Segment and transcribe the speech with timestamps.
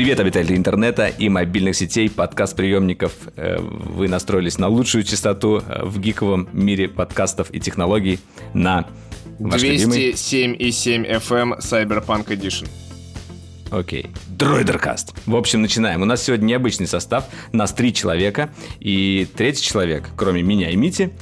[0.00, 3.12] Привет, обитатели интернета и мобильных сетей, подкаст-приемников.
[3.36, 8.18] Э, вы настроились на лучшую частоту э, в гиковом мире подкастов и технологий
[8.54, 8.88] на
[9.40, 12.66] 207,7 FM Cyberpunk Edition.
[13.70, 14.06] Окей.
[14.28, 15.12] Дроидеркаст.
[15.26, 16.00] В общем, начинаем.
[16.00, 17.26] У нас сегодня необычный состав.
[17.52, 18.48] Нас три человека.
[18.78, 21.12] И третий человек, кроме меня и Мити,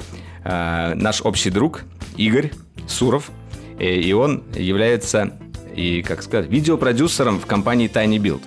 [0.44, 1.82] э, наш общий друг
[2.16, 2.52] Игорь
[2.86, 3.32] Суров.
[3.80, 5.36] И он является,
[5.74, 8.42] и, как сказать, видеопродюсером в компании Tiny Build.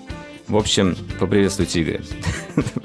[0.51, 2.01] В общем, поприветствуйте Игоря.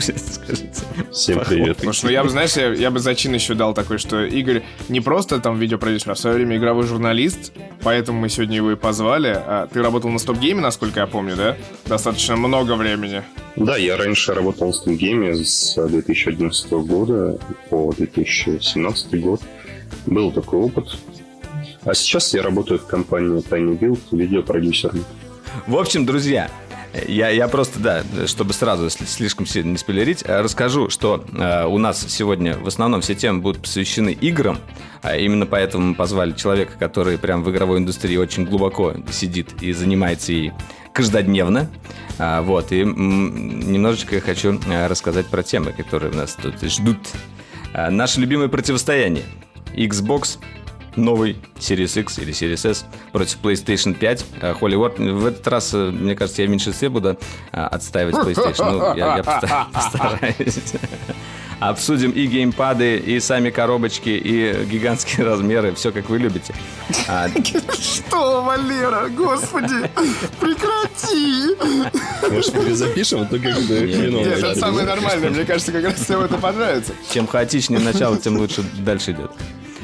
[1.10, 1.78] Всем привет.
[1.78, 5.00] Потому что, я бы, знаешь, я, я бы зачин еще дал такой, что Игорь не
[5.00, 7.52] просто там видеопродюсер, а в свое время игровой журналист,
[7.82, 9.34] поэтому мы сегодня его и позвали.
[9.36, 11.56] А ты работал на Стоп Гейме, насколько я помню, да?
[11.86, 13.24] Достаточно много времени.
[13.56, 17.36] Да, я раньше работал на Стоп Гейме с 2011 года
[17.68, 19.40] по 2017 год.
[20.06, 20.96] Был такой опыт.
[21.84, 25.04] А сейчас я работаю в компании Tiny Build видеопродюсером.
[25.66, 26.48] В общем, друзья,
[27.06, 31.78] я, я просто, да, чтобы сразу слишком сильно не спойлерить, э, расскажу, что э, у
[31.78, 34.58] нас сегодня в основном все темы будут посвящены играм.
[35.02, 39.72] А именно поэтому мы позвали человека, который прям в игровой индустрии очень глубоко сидит и
[39.72, 40.52] занимается ей
[40.92, 41.70] каждодневно.
[42.18, 46.98] А, вот, и немножечко я хочу э, рассказать про темы, которые нас тут ждут.
[47.74, 49.24] А, наше любимое противостояние.
[49.74, 50.38] Xbox
[50.96, 54.24] новый Series X или Series S против PlayStation 5.
[54.58, 57.18] Холли Уорд, в этот раз, э, мне кажется, я в меньшинстве буду
[57.52, 58.70] э, отстаивать PlayStation.
[58.70, 59.22] Ну, я, я
[59.72, 60.58] постараюсь.
[61.58, 65.74] Обсудим и геймпады, и сами коробочки, и гигантские размеры.
[65.74, 66.54] Все, как вы любите.
[67.08, 67.28] А...
[67.72, 69.08] Что, Валера?
[69.08, 69.90] Господи,
[70.38, 71.56] прекрати!
[72.30, 73.22] Может, перезапишем?
[73.22, 75.30] Это как бы Нет, это самое нормальное.
[75.30, 76.92] Мне кажется, как раз всем это понравится.
[77.10, 79.30] Чем хаотичнее начало, тем лучше дальше идет.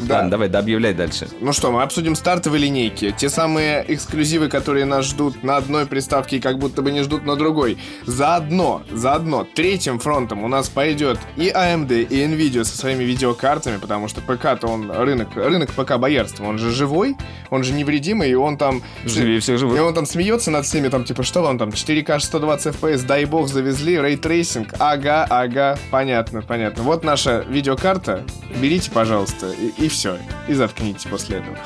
[0.06, 0.16] Да.
[0.16, 1.28] Ладно, давай, да, объявляй дальше.
[1.40, 3.14] Ну что, мы обсудим стартовые линейки.
[3.16, 7.24] Те самые эксклюзивы, которые нас ждут на одной приставке и как будто бы не ждут
[7.24, 7.78] на другой.
[8.06, 14.08] Заодно, заодно, третьим фронтом у нас пойдет и AMD, и Nvidia со своими видеокартами, потому
[14.08, 17.16] что ПК-то он рынок, рынок ПК боярства, он же живой,
[17.50, 18.82] он же невредимый, и он там...
[19.04, 19.76] Живее всех живых.
[19.76, 23.24] И он там смеется над всеми, там, типа, что вам там, 4К 120 FPS, дай
[23.24, 26.82] бог, завезли, ray tracing, ага, ага, понятно, понятно.
[26.82, 28.24] Вот наша видеокарта,
[28.60, 30.18] берите, пожалуйста, и, и все.
[30.48, 31.56] И заткнитесь после этого.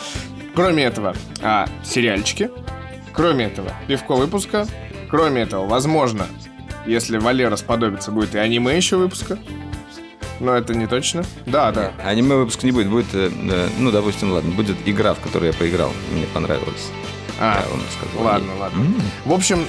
[0.55, 2.51] Кроме этого, а, сериальчики.
[3.13, 4.67] Кроме этого, пивко выпуска.
[5.09, 6.27] Кроме этого, возможно,
[6.87, 9.39] если Валера сподобится, будет и аниме еще выпуска.
[10.41, 11.25] Но это не точно.
[11.47, 11.93] Да, да.
[12.05, 12.89] Аниме выпуск не будет.
[12.89, 15.93] Будет, э, э, ну, допустим, ладно, будет игра, в которую я поиграл.
[16.13, 16.91] Мне понравилось.
[17.39, 18.25] А, я вам сказал.
[18.25, 18.59] ладно, и...
[18.59, 18.79] ладно.
[18.79, 19.03] Mm.
[19.25, 19.67] В общем,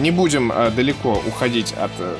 [0.00, 2.16] не будем э, далеко уходить от э,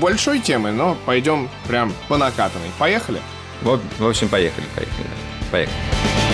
[0.00, 2.70] большой темы, но пойдем прям по накатанной.
[2.78, 3.20] Поехали?
[3.62, 5.06] В, общем, поехали, поехали.
[5.50, 6.29] Поехали.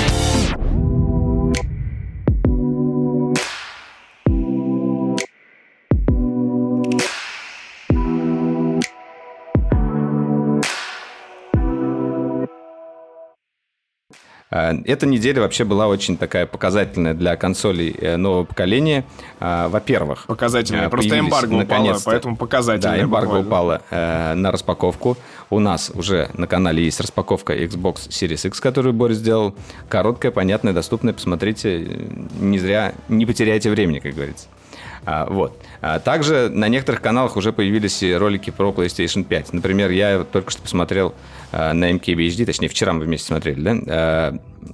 [14.85, 19.05] Эта неделя вообще была очень такая показательная для консолей э, нового поколения.
[19.41, 20.89] Э, во-первых, показательная.
[20.89, 22.99] Просто эмбарго упало, поэтому показательная.
[22.99, 25.17] Да, эмбарго упало на распаковку.
[25.49, 29.55] У нас уже на канале есть распаковка Xbox Series X, которую Борис сделал.
[29.89, 31.15] Короткая, понятная, доступная.
[31.15, 32.09] Посмотрите,
[32.41, 34.49] не зря, не потеряйте времени, как говорится.
[35.05, 35.57] А, вот.
[35.89, 39.53] А, также на некоторых каналах уже появились ролики про PlayStation 5.
[39.53, 41.15] Например, я только что посмотрел
[41.53, 43.77] а, на MKBHD, точнее, вчера мы вместе смотрели, да,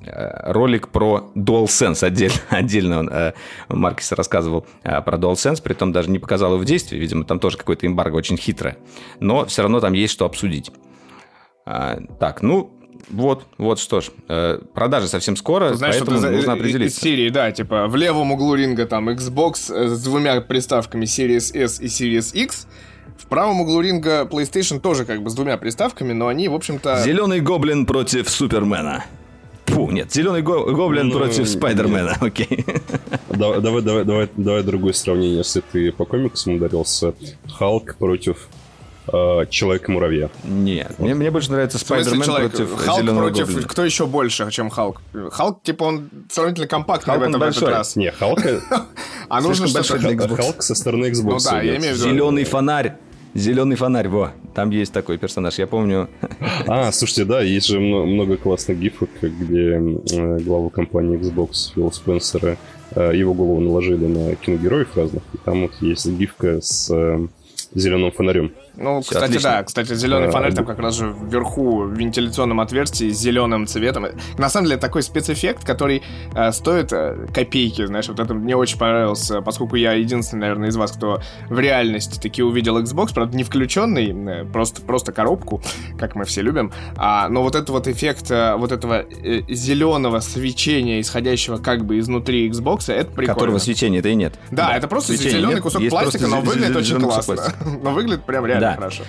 [0.07, 3.35] а, ролик про DualSense отдельно, отдельно он, а,
[3.69, 7.39] Маркис рассказывал а, про DualSense, при том даже не показал его в действии, видимо, там
[7.41, 8.79] тоже какой-то эмбарго очень хитрое,
[9.21, 10.71] но все равно там есть что обсудить.
[11.67, 12.73] А, так, ну,
[13.13, 14.11] вот, вот что ж.
[14.29, 16.99] Э, продажи совсем скоро, Знаешь, поэтому что нужно определиться.
[16.99, 21.57] Из серии, да, типа в левом углу ринга там Xbox э, с двумя приставками Series
[21.57, 22.67] S и Series X.
[23.19, 27.03] В правом углу ринга PlayStation тоже как бы с двумя приставками, но они, в общем-то...
[27.05, 29.05] Зеленый гоблин против Супермена.
[29.67, 32.67] Фу, нет, зеленый го- гоблин ну, против Спайдермена, окей.
[33.29, 37.15] Давай, давай, давай, давай, давай другое сравнение, если ты по комиксам ударился.
[37.49, 38.49] Халк против
[39.09, 40.31] э, Человека-муравья.
[40.45, 41.05] Нет, вот.
[41.05, 43.47] мне, мне больше нравится Спайдермен против Халк Зеленого против...
[43.47, 43.69] Гоблина.
[43.69, 45.01] Кто еще больше, чем Халк?
[45.31, 47.97] Халк, типа, он сравнительно компактный Халк в, этом, в этот раз.
[47.97, 48.41] Не, Халк...
[49.29, 50.37] А нужно что-то...
[50.37, 51.33] Халк со стороны Xbox.
[51.33, 52.11] Ну да, я имею в виду...
[52.11, 52.97] Зеленый фонарь.
[53.35, 56.11] Зеленый фонарь, во, там есть такой персонаж, я помню.
[56.67, 62.59] А, слушайте, да, есть же много классных гифок, где э, главу компании Xbox Фил Спенсера
[62.91, 67.27] э, его голову наложили на киногероев разных, и там вот есть гифка с э,
[67.75, 68.53] зеленым фонарем.
[68.77, 69.51] Ну, Все кстати, отлично.
[69.51, 69.63] да.
[69.65, 74.07] Кстати, зеленый фонарь там как раз же вверху в вентиляционном отверстии с зеленым цветом.
[74.39, 76.03] На самом деле, такой спецэффект, который
[76.35, 80.77] э, стоит э, копейки, знаешь, вот это мне очень понравилось, поскольку я единственный, наверное, из
[80.77, 85.63] вас, кто в реальности таки увидел Xbox, правда, не включенный, э, просто, просто коробку,
[85.99, 86.73] как мы все любим.
[86.97, 91.99] А, но вот этот вот эффект э, вот этого э, зеленого свечения, исходящего как бы
[91.99, 93.35] изнутри Xbox, это прикольно.
[93.35, 94.35] Которого свечения-то и нет.
[94.51, 94.77] Да, да.
[94.77, 97.37] это просто зеленый нет, кусок пластика, но выглядит очень классно.
[97.83, 98.75] но выглядит прям реально да.
[98.75, 99.03] хорошо.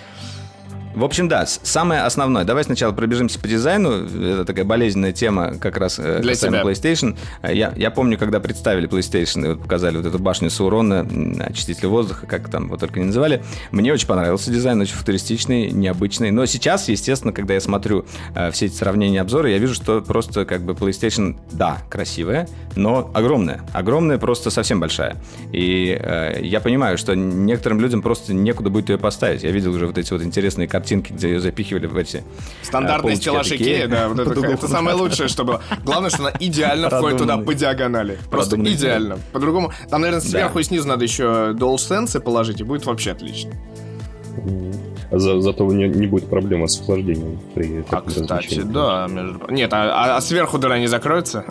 [0.95, 2.44] В общем, да, самое основное.
[2.44, 4.06] Давай сначала пробежимся по дизайну.
[4.06, 6.69] Это такая болезненная тема как раз э, Для касаемо тебя.
[6.69, 7.18] PlayStation.
[7.51, 11.07] Я, я помню, когда представили PlayStation и вот показали вот эту башню Саурона,
[11.40, 13.44] очиститель воздуха, как там вот только не называли.
[13.72, 16.30] Мне очень понравился дизайн, очень футуристичный, необычный.
[16.30, 18.06] Но сейчас, естественно, когда я смотрю
[18.36, 23.10] э, все эти сравнения обзоры, я вижу, что просто как бы PlayStation, да, красивая, но
[23.16, 23.62] огромная.
[23.74, 25.18] Огромная, просто совсем большая.
[25.51, 29.42] И э, я понимаю, что некоторым людям просто некуда будет ее поставить.
[29.42, 32.24] Я видел уже вот эти вот интересные картинки картинки, где ее запихивали в эти...
[32.62, 35.62] Стандартные стеллажи Икеи, да, вот это, это самое лучшее, что было.
[35.85, 38.18] Главное, что она идеально входит туда по диагонали.
[38.30, 39.18] Просто идеально.
[39.31, 43.53] По-другому, там, наверное, сверху и снизу надо еще DualSense положить, и будет вообще отлично.
[45.12, 49.07] За, зато не, не будет проблемы с охлаждением при А, кстати, да.
[49.07, 49.39] Между...
[49.50, 51.45] Нет, а, а сверху дыра не закроется?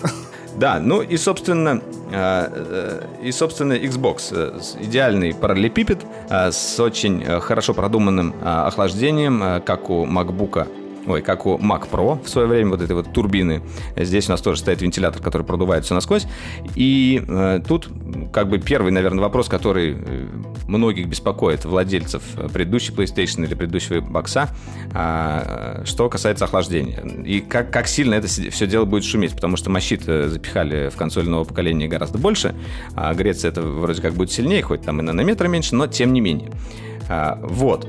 [0.57, 4.33] Да, ну и, собственно, э, э, и, собственно, Xbox.
[4.33, 10.67] Э, идеальный параллелепипед с очень хорошо продуманным охлаждением, как у MacBook
[11.07, 13.63] ой, как у Mac Pro в свое время, вот этой вот турбины.
[13.97, 16.27] Здесь у нас тоже стоит вентилятор, который продувает все насквозь.
[16.75, 17.89] И э, тут
[18.33, 20.27] как бы первый, наверное, вопрос, который э,
[20.69, 22.23] многих беспокоит владельцев
[22.53, 24.49] предыдущей PlayStation или предыдущего бокса,
[24.93, 27.01] э, что касается охлаждения.
[27.25, 31.29] И как, как сильно это все дело будет шуметь, потому что мощит запихали в консоль
[31.29, 32.55] нового поколения гораздо больше,
[32.95, 36.21] а греться это вроде как будет сильнее, хоть там и нанометра меньше, но тем не
[36.21, 36.51] менее.
[37.09, 37.89] А, вот.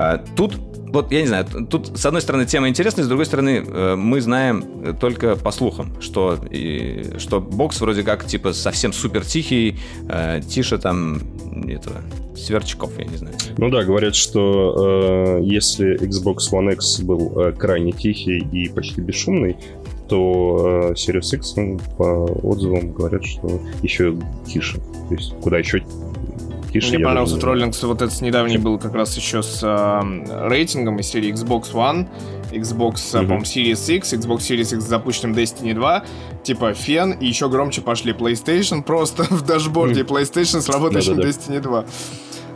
[0.00, 0.54] А, тут
[0.92, 4.20] вот я не знаю, тут с одной стороны тема интересная, с другой стороны э, мы
[4.20, 9.76] знаем только по слухам, что, и, что бокс вроде как типа совсем супер тихий,
[10.08, 11.20] э, тише там
[11.68, 11.96] этого
[12.36, 13.34] сверчков, я не знаю.
[13.58, 19.00] Ну да, говорят, что э, если Xbox One X был э, крайне тихий и почти
[19.00, 19.56] бесшумный,
[20.08, 22.04] то э, Series X ну, по
[22.42, 24.16] отзывам говорят, что еще
[24.46, 24.78] тише.
[25.08, 25.82] То есть куда еще
[26.80, 26.96] тише.
[26.96, 27.46] Мне понравился даже...
[27.46, 32.08] троллинг, вот этот недавний был как раз еще с э, рейтингом из серии Xbox One,
[32.52, 33.22] Xbox, mm-hmm.
[33.22, 36.04] по-моему, Series X, Xbox Series X с запущенным Destiny 2,
[36.42, 40.06] типа фен, и еще громче пошли PlayStation, просто в дашборде mm-hmm.
[40.06, 41.28] PlayStation с работающим да, да, да.
[41.28, 41.84] Destiny 2.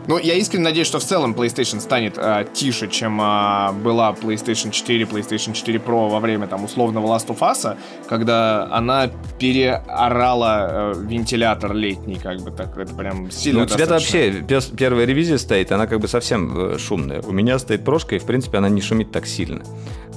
[0.07, 4.71] Ну, я искренне надеюсь, что в целом PlayStation станет э, тише, чем э, была PlayStation
[4.71, 7.77] 4, PlayStation 4 Pro во время там условного Last of Us,
[8.07, 9.09] когда она
[9.39, 14.43] переорала э, вентилятор летний, как бы так, это прям сильно Ну, у тебя вообще
[14.77, 17.21] первая ревизия стоит, она как бы совсем э, шумная.
[17.21, 19.63] У меня стоит прошка, и, в принципе, она не шумит так сильно.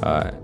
[0.01, 0.35] А,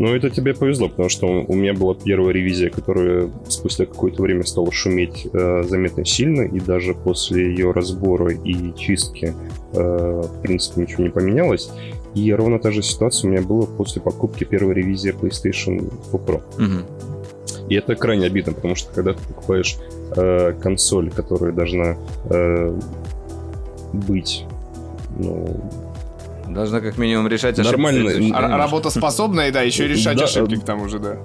[0.00, 4.44] ну, это тебе повезло, потому что у меня была первая ревизия, которая спустя какое-то время
[4.44, 9.34] стала шуметь э, заметно сильно, и даже после ее разбора и чистки,
[9.74, 11.70] э, в принципе, ничего не поменялось.
[12.14, 16.40] И ровно та же ситуация у меня была после покупки первой ревизии PlayStation 4 Pro.
[16.56, 17.68] Угу.
[17.68, 19.76] И это крайне обидно, потому что когда ты покупаешь
[20.16, 21.98] э, консоль, которая должна
[22.30, 22.80] э,
[23.92, 24.46] быть
[25.18, 25.60] ну,
[26.54, 27.80] Должна как минимум решать ошибки.
[27.80, 28.58] Нормально.
[28.58, 31.16] Работоспособная, да, еще и решать да, ошибки к тому же, да.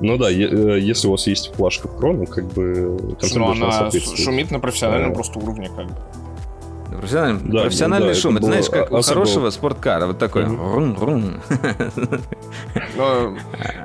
[0.00, 3.16] Ну да, э, если у вас есть флажка Pro, ну как бы...
[3.34, 5.14] Ну она шумит на профессиональном а...
[5.14, 5.94] просто уровне, как бы.
[7.04, 8.36] Профессиональный, да, профессиональный да, шум.
[8.36, 10.06] Это, это знаешь, как у хорошего спорткара.
[10.06, 10.46] Вот такой.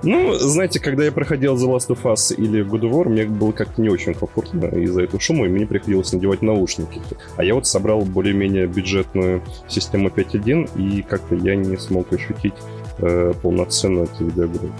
[0.03, 3.51] Ну, знаете, когда я проходил The Last of Us или God of War, мне было
[3.51, 7.01] как-то не очень комфортно из-за этого шума, и мне приходилось надевать наушники.
[7.35, 12.53] А я вот собрал более-менее бюджетную систему 5.1, и как-то я не смог ощутить
[12.99, 14.71] э, полноценно эту видеоигру.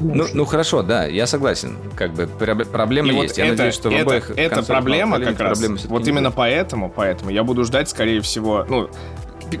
[0.00, 1.76] Ну, ну хорошо, да, я согласен.
[1.94, 3.36] Как бы проблема и есть.
[3.36, 5.62] Вот я это, надеюсь, что это, в обоих Это проблема как раз.
[5.86, 8.90] Вот именно поэтому, поэтому я буду ждать, скорее всего, ну,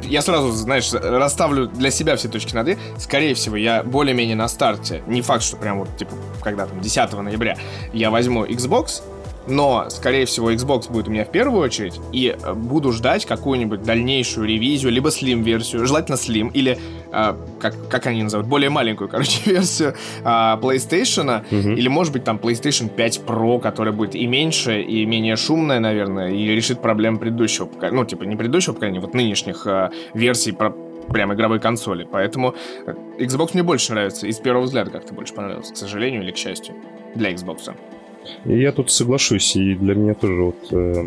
[0.04, 2.78] я сразу, знаешь, расставлю для себя все точки над «и».
[2.98, 5.02] Скорее всего, я более-менее на старте.
[5.06, 7.56] Не факт, что прям вот, типа, когда там, 10 ноября
[7.92, 9.02] я возьму Xbox,
[9.46, 13.82] но, скорее всего, Xbox будет у меня в первую очередь, и э, буду ждать какую-нибудь
[13.82, 16.78] дальнейшую ревизию, либо Slim-версию, желательно Slim, или,
[17.12, 21.70] э, как, как они называют, более маленькую, короче, версию э, PlayStation, угу.
[21.70, 26.30] или, может быть, там PlayStation 5 Pro, которая будет и меньше, и менее шумная, наверное,
[26.30, 30.74] и решит проблемы предыдущего ну, типа, не предыдущего поколения, вот нынешних э, версий про
[31.10, 32.06] прям игровой консоли.
[32.10, 32.54] Поэтому
[32.86, 34.26] э, Xbox мне больше нравится.
[34.26, 36.74] И с первого взгляда как-то больше понравился, к сожалению или к счастью,
[37.14, 37.74] для Xbox.
[38.44, 41.04] Я тут соглашусь, и для меня тоже вот э,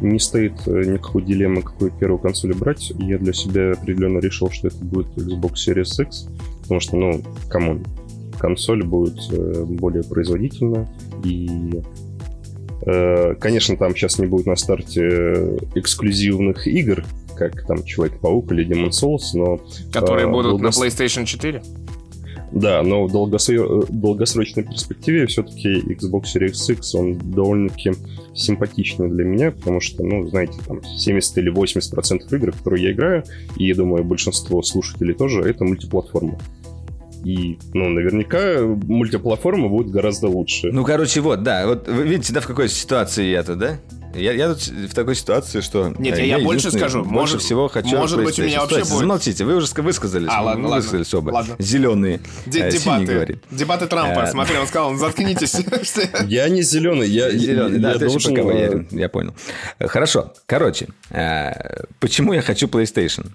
[0.00, 2.92] не стоит э, никакой дилеммы, какую первую консоль брать.
[2.98, 6.28] Я для себя определенно решил, что это будет Xbox Series X,
[6.62, 7.84] потому что, ну, come on,
[8.38, 10.88] консоль будет э, более производительна,
[11.24, 11.82] и,
[12.86, 17.04] э, конечно, там сейчас не будет на старте эксклюзивных игр,
[17.36, 19.60] как там Человек-паук или Demon Souls, но...
[19.92, 21.62] Которые э, будут на PlayStation 4?
[22.54, 23.84] Да, но в долгосро...
[23.88, 27.92] долгосрочной перспективе все-таки Xbox Series X, он довольно-таки
[28.32, 32.92] симпатичный для меня, потому что, ну, знаете, там 70 или 80 процентов игр, которые я
[32.92, 33.24] играю,
[33.56, 36.38] и, думаю, большинство слушателей тоже, это мультиплатформа.
[37.24, 40.70] И, ну, наверняка мультиплатформа будет гораздо лучше.
[40.70, 41.66] Ну, короче, вот, да.
[41.66, 43.80] Вот вы видите, да, в какой ситуации я тут, да?
[44.14, 45.92] Я, я тут в такой ситуации, что...
[45.98, 47.00] Нет, я, я больше скажу.
[47.04, 47.96] Больше может, всего хочу...
[47.96, 49.00] Может быть, у меня вообще Стойте, будет...
[49.00, 50.28] Замолчите, вы уже высказались.
[50.30, 51.34] А, ладно, высказались ладно, оба.
[51.34, 51.56] Ладно.
[51.58, 52.20] Зеленые.
[52.46, 53.40] Д- э, дебаты.
[53.50, 54.22] Дебаты Трампа.
[54.22, 55.54] А, Смотри, он сказал, заткнитесь.
[56.26, 57.78] Я не зеленый, я зеленый.
[57.78, 58.34] Да, ты должен...
[58.34, 59.34] пока я понял.
[59.78, 60.32] Хорошо.
[60.46, 60.88] Короче,
[62.00, 63.26] почему я хочу PlayStation?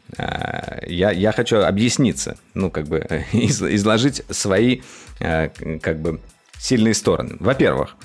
[0.87, 2.37] Я, я хочу объясниться.
[2.53, 2.99] Ну, как бы
[3.33, 4.81] изложить свои,
[5.19, 6.19] как бы,
[6.59, 7.37] сильные стороны.
[7.39, 7.95] Во-первых,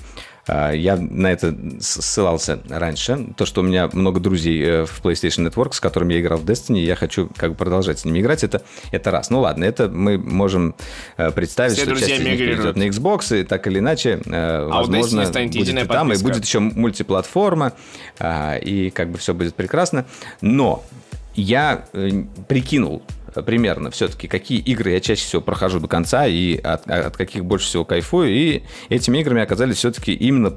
[0.47, 3.27] я на это ссылался раньше.
[3.35, 6.45] То, что у меня много друзей э, в PlayStation Network, с которыми я играл в
[6.45, 8.43] Destiny, я хочу как бы продолжать с ними играть.
[8.43, 8.61] Это,
[8.91, 9.31] это раз.
[9.31, 10.75] Ну ладно, это мы можем
[11.17, 14.31] э, представить, Все что часть из них перейдет на Xbox, и так или иначе, э,
[14.31, 17.73] а возможно, будет и там, и будет еще мультиплатформа,
[18.19, 20.05] а, и как бы все будет прекрасно.
[20.41, 20.83] Но
[21.33, 21.85] я
[22.47, 23.01] прикинул
[23.41, 27.67] примерно все-таки, какие игры я чаще всего прохожу до конца и от, от каких больше
[27.67, 28.29] всего кайфую.
[28.29, 30.49] И этими играми оказались все-таки именно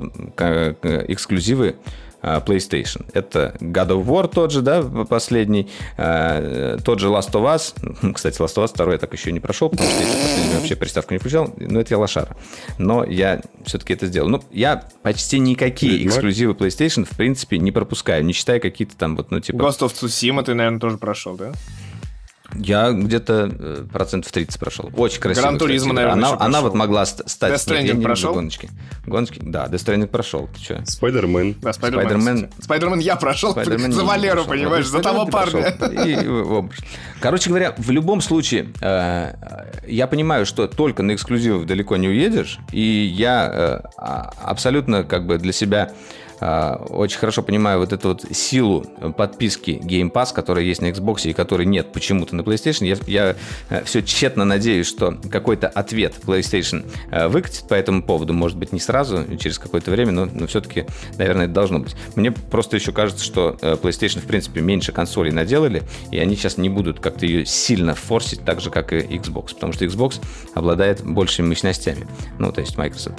[1.08, 1.76] эксклюзивы
[2.20, 3.06] а, PlayStation.
[3.12, 8.12] Это God of War тот же, да, последний, тот же Last of Us.
[8.14, 10.76] Кстати, Last of Us 2 я так еще не прошел, потому что я последний вообще
[10.76, 12.37] приставку не включал, но это я лошара.
[12.78, 14.28] Но я все-таки это сделал.
[14.28, 19.30] Ну, я почти никакие эксклюзивы PlayStation, в принципе, не пропускаю, не считая какие-то там вот,
[19.30, 19.56] ну, типа...
[19.56, 21.52] Ghost of Tsushima ты, наверное, тоже прошел, да?
[22.55, 24.90] Я где-то э, процентов 30 прошел.
[24.97, 25.43] Очень красиво.
[25.43, 27.52] Гран Туризма, наверное, она, она вот могла стать...
[27.52, 28.35] Death Stranding прошел?
[28.35, 28.71] Гоночки.
[29.07, 30.49] Гоночки, да, Death Stranding прошел.
[30.55, 30.83] Ты что?
[30.87, 31.57] Спайдермен.
[31.61, 32.50] Да, Спайдермен.
[32.61, 35.76] Спайдермен я прошел Spider-Man за Валеру, понимаешь, за того парня.
[36.05, 36.17] И,
[37.21, 39.35] Короче говоря, в любом случае, э,
[39.87, 45.26] я понимаю, что только на эксклюзивов далеко не уедешь, и я э, а, абсолютно как
[45.26, 45.93] бы для себя
[46.40, 48.85] очень хорошо понимаю вот эту вот силу
[49.16, 52.87] подписки Game Pass, которая есть на Xbox и которой нет почему-то на PlayStation.
[52.87, 53.37] Я, я
[53.71, 58.33] э, все тщетно надеюсь, что какой-то ответ PlayStation э, выкатит по этому поводу.
[58.33, 61.97] Может быть, не сразу, через какое-то время, но, но все-таки, наверное, это должно быть.
[62.14, 66.57] Мне просто еще кажется, что э, PlayStation, в принципе, меньше консолей наделали, и они сейчас
[66.57, 70.21] не будут как-то ее сильно форсить, так же, как и Xbox, потому что Xbox
[70.54, 72.07] обладает большими мощностями,
[72.38, 73.18] ну, то есть Microsoft.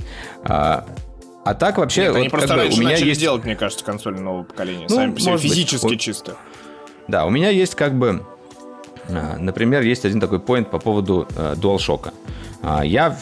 [1.43, 2.01] А, а так вообще...
[2.01, 3.21] Нет, вот, они просто раньше у меня начали есть...
[3.21, 4.87] делать, мне кажется, консоли нового поколения.
[4.89, 6.01] Ну, Сами по себе физически быть.
[6.01, 6.35] чисто.
[7.07, 8.23] Да, у меня есть как бы...
[9.09, 12.13] А, например, есть один такой поинт по поводу э, DualShock.
[12.61, 13.15] А, я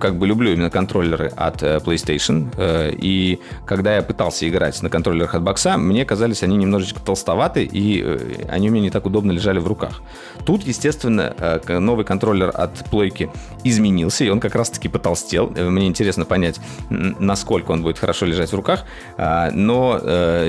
[0.00, 4.90] как бы люблю именно контроллеры от э, PlayStation, э, и когда я пытался играть на
[4.90, 9.06] контроллерах от бокса, мне казались они немножечко толстоваты, и э, они у меня не так
[9.06, 10.02] удобно лежали в руках.
[10.44, 13.30] Тут, естественно, новый контроллер от плойки
[13.62, 15.48] изменился, и он как раз-таки потолстел.
[15.48, 18.84] Мне интересно понять, насколько он будет хорошо лежать в руках,
[19.16, 20.00] а, но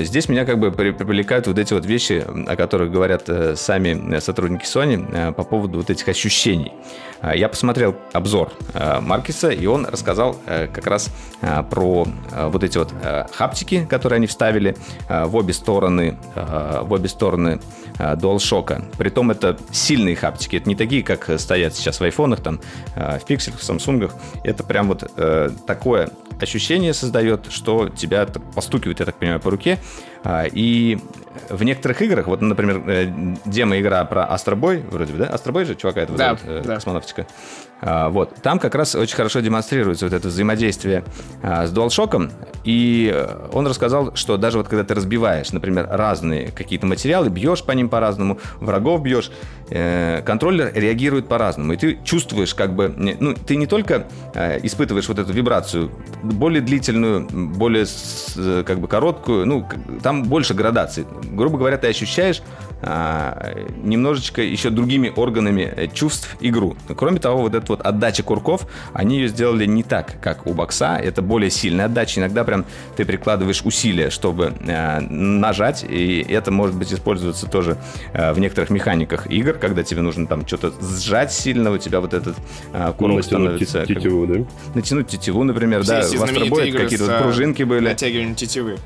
[0.02, 5.32] здесь меня как бы привлекают вот эти вот вещи, о которых говорят сами сотрудники Sony
[5.32, 6.72] по поводу вот этих ощущений.
[7.22, 8.31] А, я посмотрел обзор
[8.74, 11.10] а, Маркиса, и он рассказал э, как раз
[11.40, 12.92] а, про вот эти вот
[13.32, 14.76] хаптики, которые они вставили
[15.08, 17.60] в обе стороны, в обе стороны
[17.98, 18.96] DualShock.
[18.96, 22.60] Притом это сильные хаптики, это не такие, как стоят сейчас в айфонах, там,
[22.94, 24.14] в пикселях, в самсунгах.
[24.44, 26.10] Это прям вот э, такое
[26.40, 29.78] ощущение создает, что тебя постукивает, я так понимаю, по руке.
[30.52, 30.98] И
[31.48, 33.06] в некоторых играх, вот, например, э,
[33.44, 35.26] демо-игра про Астробой, вроде бы, да?
[35.26, 36.74] Астробой же чувака этого да, зовут, э, да.
[36.74, 37.26] космонавтика.
[37.80, 38.36] А, вот.
[38.42, 41.04] Там как раз очень хорошо демонстрируется вот это взаимодействие
[41.42, 42.30] а, с DualShock.
[42.64, 47.64] И э, он рассказал, что даже вот когда ты разбиваешь, например, разные какие-то материалы, бьешь
[47.64, 49.30] по ним по-разному, врагов бьешь,
[50.24, 51.72] контроллер реагирует по-разному.
[51.72, 52.92] И ты чувствуешь как бы...
[52.96, 54.06] Ну, ты не только
[54.62, 55.90] испытываешь вот эту вибрацию,
[56.22, 57.86] более длительную, более
[58.64, 59.46] как бы короткую.
[59.46, 59.66] Ну,
[60.02, 61.06] там там больше градаций.
[61.32, 62.42] Грубо говоря, ты ощущаешь
[62.82, 66.76] а, немножечко еще другими органами э, чувств игру.
[66.96, 70.96] Кроме того, вот эта вот отдача курков, они ее сделали не так, как у бокса.
[70.96, 72.20] Это более сильная отдача.
[72.20, 72.64] Иногда прям
[72.96, 77.78] ты прикладываешь усилия, чтобы э, нажать, и это может быть использоваться тоже
[78.12, 82.12] э, в некоторых механиках игр, когда тебе нужно там что-то сжать сильно, у тебя вот
[82.12, 82.36] этот
[82.72, 83.86] э, курок ну, становится...
[83.86, 84.44] Тетиву, да?
[84.74, 86.18] Натянуть тетиву, например, Все да.
[86.18, 87.88] В Астробое какие-то вот пружинки были.
[87.88, 88.76] Натягиванием тетивы.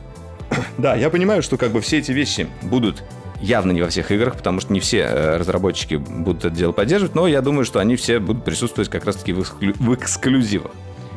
[0.79, 3.03] Да, я понимаю, что как бы все эти вещи будут
[3.41, 7.15] явно не во всех играх, потому что не все э, разработчики будут это дело поддерживать,
[7.15, 9.75] но я думаю, что они все будут присутствовать как раз-таки в, эксклю...
[9.79, 10.71] в эксклюзивах.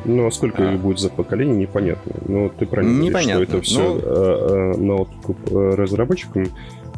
[0.04, 0.76] Ну, а сколько а.
[0.76, 2.12] будет за поколение, непонятно.
[2.26, 3.46] Но ты правильно непонятно.
[3.46, 4.74] говоришь, что это все но...
[4.74, 6.46] э, на откуп разработчикам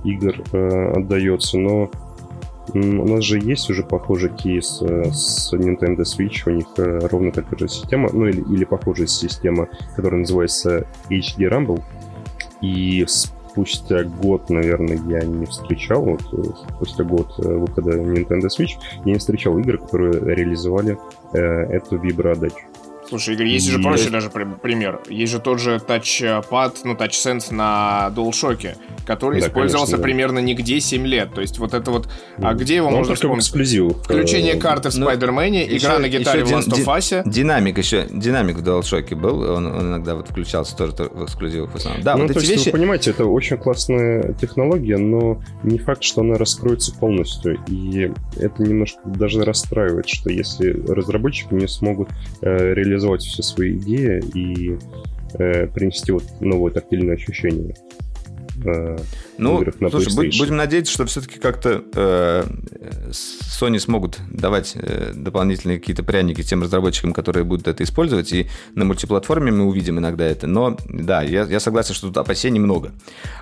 [0.05, 1.91] игр отдается, но
[2.75, 7.69] у нас же есть уже похожий кейс с Nintendo Switch, у них ровно такая же
[7.69, 11.83] система, ну или, или похожая система, которая называется HD Rumble,
[12.63, 16.43] и спустя год, наверное, я не встречал, вот э,
[16.77, 20.97] спустя год э, выхода Nintendo Switch, я не встречал игр, которые реализовали
[21.35, 22.72] э, эту виброотдачу.
[23.13, 25.03] Слушай, Игорь, есть же проще даже пример.
[25.11, 30.81] Есть же тот же тачпад, ну, TouchSense на DualShock, который да, использовался конечно, примерно нигде
[30.81, 31.35] 7 лет.
[31.35, 32.09] То есть вот это вот...
[32.39, 33.45] А где его Но можно вспомнить?
[33.45, 33.99] эксклюзив.
[33.99, 37.23] Включение карты в Spider-Man, ну, игра на гитаре в Last of Us.
[37.27, 41.77] Динамик еще, динамик в DualShock был, он, он иногда вот включался тоже в эксклюзивах в
[41.77, 42.03] основном.
[42.03, 42.73] Да, ну, вот то эти есть, вещи...
[42.73, 47.59] вы понимаете, это очень классная технология, но не факт, что она раскроется полностью.
[47.69, 52.09] И это немножко даже расстраивает, что если разработчики не смогут
[52.41, 54.79] э, реализовать реализовать все свои идеи и
[55.35, 57.75] э, принести вот новое тактильное ощущение.
[58.65, 58.99] Э,
[59.39, 62.45] ну, на слушай, будь, будем надеяться, что все-таки как-то э,
[63.11, 68.85] Sony смогут давать э, дополнительные какие-то пряники тем разработчикам, которые будут это использовать, и на
[68.85, 70.47] мультиплатформе мы увидим иногда это.
[70.47, 72.93] Но да, я, я согласен, что тут опасений много.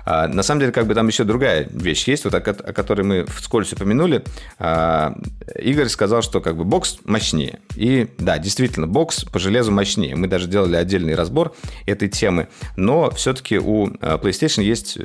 [0.05, 3.01] А, на самом деле, как бы там еще другая вещь есть, вот о, о которой
[3.01, 4.23] мы вскользь упомянули.
[4.59, 5.15] А,
[5.59, 7.59] Игорь сказал, что как бы бокс мощнее.
[7.75, 10.15] И да, действительно, бокс по железу мощнее.
[10.15, 11.53] Мы даже делали отдельный разбор
[11.85, 12.47] этой темы.
[12.75, 15.00] Но все-таки у э, PlayStation есть, э,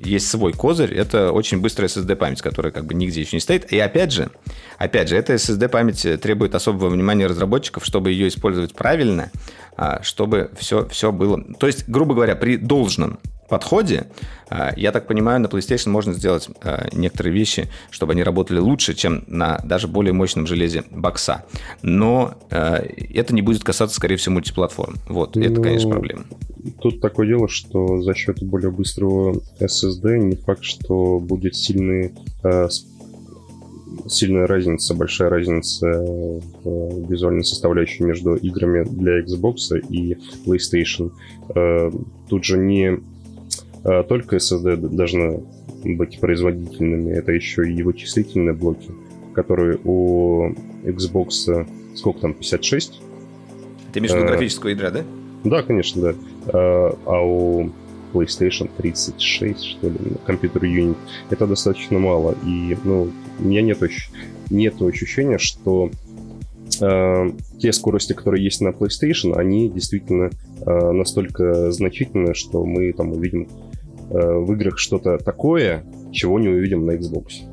[0.00, 3.72] есть свой козырь, это очень быстрая SSD-память, которая как бы нигде еще не стоит.
[3.72, 4.30] И опять же,
[4.78, 9.30] опять же, эта SSD-память требует особого внимания разработчиков, чтобы ее использовать правильно,
[9.76, 11.42] а, чтобы все, все было...
[11.58, 14.06] То есть, грубо говоря, при должном подходе,
[14.48, 18.94] а, я так понимаю, на PlayStation можно сделать а, некоторые вещи, чтобы они работали лучше,
[18.94, 21.44] чем на даже более мощном железе бокса.
[21.82, 24.96] Но это не будет касаться, скорее всего, мультиплатформ.
[25.08, 26.24] Вот, это, ну, конечно, проблема.
[26.80, 32.12] Тут такое дело, что за счет более быстрого SSD не факт, что будет сильный
[34.06, 41.12] сильная разница, большая разница в визуальной составляющей между играми для Xbox и PlayStation.
[41.54, 41.90] Э,
[42.28, 42.98] тут же не э,
[44.08, 45.42] только SSD должны
[45.84, 48.90] быть производительными, это еще и вычислительные блоки,
[49.34, 50.52] которые у
[50.84, 51.66] Xbox
[51.98, 53.00] сколько там, 56?
[53.92, 55.04] Ты имеешь в виду э, графического ядра, да?
[55.44, 56.14] Да, конечно, да.
[56.52, 57.70] А у
[58.12, 60.96] PlayStation 36, что ли, компьютер юнит.
[61.30, 62.34] Это достаточно мало.
[62.44, 63.78] И, ну, у меня нет,
[64.50, 65.90] нет ощущения, что
[66.80, 73.12] э, те скорости, которые есть на PlayStation, они действительно э, настолько значительны, что мы там
[73.12, 73.48] увидим
[74.10, 77.44] в играх что-то такое, чего не увидим на Xbox.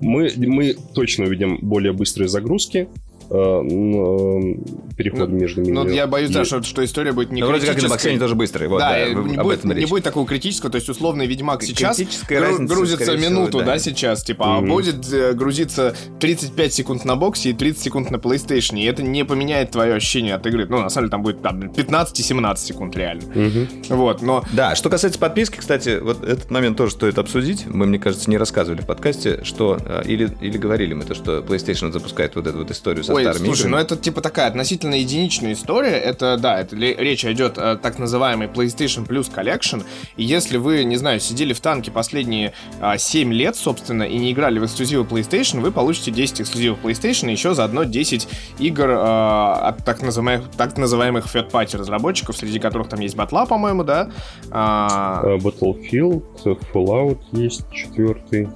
[0.00, 5.84] Мы, мы точно увидим более быстрые загрузки, Э, переход ну, между меню.
[5.84, 6.32] Ну, я боюсь, и...
[6.32, 8.68] да, что, что история будет не ну, вроде как и на боксе тоже быстрый.
[8.68, 12.66] Вот, да, да не, будет, не будет такого критического, то есть условный Ведьмак сейчас гру-
[12.66, 13.66] грузится минуту, всего, да.
[13.66, 14.58] да, сейчас, типа, mm-hmm.
[14.58, 19.04] а будет э, грузиться 35 секунд на боксе и 30 секунд на PlayStation, и это
[19.04, 20.66] не поменяет твое ощущение от игры.
[20.68, 23.22] Ну, на самом деле, там будет там, 15-17 секунд реально.
[23.22, 23.94] Mm-hmm.
[23.94, 24.44] Вот, но...
[24.52, 27.66] Да, что касается подписки, кстати, вот этот момент тоже стоит обсудить.
[27.66, 29.78] Мы, мне кажется, не рассказывали в подкасте, что...
[29.84, 33.19] Э, или, или говорили мы то, что PlayStation запускает вот эту вот историю со Ой,
[33.24, 33.72] слушай, играми.
[33.72, 35.92] ну это типа такая относительно единичная история.
[35.92, 39.84] Это, да, это речь идет о так называемой PlayStation Plus Collection.
[40.16, 44.32] И если вы, не знаю, сидели в танке последние а, 7 лет, собственно, и не
[44.32, 48.28] играли в эксклюзивы PlayStation, вы получите 10 эксклюзивов PlayStation и еще заодно 10
[48.58, 53.46] игр а, от так называемых, так называемых third party разработчиков, среди которых там есть Батла,
[53.46, 54.10] по-моему, да?
[54.50, 55.22] А...
[55.24, 56.24] Uh, Battlefield,
[56.72, 58.48] Fallout есть четвертый.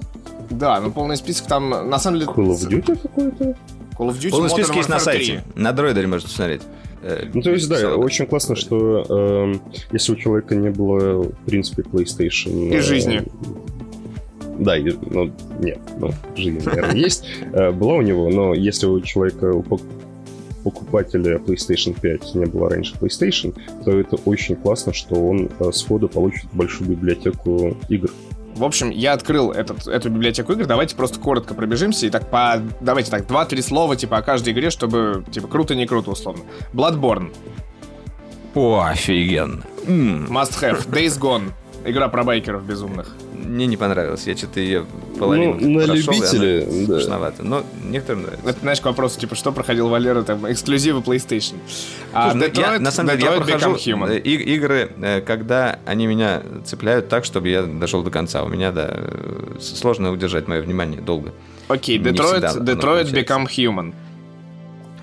[0.49, 2.31] Да, ну полный список там, на самом деле...
[2.31, 3.55] Call of Duty какой-то?
[3.97, 5.43] Call of Duty Полный список есть на сайте.
[5.55, 6.61] На дроидере можно посмотреть.
[7.01, 9.55] Э, ну, то есть, да, Все, очень классно, что э,
[9.91, 12.69] если у человека не было, в принципе, PlayStation...
[12.69, 13.23] И э, жизни.
[14.57, 17.25] Да, и, ну, нет, ну, жизнь, наверное, есть.
[17.53, 19.53] Э, была у него, но если у человека
[20.63, 26.09] покупателя PlayStation 5 не было раньше PlayStation, то это очень классно, что он э, сходу
[26.09, 28.09] получит большую библиотеку игр.
[28.55, 30.65] В общем, я открыл этот, эту библиотеку игр.
[30.65, 32.05] Давайте просто коротко пробежимся.
[32.07, 32.61] И так по...
[32.79, 36.43] Давайте так, два-три слова, типа, о каждой игре, чтобы, типа, круто-не круто, условно.
[36.73, 37.35] Bloodborne.
[38.53, 39.61] О, офигенно.
[39.85, 40.89] Must have.
[40.89, 41.51] Days Gone.
[41.85, 43.15] Игра про байкеров безумных.
[43.33, 44.25] Мне не понравилось.
[44.25, 44.85] Я что-то ее
[45.19, 46.99] половину Ну, на прошел, и любителя, да.
[46.99, 47.43] скучновато.
[47.43, 48.49] Но некоторым нравится.
[48.49, 51.55] Это, знаешь, к вопросу, типа, что проходил Валера, там, эксклюзивы PlayStation.
[52.11, 54.11] А Слушай, ну, я, Detroit, на самом деле, я Detroit прохожу Become Human.
[54.15, 58.43] э, и- игры, э, когда они меня цепляют так, чтобы я дошел до конца.
[58.43, 61.31] У меня, да, э, сложно удержать мое внимание долго.
[61.67, 63.11] Окей, не Detroit, Detroit.
[63.13, 63.93] Become Human.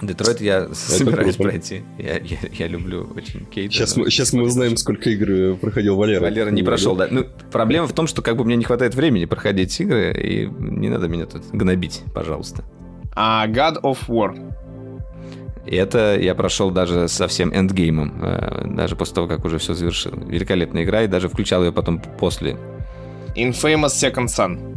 [0.03, 1.51] Детройт я собираюсь круто.
[1.51, 1.83] пройти.
[1.97, 3.73] Я, я, я люблю очень Кейта.
[3.73, 6.21] Сейчас мы, сейчас мы узнаем, сколько игр проходил Валера.
[6.21, 7.07] Валера не прошел, да.
[7.09, 10.89] Ну, проблема в том, что как бы мне не хватает времени проходить игры, и не
[10.89, 12.65] надо меня тут гнобить, пожалуйста.
[13.15, 14.37] А God of War.
[15.67, 19.75] И это я прошел даже со всем эндгеймом, э, даже после того, как уже все
[19.75, 20.13] завершил.
[20.27, 22.57] Великолепная игра, и даже включал ее потом после.
[23.37, 24.77] Infamous Second Son.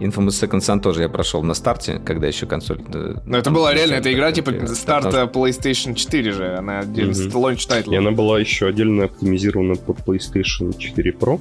[0.00, 2.80] Infamous Second Son тоже я прошел на старте, когда еще консоль...
[2.92, 6.54] э, Но это там была реально, эта игра, типа, да, старта потому PlayStation 4 же.
[6.56, 7.36] Она отдельно, Мгм.
[7.36, 7.92] лонч тайтл.
[7.92, 11.40] И она была еще отдельно оптимизирована под PlayStation 4 Pro.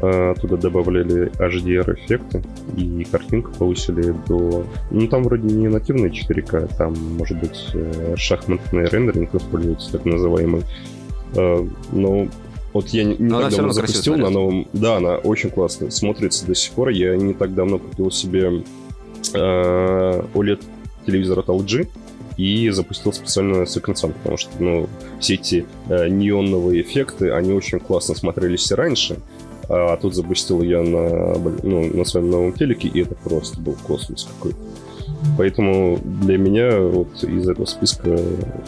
[0.00, 2.44] А, Туда добавляли HDR-эффекты
[2.76, 4.64] и картинку повысили до...
[4.90, 10.62] Ну, там вроде не нативный 4К, там, может быть, э, шахматный рендеринг используется, так называемый.
[11.92, 12.28] Но
[12.72, 14.68] вот я не, не так давно запустил на новом...
[14.72, 16.90] Да, она очень классно смотрится до сих пор.
[16.90, 18.62] Я не так давно купил себе
[19.34, 21.88] э, OLED-телевизор от LG,
[22.36, 27.80] и запустил специально Second Sun, потому что, ну, все эти э, неоновые эффекты, они очень
[27.80, 29.18] классно смотрелись и раньше,
[29.68, 34.28] а тут запустил я на, ну, на своем новом телеке, и это просто был космос
[34.36, 34.58] какой-то.
[35.36, 38.08] Поэтому для меня вот из этого списка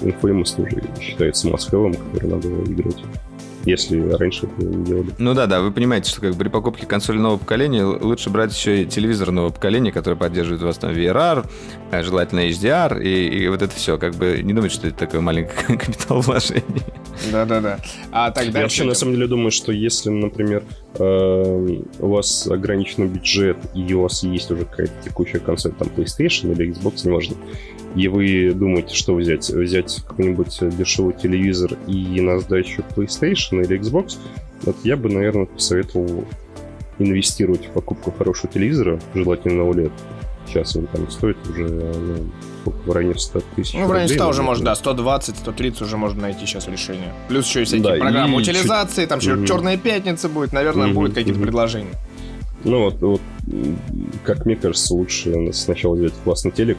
[0.03, 2.97] Infamous тоже считается must который надо играть.
[3.64, 5.11] Если раньше это не делали.
[5.18, 8.55] Ну да, да, вы понимаете, что как бы при покупке консоли нового поколения лучше брать
[8.55, 11.46] еще и телевизор нового поколения, который поддерживает у вас там VRR,
[11.90, 13.99] э, желательно HDR, и, и вот это все.
[13.99, 16.85] Как бы не думайте, что это такое маленькое капиталовложение.
[17.31, 17.79] Да-да-да.
[18.11, 23.09] А так Я вообще на самом деле думаю, что если, например, э, у вас ограниченный
[23.09, 27.37] бюджет и у вас есть уже какая-то текущая консоль, там PlayStation или Xbox, неважно,
[27.95, 29.49] и вы думаете, что взять?
[29.51, 34.17] Взять какой-нибудь дешевый телевизор и на сдачу PlayStation или Xbox,
[34.63, 36.25] вот я бы, наверное, посоветовал
[36.99, 39.93] инвестировать в покупку хорошего телевизора, желательно OLED.
[40.51, 42.27] Сейчас он там стоит уже ну,
[42.63, 44.43] сколько, в районе 100 тысяч Ну, в районе рублей, 100 уже наверное.
[44.47, 47.15] можно, да, 120, 130 уже можно найти сейчас решение.
[47.29, 49.47] Плюс еще и всякие Да, программы и утилизации, там Мгм.
[49.47, 51.47] черная пятница будет, наверное, Мгм, будут какие-то мгм.
[51.47, 51.95] предложения.
[52.65, 53.21] Ну вот, вот,
[54.25, 56.79] как мне кажется, лучше сначала взять классный телек,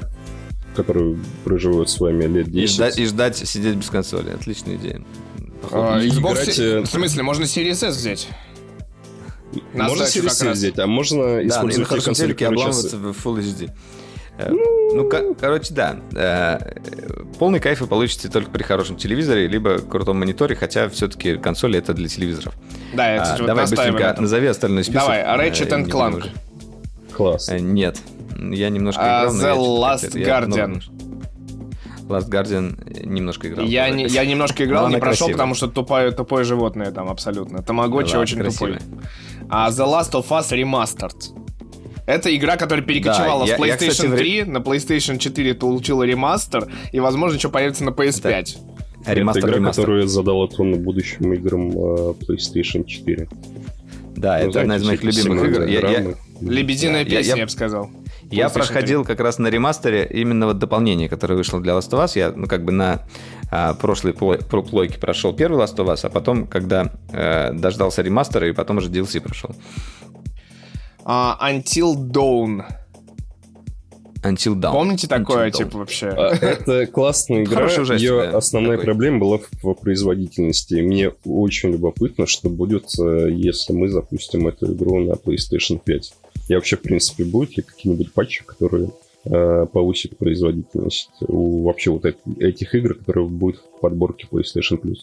[0.76, 2.76] который проживет с вами лет И 10.
[2.76, 4.32] ждать, и ждать сидеть без консоли.
[4.32, 5.02] Отличная идея.
[5.72, 8.28] А, и Xbox, играть, э, в смысле, можно Series S взять?
[9.74, 10.58] На можно Series раз.
[10.58, 13.70] взять, а можно Да, использовать те консоли, которые обламываться в Full HD.
[14.38, 14.50] Э,
[14.94, 15.98] Ну, ко- короче, да.
[16.16, 16.60] Э,
[17.40, 21.94] Полный кайф вы получите только при хорошем телевизоре, либо крутом мониторе, хотя все-таки консоли это
[21.94, 22.54] для телевизоров.
[22.94, 24.24] Да, я, А, кстати, вот давай быстренько этом.
[24.24, 25.02] назови остальной список.
[25.02, 26.30] Давай, а Ratchet Э, and Clank.
[27.14, 27.50] Класс.
[27.50, 27.98] Э, Нет.
[28.40, 30.82] Я немножко А, играл, The Last как-то- я много- Guardian.
[32.12, 33.66] Last Guardian немножко играл.
[33.66, 35.34] Я, не, я немножко играл, не прошел, красивая.
[35.34, 37.62] потому что тупое, тупое животное там абсолютно.
[37.64, 38.80] Тамагочи Да, очень красивая.
[38.80, 39.00] тупой.
[39.50, 41.38] А The Last of Us Remastered.
[42.08, 45.18] Это игра, которая перекочевала Да, с я- я, PlayStation кстати, в ре- 3 на PlayStation
[45.18, 48.58] 4 получила ремастер, и, возможно, что появится на PS5.
[49.06, 49.84] А ремастер, это игра, ремастер.
[49.84, 53.28] которая задала тон будущим играм э, PlayStation 4.
[54.22, 55.64] Да, Ну, это одна из моих знаете, любимых игр.
[55.66, 56.16] Я- я-.
[56.42, 57.90] Лебединая Да, я- песня, я, я- бы сказал.
[58.30, 62.12] Я проходил как раз на ремастере именно вот дополнение, которое вышло для Last of Us.
[62.18, 63.02] Я, ну, как бы на
[63.50, 68.02] а, прошлой плой- про- плойке прошел первый Last of Us, а потом, когда э, дождался
[68.02, 69.50] ремастера, и потом уже DLC прошел.
[71.04, 72.64] А, Until Dawn.
[74.24, 74.74] Until Dawn.
[74.74, 75.58] Помните такое, Until Dawn.
[75.58, 76.08] типа, вообще?
[76.10, 77.68] А, Это классная игра.
[77.68, 78.86] Ее основная такой.
[78.86, 80.76] проблема была в, производительности.
[80.76, 86.14] Мне очень любопытно, что будет, э, если мы запустим эту игру на PlayStation 5.
[86.50, 88.92] И вообще, в принципе, будут ли какие-нибудь патчи, которые
[89.26, 94.98] э, повысят производительность у вообще вот эт- этих игр, которые будут в подборке PlayStation Plus?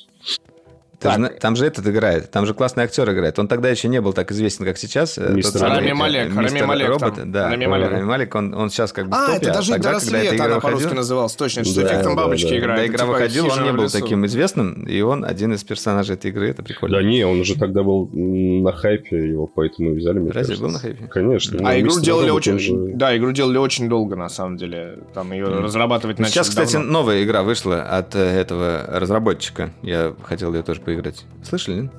[1.00, 1.38] Так.
[1.38, 3.38] там же этот играет, там же классный актер играет.
[3.38, 5.16] Он тогда еще не был так известен, как сейчас.
[5.16, 6.34] Э, мистер Рами Малек.
[6.34, 7.30] Рами Малек робот, там.
[7.30, 7.50] да.
[7.50, 7.90] Рами Малек.
[7.90, 10.44] Рами Малек, он, он сейчас как бы А, это даже а тогда, когда эта игра
[10.46, 12.80] она по-русски называлась, точно, с да, эффектом да, бабочки да, играет.
[12.80, 16.32] Когда игра типа выходила, он не был таким известным, и он один из персонажей этой
[16.32, 16.96] игры, это прикольно.
[16.96, 20.28] Да не, он уже тогда был на хайпе, его поэтому взяли.
[20.30, 21.06] Разве был на хайпе?
[21.06, 21.61] Конечно.
[21.68, 22.96] А игру делали очень...
[22.96, 24.98] Да, игру делали очень долго, на самом деле.
[25.14, 29.70] Там ее разрабатывать начали Сейчас, кстати, новая игра вышла от э, этого разработчика.
[29.82, 31.24] Я хотел ее тоже поиграть.
[31.42, 31.90] Слышали,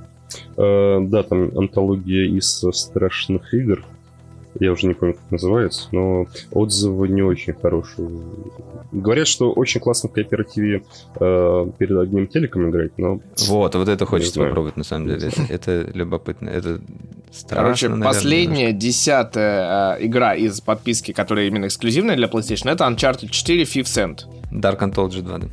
[0.58, 3.84] Э, да, там антология из страшных игр.
[4.60, 8.10] Я уже не помню, как называется, но отзывы не очень хорошие.
[8.92, 10.84] Говорят, что очень классно в кооперативе
[11.20, 13.22] э, перед одним телеком играть, но...
[13.48, 15.28] Вот, вот это хочется попробовать, на самом деле.
[15.28, 16.82] Это, это любопытно, это
[17.32, 18.80] страшно, Короче, наверное, последняя, немножко.
[18.80, 24.26] десятая э, игра из подписки, которая именно эксклюзивная для PlayStation, это Uncharted 4 Fifth End.
[24.52, 25.48] Dark Anthology 2, да.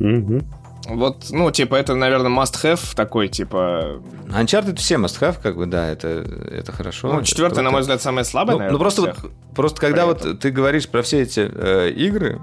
[0.00, 0.42] Угу.
[0.86, 4.00] Вот, ну, типа, это, наверное, must-have такой, типа...
[4.28, 6.08] Uncharted все must-have, как бы, да, это,
[6.50, 7.12] это хорошо.
[7.12, 10.40] Ну, четвертая, на мой взгляд, самая слабая, ну, наверное, Ну, просто, вот, просто когда вот
[10.40, 12.40] ты говоришь про все эти э, игры,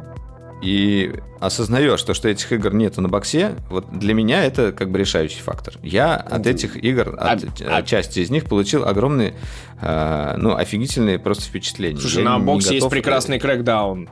[0.62, 4.98] и осознаешь, что, что этих игр нету на боксе, вот для меня это как бы
[4.98, 5.76] решающий фактор.
[5.84, 9.36] Я от этих игр, от, а, от части из них получил огромные,
[9.82, 12.00] э, ну, офигительные просто впечатления.
[12.00, 14.10] Слушай, Я на боксе есть прекрасный крэкдаун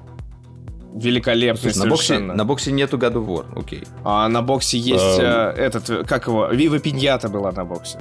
[0.96, 3.84] великолепный Слушай, на боксе, на боксе нету God of War, окей.
[4.04, 5.54] А на боксе есть а...
[5.54, 8.00] этот, как его, Вива Пиньята была на боксе.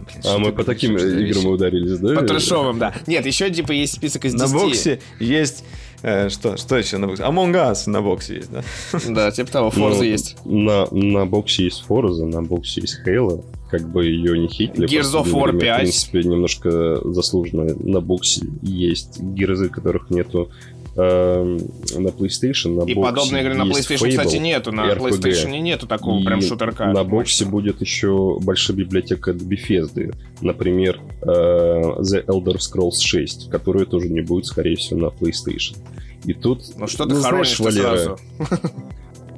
[0.00, 2.14] Блин, а мы по таким играм ударились, да?
[2.14, 2.94] По трешовым, да.
[3.06, 4.52] Нет, еще типа есть список из 10.
[4.52, 5.64] На боксе есть
[6.02, 7.22] Э, что, что еще на боксе?
[7.22, 8.62] Among Us на боксе есть, да?
[9.08, 10.36] Да, типа того, Forza ну, есть.
[10.44, 13.44] На, на боксе есть Forza, на боксе есть Halo.
[13.70, 14.88] Как бы ее не хитили.
[14.88, 15.76] Gears of War время, 5.
[15.76, 20.50] В принципе, немножко заслуженно на боксе есть гирзы, которых нету
[20.96, 21.58] э,
[21.96, 22.84] на PlayStation.
[22.84, 24.72] На и подобные игры на PlayStation, Fable, кстати, нету.
[24.72, 25.20] На RPG.
[25.20, 26.92] PlayStation нету такого и прям шутерка.
[26.92, 30.14] На боксе будет еще большая библиотека Bethesda.
[30.40, 35.76] Например, э, The Elder Scrolls 6, которая тоже не будет, скорее всего, на PlayStation.
[36.24, 36.62] И тут...
[36.76, 38.18] Ну что ты ну, хоронишь Валера, сразу?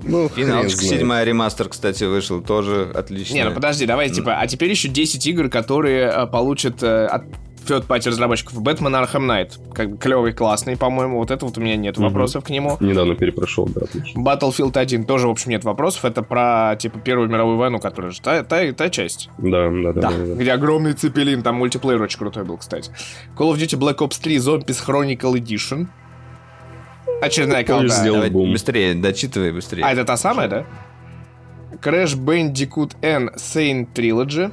[0.05, 3.35] Ну, Финалочка седьмая ремастер, кстати, вышел, тоже отлично.
[3.35, 7.25] Не, ну подожди, давай, типа, а теперь еще 10 игр, которые э, получат э, от
[7.69, 8.61] third party разработчиков.
[8.61, 9.73] Бэтмен Arkham Knight.
[9.73, 11.19] Как бы клевый, классный, по-моему.
[11.19, 12.77] Вот это вот у меня нет вопросов к нему.
[12.81, 14.21] Недавно перепрошел, да, отлично.
[14.21, 16.05] Battlefield 1 тоже, в общем, нет вопросов.
[16.05, 19.31] Это про, типа, Первую мировую войну, которая же та, та, та часть.
[19.39, 20.35] Да, да, да, да, да.
[20.35, 22.91] Где огромный цепелин, там мультиплеер очень крутой был, кстати.
[23.37, 25.87] Call of Duty Black Ops 3 Zombies Chronicle Edition.
[27.21, 27.95] Очередная колда.
[28.05, 29.85] Давай, быстрее, дочитывай быстрее.
[29.85, 30.65] А, это та самая, да?
[31.83, 34.53] Crash Bandicoot N Sane Trilogy.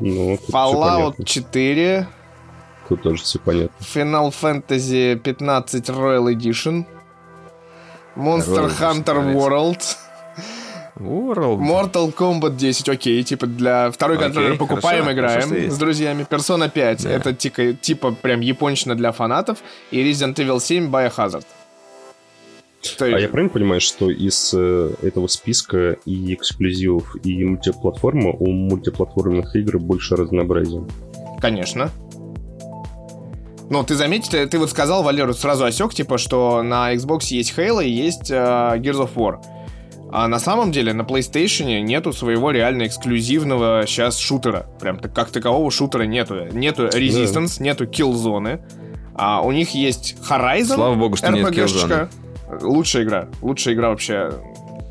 [0.00, 2.06] Ну, Fallout 4.
[2.88, 3.74] Тут тоже все понятно.
[3.80, 6.84] Final Fantasy 15 Royal Edition.
[8.16, 9.82] Monster Royal Hunter World.
[10.98, 11.58] World.
[11.60, 16.26] Mortal Kombat 10, окей, типа для второй контроллер покупаем, хорошо, играем хорошо, с друзьями.
[16.28, 17.10] Persona 5, да.
[17.10, 19.58] это типа, типа прям япончина для фанатов.
[19.90, 21.46] И Resident Evil 7 Biohazard.
[22.82, 23.00] Есть...
[23.00, 29.54] А я правильно понимаю, что из э, этого списка и эксклюзивов, и мультиплатформы у мультиплатформенных
[29.56, 30.84] игр больше разнообразия?
[31.40, 31.90] Конечно.
[33.70, 37.84] Ну, ты заметил, ты вот сказал, Валеру, сразу осек, типа, что на Xbox есть Halo
[37.84, 39.38] и есть э, Gears of War.
[40.14, 44.66] А на самом деле на PlayStation нету своего реально эксклюзивного сейчас шутера.
[44.78, 46.48] Прям как такового шутера нету.
[46.52, 47.64] Нету Resistance, да.
[47.64, 48.60] нету Killzone.
[49.14, 50.74] А у них есть Horizon.
[50.74, 52.10] Слава богу, что нет Killzone.
[52.60, 53.28] Лучшая игра.
[53.40, 54.32] Лучшая игра вообще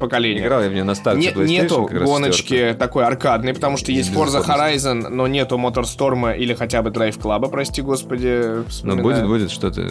[0.01, 0.41] поколения.
[0.41, 4.43] Играл я в нее на старте Не, Нету гоночки такой аркадной, потому что есть Forza
[4.45, 8.63] Horizon, но нету Motorstorm или хотя бы Drive Club, прости господи.
[8.83, 9.89] Ну будет, будет, что ты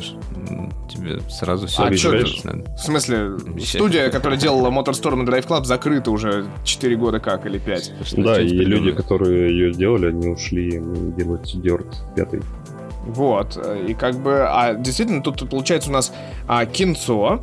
[0.90, 6.10] тебе сразу все а что В смысле, студия, которая делала Motorstorm и Drive Club, закрыта
[6.10, 7.92] уже 4 года как или 5.
[8.16, 10.82] Да, и люди, которые ее сделали, они ушли
[11.16, 12.42] делать Dirt 5.
[13.06, 16.12] Вот, и как бы, а действительно, тут, тут получается у нас
[16.46, 17.42] а, кинцо,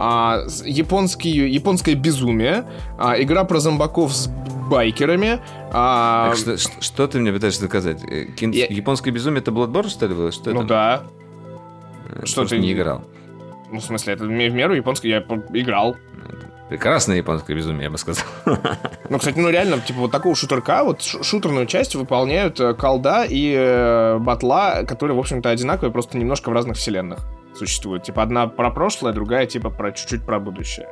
[0.00, 2.64] а, японский, японское безумие,
[2.98, 4.28] а, игра про зомбаков с
[4.70, 5.40] байкерами.
[5.72, 6.28] А...
[6.28, 8.04] Так, что, что, что ты мне пытаешься доказать?
[8.04, 8.52] Э, Кин...
[8.52, 8.66] Я...
[8.66, 10.30] Японское безумие это Bloodborne, что ли, было?
[10.30, 10.68] Что ну это?
[10.68, 11.02] да.
[12.10, 13.02] Э, что ты не играл?
[13.72, 15.96] Ну, в смысле, это в меру японское я играл.
[16.68, 18.24] Прекрасное японское безумие, я бы сказал.
[19.10, 23.54] Ну, кстати, ну реально, типа вот такого шутерка, вот шутерную часть выполняют э, колда и
[23.56, 27.20] э, батла, которые, в общем-то, одинаковые, просто немножко в разных вселенных
[27.58, 28.04] существуют.
[28.04, 30.88] Типа одна про прошлое, другая типа про чуть-чуть про будущее.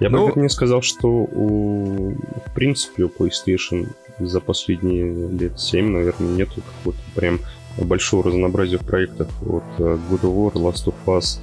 [0.00, 2.14] Я ну, бы не сказал, что у,
[2.46, 3.88] в принципе у PlayStation
[4.18, 7.40] за последние лет 7, наверное, нету какого-то прям
[7.78, 9.28] большого разнообразия в проектах.
[9.40, 11.38] Вот э, God of War, Last of Us,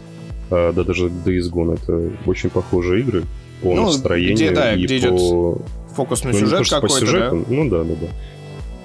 [0.50, 3.24] э, да даже Days Gone, это очень похожие игры.
[3.62, 5.62] по Ну, настроению где, да, и где идет по...
[5.96, 7.56] Фокусный ну, сюжет какой-то, сюжету, да?
[7.56, 8.08] ну да, да, да.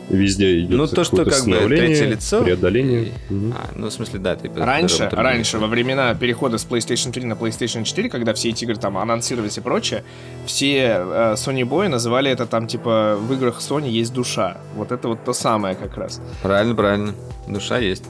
[0.08, 2.42] Везде идет Ну, то, что как бы третье лицо.
[2.42, 3.04] преодоление.
[3.04, 3.12] И-.
[3.30, 7.34] А, ну, в смысле, да, ты Раньше, раньше, во времена перехода с PlayStation 3 на
[7.34, 10.04] PlayStation 4, когда все эти игры там анонсировались и прочее,
[10.46, 14.58] все э, Sony Boy называли это там, типа, в играх Sony есть душа.
[14.74, 16.20] Вот это вот то самое как раз.
[16.42, 17.14] Правильно, правильно.
[17.46, 18.04] Душа есть.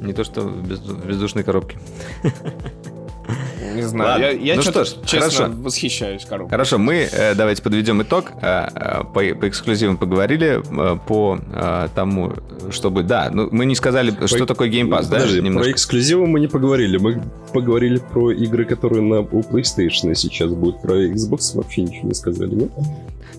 [0.00, 1.78] Не то, что в бездушной коробке.
[3.74, 4.24] Не знаю, Ладно.
[4.24, 5.52] я, я Ну что ж, честно, хорошо.
[5.62, 6.50] восхищаюсь коробкой.
[6.50, 8.32] Хорошо, мы э, давайте подведем итог.
[8.42, 12.32] Э, э, по, по эксклюзивам поговорили, э, по э, тому,
[12.70, 13.02] чтобы...
[13.02, 15.16] Да, ну мы не сказали, что такое Game Pass, да?
[15.16, 15.64] Подожди, немножко?
[15.64, 16.98] про эксклюзивы мы не поговорили.
[16.98, 20.82] Мы поговорили про игры, которые на у PlayStation сейчас будут.
[20.82, 22.70] Про Xbox вообще ничего не сказали, нет?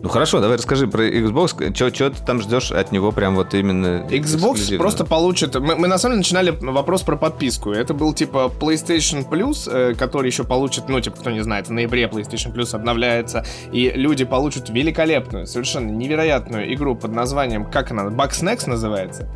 [0.01, 1.75] Ну хорошо, давай расскажи про Xbox.
[1.75, 5.55] Что ты там ждешь от него прям вот именно Xbox просто получит...
[5.55, 7.71] Мы, мы на самом деле начинали вопрос про подписку.
[7.71, 11.71] Это был типа PlayStation Plus, э, который еще получит, ну, типа, кто не знает, в
[11.71, 18.05] ноябре PlayStation Plus обновляется, и люди получат великолепную, совершенно невероятную игру под названием, как она,
[18.05, 19.29] Bugsnax называется,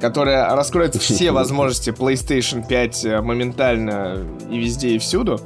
[0.00, 5.40] которая раскроет все возможности PlayStation 5 э, моментально и везде, и всюду.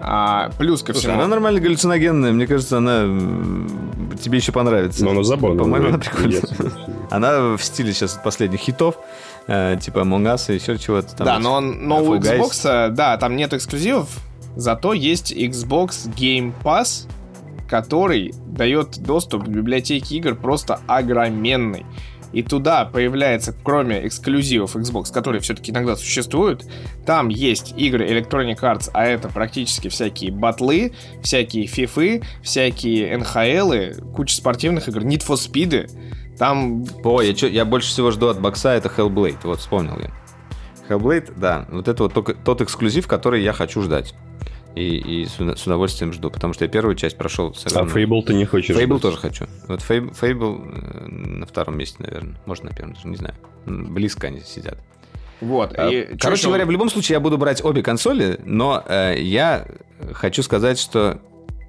[0.00, 1.14] А, плюс ко Слушай, всему...
[1.14, 3.02] она нормально галлюциногенная, мне кажется, она
[4.22, 5.04] тебе еще понравится.
[5.04, 5.64] Но она забавная.
[5.64, 6.42] По-моему, она прикольная.
[7.10, 8.96] Она в стиле сейчас последних хитов,
[9.46, 11.26] э, типа Among Us и еще чего-то там.
[11.26, 12.16] Да, но, он, но у.
[12.16, 14.08] Xbox, э, да, там нет эксклюзивов,
[14.56, 17.08] зато есть Xbox Game Pass,
[17.68, 21.86] который дает доступ к библиотеке игр просто огроменный.
[22.32, 26.64] И туда появляется, кроме эксклюзивов Xbox, которые все-таки иногда существуют,
[27.06, 34.36] там есть игры Electronic Arts, а это практически всякие батлы, всякие фифы, всякие НХЛы, куча
[34.36, 35.90] спортивных игр, Need for Speed.
[36.38, 40.12] Там О, я, чё- я больше всего жду от бокса, это Hellblade, вот вспомнил я.
[40.88, 44.14] Hellblade, да, вот это вот только тот эксклюзив, который я хочу ждать.
[44.74, 48.22] И, и с, уд- с удовольствием жду, потому что я первую часть прошел А Fable
[48.22, 48.76] ты не хочешь?
[48.76, 49.02] Fable ждать?
[49.02, 49.46] тоже хочу.
[49.66, 52.38] Вот Fable, Fable э, на втором месте, наверное.
[52.46, 53.34] Может, на первом, даже не знаю.
[53.66, 54.78] Близко они сидят.
[55.40, 55.74] вот.
[55.76, 59.66] А, и Короче говоря, в любом случае я буду брать обе консоли, но э, я
[60.12, 61.18] хочу сказать, что,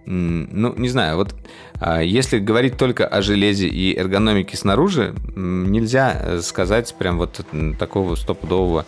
[0.06, 1.36] ну, не знаю, вот
[1.80, 7.42] а, если говорить только о железе и эргономике снаружи, нельзя э, сказать прям вот
[7.80, 8.86] такого стопудового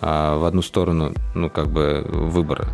[0.00, 2.68] а, в одну сторону, ну, как бы выбора.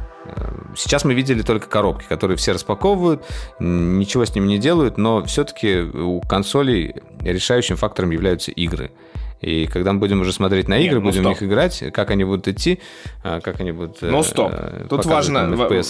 [0.77, 3.25] Сейчас мы видели только коробки, которые все распаковывают,
[3.59, 8.91] ничего с ними не делают, но все-таки у консолей решающим фактором являются игры.
[9.41, 11.41] И когда мы будем уже смотреть на Нет, игры, ну будем в стоп.
[11.41, 12.81] них играть, как они будут идти,
[13.23, 14.03] а, как они будут...
[14.03, 14.53] Но стоп.
[14.89, 15.39] Тут важно,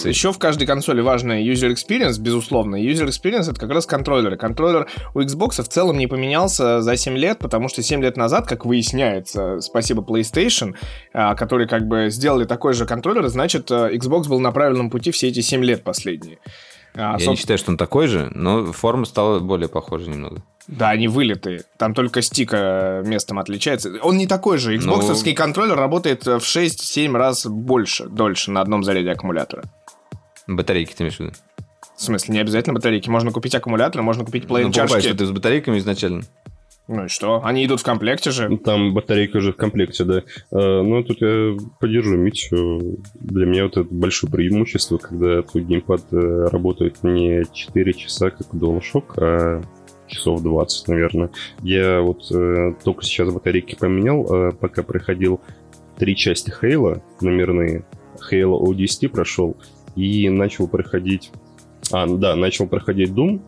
[0.07, 2.75] еще в каждой консоли важно user experience, безусловно.
[2.75, 4.37] User experience это как раз контроллеры.
[4.37, 8.47] Контроллер у Xbox в целом не поменялся за 7 лет, потому что 7 лет назад,
[8.47, 10.75] как выясняется, спасибо PlayStation,
[11.13, 15.11] а, которые как бы сделали такой же контроллер, значит, э, Xbox был на правильном пути
[15.11, 16.39] все эти 7 лет последние.
[16.95, 20.41] А, Я соб- не считаю, что он такой же, но форма стала более похожей немного.
[20.67, 21.63] Да, они вылитые.
[21.77, 23.91] Там только стика местом отличается.
[24.03, 24.75] Он не такой же.
[24.77, 29.63] Xboxовский контроллер работает в 6-7 раз больше, дольше на одном заряде аккумулятора.
[30.47, 31.33] Батарейки ты имеешь в виду?
[31.97, 33.09] В смысле, не обязательно батарейки.
[33.09, 35.13] Можно купить аккумулятор, можно купить Ну, покупаешь плей-чашки.
[35.15, 36.23] ты с батарейками изначально.
[36.91, 37.41] Ну и что?
[37.43, 38.57] Они идут в комплекте же.
[38.57, 40.23] Там батарейка уже в комплекте, да.
[40.51, 42.97] Э, Ну, тут я поддержу Митю.
[43.13, 48.47] Для меня вот это большое преимущество, когда твой геймпад э, работает не 4 часа, как
[48.53, 49.61] DualShock, а
[50.07, 51.29] часов 20, наверное.
[51.61, 55.41] Я вот э, только сейчас батарейки поменял, э, пока проходил
[55.99, 57.85] три части Хейла номерные.
[58.31, 59.55] Halo ODST прошел
[59.95, 61.31] и начал проходить...
[61.91, 63.41] А, да, начал проходить Doom,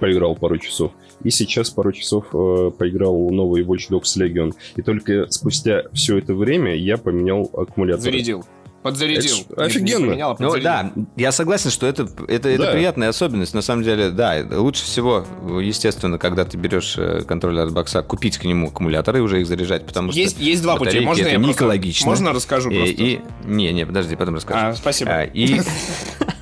[0.00, 0.92] поиграл пару часов.
[1.24, 4.52] И сейчас пару часов э, поиграл новый Watch Dogs Legion.
[4.76, 8.02] И только спустя все это время я поменял аккумулятор.
[8.02, 8.44] Зарядил.
[8.82, 9.36] Подзарядил.
[9.50, 10.04] Это офигенно.
[10.04, 10.62] Не поменял, а Ну подзарядил.
[10.64, 12.72] да, я согласен, что это, это, это Да.
[12.72, 13.52] приятная особенность.
[13.52, 15.26] На самом деле, да, лучше всего,
[15.60, 19.46] естественно, когда ты берешь э, контроллер от бокса, купить к нему аккумуляторы и уже их
[19.46, 21.00] заряжать, потому что Есть, есть два пути.
[21.00, 22.06] Можно это я не просто- экологично.
[22.08, 22.94] Можно расскажу И, просто?
[23.02, 24.58] и- не, не, подожди, потом расскажу.
[24.68, 25.10] А, спасибо.
[25.10, 25.60] А, и...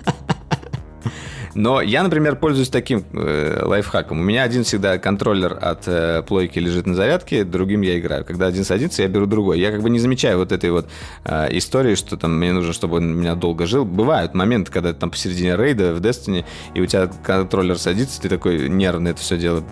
[1.58, 4.20] Но я, например, пользуюсь таким э, лайфхаком.
[4.20, 8.24] У меня один всегда контроллер от э, плойки лежит на зарядке, другим я играю.
[8.24, 9.58] Когда один садится, я беру другой.
[9.58, 10.88] Я как бы не замечаю вот этой вот
[11.24, 13.84] э, истории, что там мне нужно, чтобы он меня долго жил.
[13.84, 16.44] Бывают моменты, когда ты там посередине рейда в Destiny,
[16.74, 19.64] и у тебя контроллер садится, ты такой нервно это все дело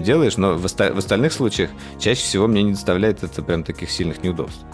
[0.00, 1.70] делаешь, но в, оста- в остальных случаях
[2.00, 4.64] чаще всего мне не доставляет это прям таких сильных неудобств.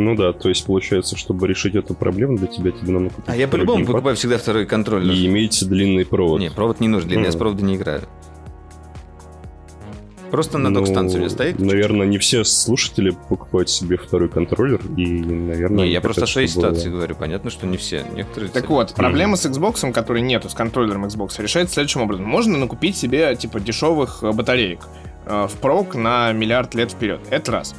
[0.00, 3.36] Ну да, то есть получается, чтобы решить эту проблему для тебя, тебе надо купить А
[3.36, 5.12] я по-любому покупаю всегда второй контроллер.
[5.12, 6.40] И имеете длинный провод.
[6.40, 7.40] Не, провод не нужен, длинный, я с Ну.
[7.40, 8.02] провода не играю.
[10.30, 11.58] Просто на Ну, док-станции у меня стоит.
[11.58, 15.84] Наверное, не все слушатели покупают себе второй контроллер, и, наверное...
[15.84, 17.16] Не, я просто о своей чтобы- ситуации говорю.
[17.16, 18.04] Понятно, что не все.
[18.14, 18.50] Некоторые...
[18.50, 22.26] Так вот, проблема с Xbox, который нету, с контроллером Xbox, решается следующим образом.
[22.26, 24.78] Можно накупить себе, типа, дешевых э, батареек
[25.26, 27.20] э, в прок на миллиард лет вперед.
[27.30, 27.74] Это раз.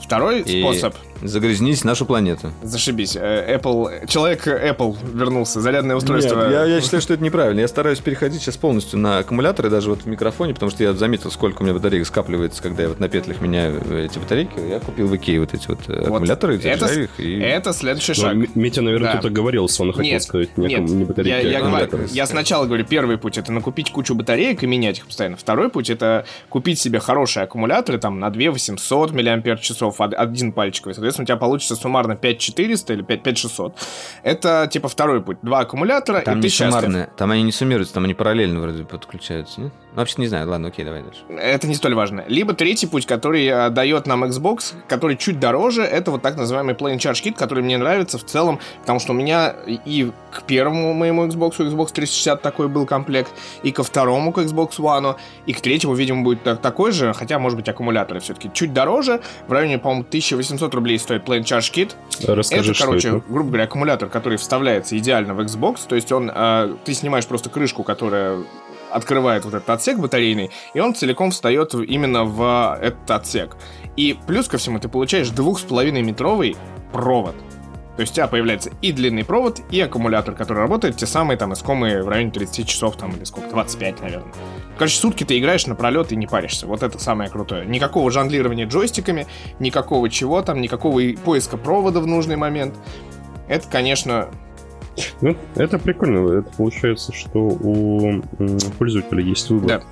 [0.00, 0.94] Второй И способ.
[1.22, 2.52] Загрязнить нашу планету.
[2.62, 3.16] Зашибись.
[3.16, 4.06] э, Apple...
[4.08, 5.60] Человек Apple вернулся.
[5.60, 6.42] Зарядное устройство.
[6.42, 7.60] Нет, я, я считаю, что это неправильно.
[7.60, 11.30] Я стараюсь переходить сейчас полностью на аккумуляторы, даже вот в микрофоне, потому что я заметил,
[11.30, 14.58] сколько у меня батареек скапливается, когда я вот на петлях меняю эти батарейки.
[14.68, 17.10] Я купил в Икее вот эти вот, э, аккумуляторы, это, их.
[17.18, 17.38] И...
[17.38, 18.34] это следующий Ну, шаг.
[18.34, 19.18] М- Митя, наверное, Да.
[19.18, 22.26] кто-то говорил, он хотел Нет, сказать не, нет, не батарейки, я, а я говорю- я
[22.26, 25.36] сначала говорю, первый путь это накупить кучу батареек и менять их постоянно.
[25.36, 30.94] Второй путь это купить себе хорошие аккумуляторы там на 2 800 мАч, од- один пальчиковый.
[31.12, 33.74] Соответственно, у тебя получится суммарно 5400 или 5 5600.
[34.22, 35.38] Это типа второй путь.
[35.42, 39.60] Два аккумулятора, Там и ты суммарные, там они не суммируются, там они параллельно вроде подключаются,
[39.60, 39.72] нет?
[39.92, 41.20] Ну, вообще не знаю, ладно, окей, давай дальше.
[41.38, 42.24] Это не столь важно.
[42.26, 46.74] Либо третий путь, который э, дает нам Xbox, который чуть дороже, это вот так называемый
[46.74, 50.94] Plain Charge Kit, который мне нравится в целом, потому что у меня и к первому
[50.94, 53.30] моему Xbox, Xbox 360 такой был комплект,
[53.62, 57.38] и ко второму к Xbox One, и к третьему, видимо, будет так- такой же, хотя,
[57.38, 61.92] может быть, аккумуляторы все-таки чуть дороже, в районе, по-моему, 1800 рублей стоит Plain Charge Kit,
[62.26, 63.22] Расскажи, это, короче, это.
[63.28, 67.50] грубо говоря, аккумулятор, который вставляется идеально в Xbox, то есть он, э, ты снимаешь просто
[67.50, 68.38] крышку, которая
[68.90, 73.56] открывает вот этот отсек батарейный, и он целиком встает именно в этот отсек.
[73.96, 76.56] И плюс ко всему ты получаешь двух с половиной метровый
[76.92, 77.34] провод.
[77.96, 81.52] То есть у тебя появляется и длинный провод, и аккумулятор, который работает, те самые там
[81.52, 84.32] искомые в районе 30 часов там или сколько, 25, наверное.
[84.78, 86.66] Короче, сутки ты играешь напролет и не паришься.
[86.66, 87.66] Вот это самое крутое.
[87.66, 89.26] Никакого жонглирования джойстиками,
[89.58, 92.74] никакого чего там, никакого поиска провода в нужный момент.
[93.46, 94.28] Это, конечно,
[95.20, 96.38] Ну, это прикольно.
[96.38, 98.22] Это получается, что у
[98.78, 99.68] пользователя есть выбор.
[99.68, 99.82] Да.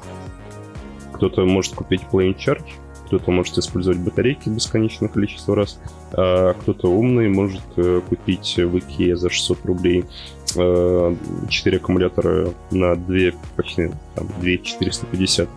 [1.13, 2.65] Кто-то может купить Plain Charge,
[3.11, 5.81] кто-то может использовать батарейки бесконечное количество раз,
[6.13, 10.05] а кто-то умный может э, купить в Икее за 600 рублей
[10.55, 11.17] э,
[11.49, 13.17] 4 аккумулятора на 2,
[13.57, 15.49] почти там, 2 450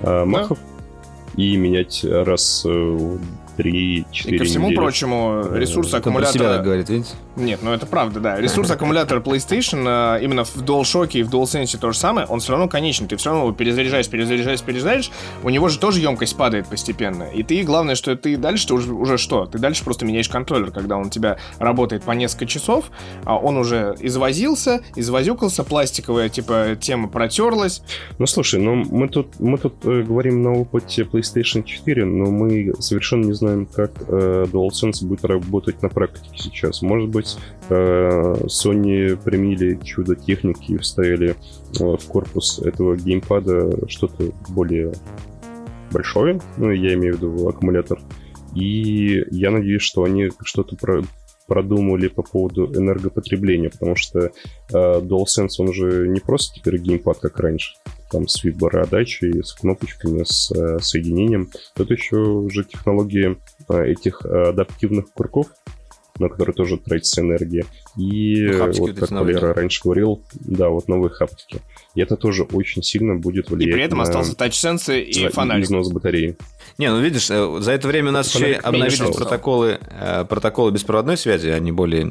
[0.00, 0.58] э, махов
[1.36, 3.20] и менять раз э, в
[3.58, 4.76] 3-4 и ко всему недели.
[4.76, 6.62] прочему, ресурс аккумулятора...
[6.62, 7.12] говорит, видите?
[7.36, 8.40] Нет, ну это правда, да.
[8.40, 12.52] Ресурс аккумулятора PlayStation а, именно в DualShock и в DualSense то же самое, он все
[12.52, 13.08] равно конечный.
[13.08, 15.10] Ты все равно его перезаряжаешь, перезаряжаешь, перезаряжаешь.
[15.42, 17.24] У него же тоже емкость падает постепенно.
[17.24, 19.46] И ты, главное, что ты дальше ты уже, уже что?
[19.46, 22.90] Ты дальше просто меняешь контроллер, когда он у тебя работает по несколько часов,
[23.24, 27.82] а он уже извозился, извозюкался, пластиковая типа тема протерлась.
[28.18, 32.74] Ну слушай, ну мы тут, мы тут э, говорим на опыте PlayStation 4, но мы
[32.78, 36.82] совершенно не знаем, как э, DualSense будет работать на практике сейчас.
[36.82, 37.23] Может быть,
[37.68, 41.34] э, Sony применили чудо техники и вставили э,
[41.80, 44.92] в корпус этого геймпада что-то более
[45.90, 48.00] большое, ну я имею в виду аккумулятор.
[48.54, 51.02] И я надеюсь, что они что-то про-
[51.46, 54.30] продумали по поводу энергопотребления, потому что э,
[54.72, 57.74] DualSense, он же не просто теперь геймпад, как раньше,
[58.10, 61.50] там с виброотдачей, с кнопочками, с э, соединением.
[61.74, 63.36] Тут еще уже технологии
[63.68, 65.48] э, этих э, адаптивных курков,
[66.18, 67.64] на которые тоже тратится энергия.
[67.96, 71.60] И Ну, э, вот вот как Валера раньше говорил, да, вот новые хаптики.
[71.96, 75.30] И это тоже очень сильно будет И влиять при этом на остался тачсенсы и на
[75.30, 75.64] фонарик.
[75.64, 76.36] износ батареи.
[76.78, 79.14] Не, ну видишь, э, за это время у нас еще и Фонарик обновились перешел.
[79.14, 82.04] протоколы, э, протоколы беспроводной связи, они более,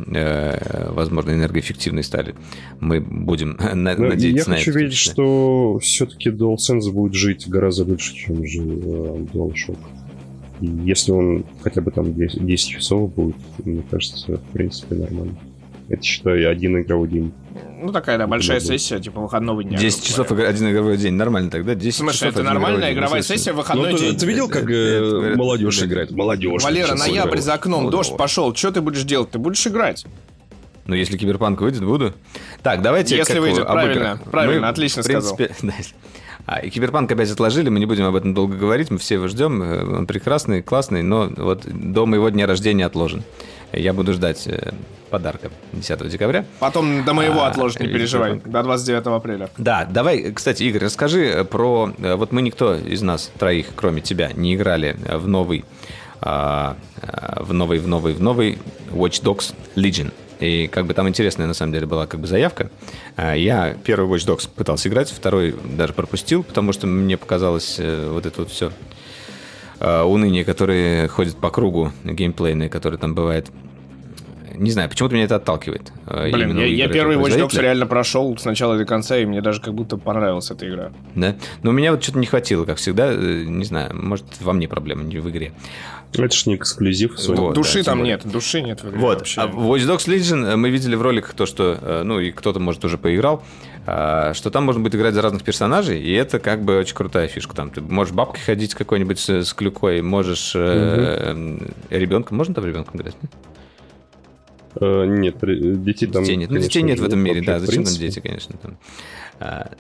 [0.90, 2.36] возможно, энергоэффективные стали.
[2.80, 4.80] Мы будем на- Ну, и я надеяться на хочу это.
[4.80, 9.78] верить, что все-таки DualSense будет жить гораздо дольше, чем же DualShock.
[10.64, 13.36] И если он хотя бы там 10, 10 часов будет,
[13.66, 15.36] мне кажется, в принципе, нормально.
[15.90, 17.34] Это, считаю, один игровой день.
[17.82, 18.66] Ну, такая, да, большая да.
[18.66, 19.78] сессия, типа выходного дня.
[19.78, 21.14] 10 грубо часов игр- один игровой день.
[21.16, 21.76] Нормально тогда?
[21.76, 22.94] 10 В смысле, часов это нормальная игровой день.
[22.98, 24.18] игровая Ну, смысле, сессия в выходной Ну, ты, день.
[24.18, 25.90] ты видел, как Это- это э, молодежь блин.
[25.90, 26.12] играет?
[26.12, 26.64] Молодежь.
[26.64, 27.44] Валера, ноябрь играет.
[27.44, 28.56] за окном, Ну, дождь пошел.
[28.56, 29.32] Что ты будешь делать?
[29.32, 30.06] Ты будешь играть.
[30.86, 32.14] Ну, если Киберпанк выйдет, буду.
[32.62, 33.18] Так, давайте...
[33.18, 34.22] Если как выйдет, правильно, играх.
[34.24, 35.74] правильно, Мы, отлично в принципе, да.
[36.46, 39.28] А, и Киберпанк опять отложили, мы не будем об этом долго говорить, мы все его
[39.28, 43.24] ждем, э, он прекрасный, классный, но вот до моего дня рождения отложен.
[43.72, 44.74] Я буду ждать э,
[45.10, 46.46] подарка 10 декабря.
[46.60, 48.42] Потом до моего А, отложишь, не переживай.
[48.44, 49.50] До 29 апреля.
[49.58, 51.94] Да, давай, кстати, Игорь, расскажи э, про...
[51.98, 55.64] Вот мы никто из нас, троих, кроме тебя, не играли в новый,
[56.20, 56.76] а,
[57.38, 58.58] в новый, в новый, в новый
[58.92, 60.12] Watch Dogs Legion.
[60.40, 62.70] И как бы там интересная, на самом деле, была как бы заявка.
[63.16, 68.10] А, Я первый Watch Dogs пытался играть, второй даже пропустил, потому что мне показалось э,
[68.12, 68.72] вот это вот все
[69.80, 73.48] уныние, которое ходит по кругу геймплейное, которое там бывает.
[74.56, 75.92] не знаю, почему-то меня это отталкивает.
[76.08, 79.42] э, Блин, я, я первый Watch Dogs реально прошел с начала до конца, и мне
[79.42, 80.92] даже как будто понравилась эта игра.
[81.16, 81.36] Да?
[81.64, 83.12] Но у меня вот что-то не хватило, как всегда.
[83.12, 85.52] Э, не знаю, может, во мне проблема, не в игре.
[86.14, 87.16] Это ж не эксклюзив.
[87.28, 89.42] Вот, души да, там нет, души нет в игре Вот, вообще.
[89.42, 92.86] а Watch Dogs Legion э, мы видели в роликах то, что, ну, и кто-то, может,
[92.86, 93.44] уже поиграл,
[93.86, 97.28] а, что там можно будет играть за разных персонажей, и это как бы очень крутая
[97.28, 97.56] фишка.
[97.56, 100.64] Там ты можешь бабкой ходить какой-нибудь с, с клюкой, можешь угу.
[100.64, 101.58] э,
[101.90, 103.16] ребенком, можно там ребенком играть?
[104.80, 105.36] Э, нет,
[105.84, 106.24] детей там...
[106.24, 108.56] Детей нет, ну, детей нет в этом мире, да, зачем там дети, конечно.
[108.58, 108.78] Там.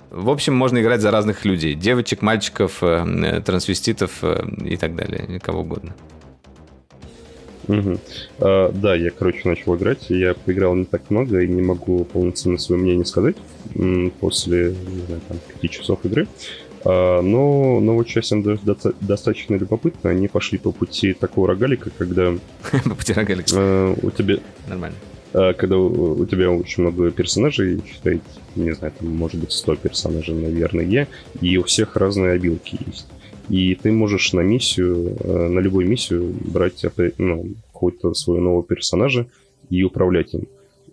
[0.09, 1.73] В общем, можно играть за разных людей.
[1.73, 5.95] Девочек, мальчиков, э, трансвеститов э, и так далее, кого угодно.
[7.67, 7.97] Угу.
[8.39, 10.09] А, да, я, короче, начал играть.
[10.09, 13.35] Я поиграл не так много и не могу полноценно свое мнение сказать
[14.19, 16.27] после, не знаю, там, 5 часов игры.
[16.85, 18.57] А, но новая часть она
[19.01, 20.09] достаточно любопытна.
[20.09, 22.33] Они пошли по пути такого рогалика, когда...
[22.83, 23.51] По пути рогалика.
[23.53, 24.37] А, у тебя...
[24.67, 24.97] Нормально.
[25.33, 28.21] А, когда у тебя очень много персонажей, считай,
[28.55, 31.07] не знаю, там может быть 100 персонажей, наверное,
[31.41, 33.07] и у всех разные обилки есть.
[33.49, 36.83] И ты можешь на миссию, э, на любую миссию брать
[37.17, 39.27] ну, какого-то своего нового персонажа
[39.69, 40.47] и управлять им.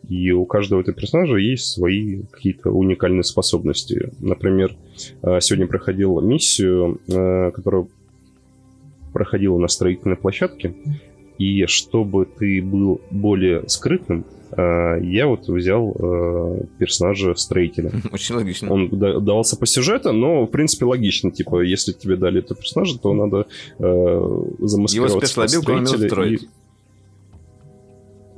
[0.09, 4.11] И у каждого этого персонажа есть свои какие-то уникальные способности.
[4.21, 4.75] Например,
[5.23, 7.87] э, сегодня проходил миссию, э, которая
[9.13, 10.75] проходила на строительной площадке.
[11.41, 14.25] И чтобы ты был более скрытным,
[14.57, 17.93] Э, я вот взял э, персонажа строителя.
[18.13, 18.73] Очень логично.
[18.73, 21.31] Он давался по сюжету, но, в принципе, логично.
[21.31, 23.47] Типа, если тебе дали этого персонажа, то надо
[23.79, 26.43] э, замаскироваться Его спецлобилку он строить.
[26.43, 26.49] И...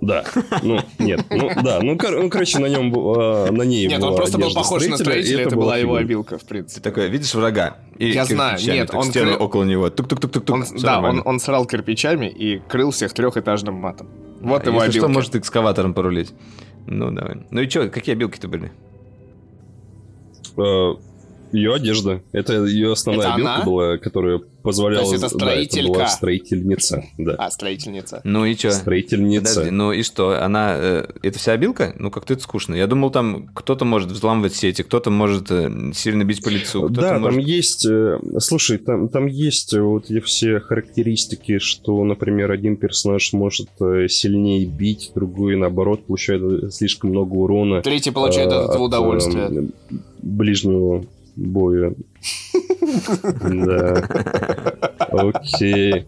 [0.03, 0.25] Да,
[0.65, 4.17] ну, нет, ну, да, ну, кор- ну короче, на нем, э, на ней Нет, он
[4.17, 6.81] просто был похож на строителя, это, это была его обилка, в принципе.
[6.81, 7.77] Ты такой, видишь врага?
[7.99, 9.05] И Я знаю, нет, он...
[9.05, 9.45] Стену кры...
[9.45, 10.81] около него, тук-тук-тук-тук-тук.
[10.83, 14.09] Да, он, он срал кирпичами и крыл всех трехэтажным матом.
[14.41, 14.99] Вот а, его если обилки.
[14.99, 16.35] что, может экскаватором порулить.
[16.87, 17.37] Ну, давай.
[17.51, 18.73] Ну и что, какие обилки-то были?
[21.53, 22.23] Ее одежда.
[22.33, 23.65] Это ее основная это обилка она?
[23.65, 25.05] была, которая позволяла...
[25.05, 25.77] То есть это строителька?
[25.77, 27.35] Да, это была строительница, да.
[27.39, 28.21] А, строительница.
[28.25, 28.71] Ну и что?
[28.71, 29.55] Строительница.
[29.55, 30.43] Подожди, ну и что?
[30.43, 30.75] Она...
[30.77, 31.95] Э, это вся обилка?
[31.99, 32.75] Ну как-то это скучно.
[32.75, 36.89] Я думал, там кто-то может взламывать сети, кто-то может э, сильно бить по лицу.
[36.89, 37.39] Да, может...
[37.39, 37.87] там есть...
[37.87, 44.65] Э, слушай, там, там есть вот все характеристики, что, например, один персонаж может э, сильнее
[44.67, 47.83] бить, другой, наоборот, получает слишком много урона.
[47.83, 49.51] Третий получает э, от удовольствия.
[49.51, 51.05] Э, ближнего
[51.37, 51.95] боя.
[53.43, 54.09] Да.
[54.99, 56.05] Окей.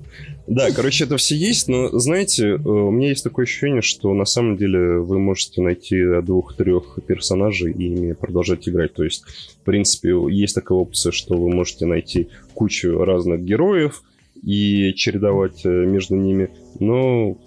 [0.47, 4.27] Да, короче, это все есть, но, знаете, э, у меня есть такое ощущение, что на
[4.27, 8.93] самом деле вы можете найти двух-трех персонажей и ими продолжать играть.
[8.93, 14.03] То есть, в принципе, есть такая опция, что вы можете найти кучу разных героев
[14.43, 17.39] и чередовать э, между ними, но,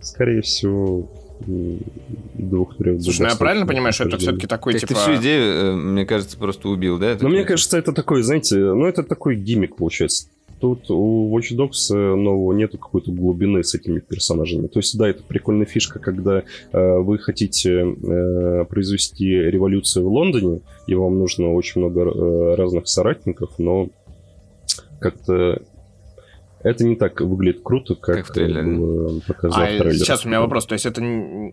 [0.00, 1.08] скорее всего,
[1.46, 3.02] двух-трех.
[3.02, 4.94] Слушай, ну я правильно понимаю, что это все-таки такой, так типа...
[4.94, 7.16] Ты всю идею, э, мне кажется, просто убил, да?
[7.20, 10.26] Ну, мне кажется, это такой, знаете, ну, это такой гиммик, получается.
[10.60, 14.68] Тут у Watch Dogs э, нового нету какой-то глубины с этими персонажами.
[14.68, 20.60] То есть, да, это прикольная фишка, когда э, вы хотите э, произвести революцию в Лондоне,
[20.86, 23.88] и вам нужно очень много э, разных соратников, но
[25.00, 25.60] как-то
[26.64, 28.76] это не так выглядит круто, как, как в трейлере.
[28.76, 29.98] Было показано а в трейлере.
[29.98, 30.66] Сейчас у меня вопрос.
[30.66, 31.02] То есть это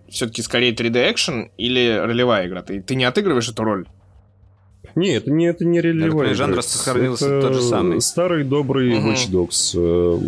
[0.10, 2.62] все-таки скорее 3D экшен или ролевая игра?
[2.62, 3.88] Ты, ты не отыгрываешь эту роль?
[4.96, 6.36] Не, это не, это не ролевая игра.
[6.36, 8.02] Жанр сохранился это тот же самый.
[8.02, 9.10] Старый добрый угу.
[9.10, 9.74] Watch Dogs.
[9.76, 10.20] Э,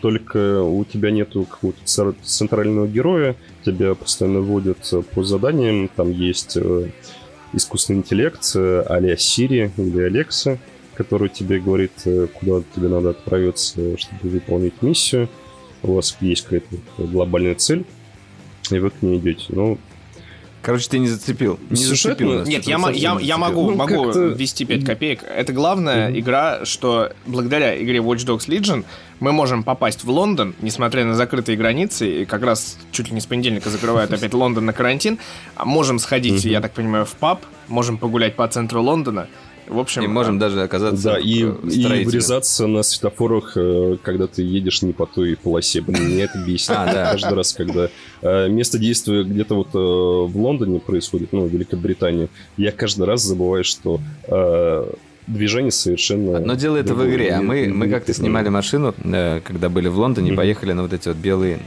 [0.00, 5.88] только у тебя нету какого-то центрального героя, тебя постоянно вводят по заданиям.
[5.94, 6.90] Там есть э,
[7.52, 10.58] искусственный интеллект а-ля Siri или Alexa
[10.98, 15.28] который тебе говорит, э, куда тебе надо отправиться, чтобы выполнить миссию.
[15.84, 17.84] У вас есть какая-то глобальная цель,
[18.72, 19.44] и вы к ней идете.
[19.50, 19.78] Ну,
[20.60, 21.58] Короче, ты не зацепил.
[21.70, 22.48] Не зацепил нас.
[22.48, 25.22] Нет, я, я, я могу, ну, могу ввести 5 копеек.
[25.22, 26.18] Это главная mm-hmm.
[26.18, 28.84] игра, что благодаря игре Watch Dogs Legion
[29.20, 33.20] мы можем попасть в Лондон, несмотря на закрытые границы, и как раз чуть ли не
[33.20, 35.20] с понедельника закрывают опять Лондон на карантин.
[35.54, 36.50] А можем сходить, mm-hmm.
[36.50, 39.28] я так понимаю, в паб, можем погулять по центру Лондона.
[39.68, 44.26] В общем, и можем а, даже оказаться да, и, и врезаться на светофорах, э, когда
[44.26, 45.80] ты едешь не по той полосе.
[45.80, 46.70] Блин, меня это бесит.
[46.70, 47.12] А, да.
[47.12, 47.88] Каждый раз, когда
[48.22, 53.22] э, место действия где-то вот э, в Лондоне происходит, ну, в Великобритании, я каждый раз
[53.22, 54.00] забываю, что
[55.26, 56.38] движение совершенно...
[56.38, 60.32] Но дело это в игре, а мы, мы как-то снимали машину, когда были в Лондоне,
[60.32, 61.60] поехали на вот эти вот белые...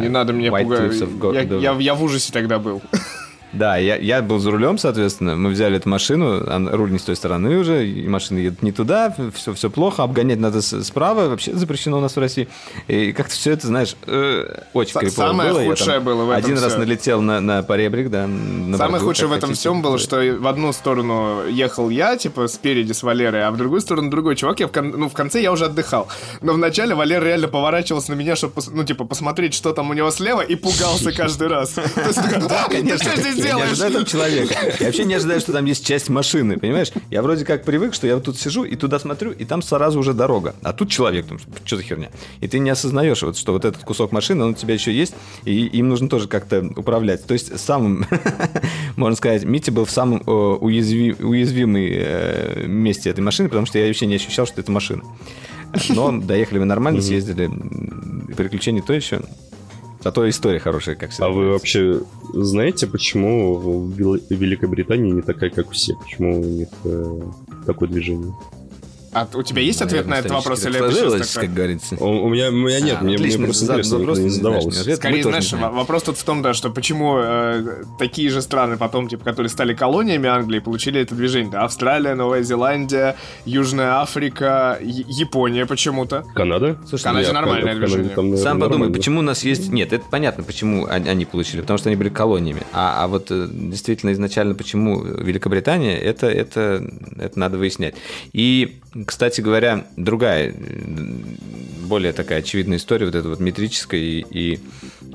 [0.00, 0.92] Не надо меня пугать.
[1.32, 2.82] Я, я, я в ужасе тогда был.
[3.58, 5.36] Да, я, я был за рулем, соответственно.
[5.36, 8.72] Мы взяли эту машину, а руль не с той стороны уже, и машина едет не
[8.72, 12.48] туда, все, все плохо, обгонять надо справа, вообще запрещено у нас в России.
[12.88, 15.64] И как-то все это, знаешь, э, очень крипово Самое было.
[15.64, 16.78] худшее было в этом Один раз всё.
[16.78, 18.26] налетел на, на поребрик, да.
[18.26, 19.60] на Самое бордюр, худшее в этом хотите.
[19.60, 23.80] всем было, что в одну сторону ехал я, типа, спереди с Валерой, а в другую
[23.80, 24.60] сторону другой чувак.
[24.60, 26.08] Я в, кон- ну, в конце я уже отдыхал.
[26.40, 30.10] Но вначале Валера реально поворачивался на меня, чтобы, ну, типа, посмотреть, что там у него
[30.10, 31.70] слева, и пугался каждый раз.
[31.70, 34.10] То есть он такой, «А, ты что здесь Я не ожидаю там делаешь?
[34.10, 34.54] человека.
[34.80, 36.92] Я вообще не ожидаю, что там есть часть машины, понимаешь?
[37.10, 39.98] Я вроде как привык, что я вот тут сижу и туда смотрю, и там сразу
[39.98, 40.54] уже дорога.
[40.62, 42.10] А тут человек, там, что за херня?
[42.40, 45.14] И ты не осознаешь, вот, что вот этот кусок машины, он у тебя еще есть,
[45.44, 47.24] и им нужно тоже как-то управлять.
[47.26, 48.06] То есть самым,
[48.96, 53.78] можно сказать, Митя был в самом э, уязви- уязвимой э, месте этой машины, потому что
[53.78, 55.02] я вообще не ощущал, что это машина.
[55.90, 57.50] Но доехали мы нормально, съездили.
[58.36, 59.20] Приключения то еще.
[60.02, 61.26] Зато история хорошая, как всегда.
[61.26, 62.00] А вы вообще
[62.32, 65.98] знаете, почему в Вел- Великобритании не такая, как у всех?
[66.00, 67.20] Почему у них э,
[67.66, 68.32] такое движение?
[69.16, 70.64] А у тебя есть ответ на этот Наверное, вопрос?
[70.66, 71.46] Или это так сложилось, такое?
[71.46, 71.96] как говорится.
[71.98, 74.28] У, у меня, у меня нет, А, мне, мне отлично, просто за- интересно, вопрос не
[74.28, 74.78] задавалось.
[74.80, 74.96] ответ.
[74.98, 79.24] Скорее, знаешь, вопрос тут в том, да, что почему э, такие же страны потом, типа,
[79.24, 81.50] которые стали колониями Англии, получили это движение.
[81.50, 86.24] Да, Австралия, Новая Зеландия, Южная Африка, Япония почему-то.
[86.34, 86.76] Канада?
[86.86, 88.14] Слушай, Канаде Я в нормальное Кан- в Канаде движение.
[88.14, 88.94] там, наверное, Сам подумай, нормально.
[88.98, 89.72] почему у нас есть...
[89.72, 92.62] Нет, это понятно, почему они они получили, потому что они были колониями.
[92.72, 96.84] А, а вот э, действительно изначально, почему Великобритания, это, это,
[97.18, 97.94] это надо выяснять.
[98.32, 100.54] И, кстати говоря, другая, э,
[101.86, 104.60] более такая очевидная история, вот эта вот метрическая и, и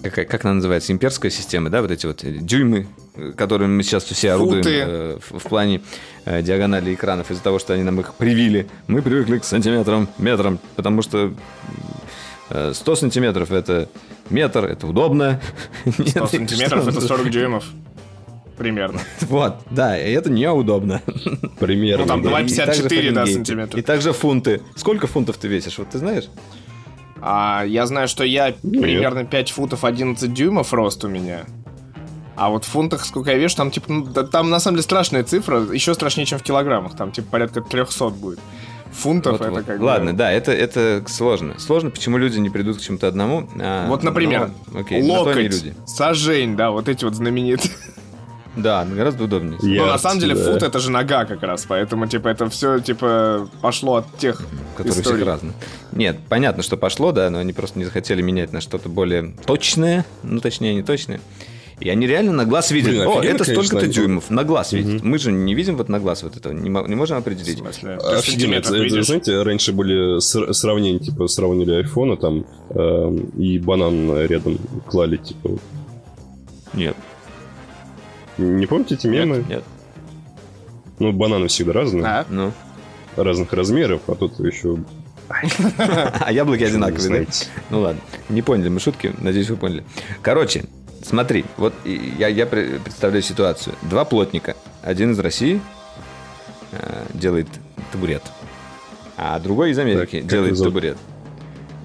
[0.01, 4.05] какая- как она называется, имперская система, да, вот эти вот дюймы, э, которыми мы сейчас
[4.05, 5.81] все орудуем э, в, в плане
[6.25, 8.67] э, диагонали экранов из-за того, что они нам их привили.
[8.87, 11.33] Мы привыкли к сантиметрам, метрам, потому что
[12.53, 13.87] Э, 100 сантиметров это
[14.29, 15.39] метр, это удобно.
[15.85, 17.65] 100 сантиметров это 40 дюймов.
[18.61, 18.99] Примерно.
[19.21, 21.01] Вот, да, и это неудобно.
[21.59, 22.03] Примерно.
[22.03, 22.29] Ну, там да.
[22.29, 22.89] два- И 54, также да,
[23.21, 23.33] Фаренгейты.
[23.33, 23.79] сантиметра.
[23.79, 24.61] И также фунты.
[24.75, 26.25] Сколько фунтов ты весишь, вот ты знаешь?
[27.21, 28.81] А я знаю, что я Нет.
[28.81, 31.45] примерно 5 футов 11 дюймов рост у меня.
[32.35, 34.83] А вот в фунтах сколько я вешу, там типа, ну, да, там на самом деле
[34.83, 38.39] страшная цифра, еще страшнее, чем в килограммах, там типа порядка 300 будет.
[38.91, 39.65] Фунтов Вот, это вот.
[39.65, 41.57] как бы- Ладно, да, это, это сложно.
[41.59, 43.47] Сложно, почему люди не придут к чему-то одному.
[43.59, 45.73] а, Вот, например, но, окей, локоть, люди.
[45.85, 47.71] сажень, да, вот эти вот знаменитые.
[48.55, 49.57] Да, гораздо удобнее.
[49.61, 50.43] Я Но на самом деле да.
[50.53, 54.41] фут это же нога как раз, поэтому типа это все типа пошло от тех
[54.75, 55.17] которые историй.
[55.17, 55.53] всех разные.
[55.93, 60.05] Нет, понятно, что пошло, да, но они просто не захотели менять на что-то более точное,
[60.23, 61.21] ну, точнее, не точное.
[61.79, 62.91] И они реально на глаз видят.
[62.91, 64.29] Блин, О, офигенно, это столько-то дюймов.
[64.29, 65.01] На глаз видят.
[65.01, 67.59] Мы же не видим вот на глаз вот этого, не, не можем определить.
[67.61, 68.55] Офигенно.
[68.55, 69.07] Это, видишь?
[69.07, 75.57] знаете, раньше были ср- сравнения, типа, сравнили айфона там эм, и банан рядом клали, типа.
[76.73, 76.95] Нет.
[78.41, 79.37] Не помните эти мемы?
[79.37, 79.63] Нет, нет.
[80.99, 82.25] Ну, бананы всегда разные, А?
[82.29, 82.51] Ну.
[83.15, 84.77] разных размеров, а тут еще...
[85.77, 87.31] А яблоки одинаковые, да?
[87.69, 89.83] Ну ладно, не поняли мы шутки, надеюсь, вы поняли.
[90.21, 90.65] Короче,
[91.03, 93.75] смотри, вот я, я пре- представляю ситуацию.
[93.83, 94.55] Два плотника.
[94.83, 95.61] Один из России
[96.73, 97.47] э, делает
[97.91, 98.23] табурет,
[99.17, 100.97] а другой из Америки Так, делает табурет.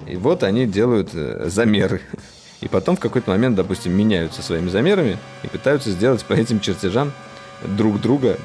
[0.07, 2.01] И вот они делают э, замеры.
[2.61, 7.11] И потом в какой-то момент, допустим, меняются своими замерами и пытаются сделать по этим чертежам
[7.63, 8.37] друг друга.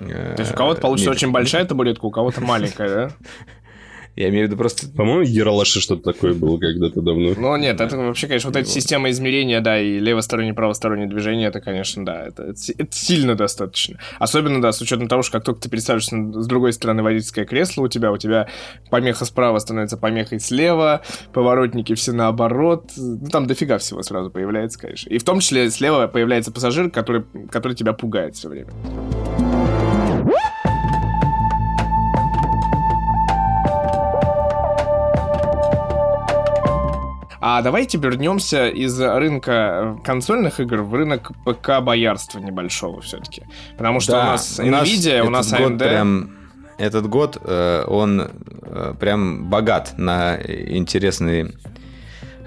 [0.00, 1.18] э, То есть у кого-то получится метр.
[1.18, 3.10] очень большая табуретка, у кого-то маленькая, да?
[4.16, 7.32] Я имею в виду просто По-моему, в Ералаше что-то такое было когда-то давно.
[7.36, 11.60] Ну нет, это вообще, конечно, вот эта система измерения, да, и левостороннее, правостороннее движение, это,
[11.60, 13.98] конечно, да, это, это си- это сильно достаточно.
[14.18, 17.82] Особенно, да, с учетом того, что как только ты пересаживаешься с другой стороны водительское кресло
[17.82, 18.48] у тебя, у тебя
[18.90, 21.02] помеха справа становится помехой слева,
[21.32, 25.08] поворотники все наоборот, ну там дофига всего сразу появляется, конечно.
[25.10, 28.70] И в том числе слева появляется пассажир, который, который тебя пугает все время.
[37.46, 43.42] А давайте вернемся из рынка консольных игр в рынок ПК-боярства небольшого все-таки.
[43.76, 45.78] Потому что у Да, нас Nvidia, у нас этот год AMD.
[45.90, 46.30] прям-
[46.78, 48.30] этот год, э, он
[48.62, 51.52] э, прям богат на интересные...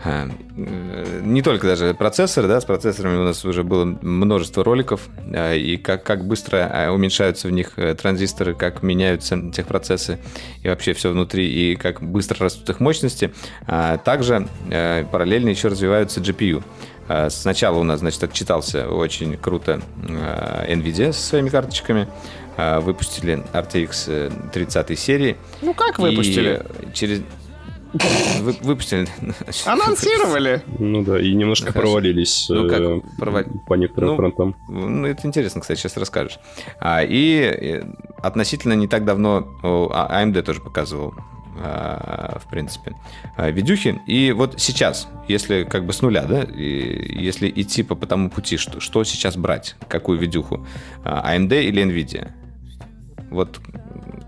[0.04, 5.08] э, э, Не только даже процессоры, да, с процессорами у нас уже было множество роликов,
[5.32, 10.20] э, и как, как быстро э, уменьшаются в них э, транзисторы, как меняются техпроцессы
[10.64, 13.34] и вообще все внутри, и как быстро растут их мощности.
[13.66, 16.64] А Также э, параллельно еще развиваются GPU.
[17.30, 22.06] Сначала у нас, значит, отчитался очень круто NVIDIA со своими карточками.
[22.58, 25.38] Выпустили RTX э, 30 серии.
[25.62, 26.64] Ну как выпустили?
[26.82, 27.22] И через...
[28.42, 29.08] Вы, выпустили.
[29.66, 30.62] Анонсировали.
[30.80, 34.56] Ну да, и немножко Ну, провалились Ну, как э, провали- по некоторым Ну, фронтам.
[34.68, 36.40] Ну, это интересно, кстати, сейчас расскажешь.
[36.80, 37.84] А, и э,
[38.22, 41.14] относительно не так давно о, а- AMD тоже показывал,
[41.60, 42.94] а, в принципе,
[43.36, 44.00] а, видюхи.
[44.06, 48.30] И вот сейчас, если как бы с нуля, да, и если идти по, по тому
[48.30, 50.66] пути, что, что сейчас брать, какую видюху,
[51.04, 52.32] а, AMD или NVIDIA?
[53.32, 53.60] Вот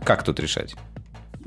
[0.04, 0.76] как тут решать?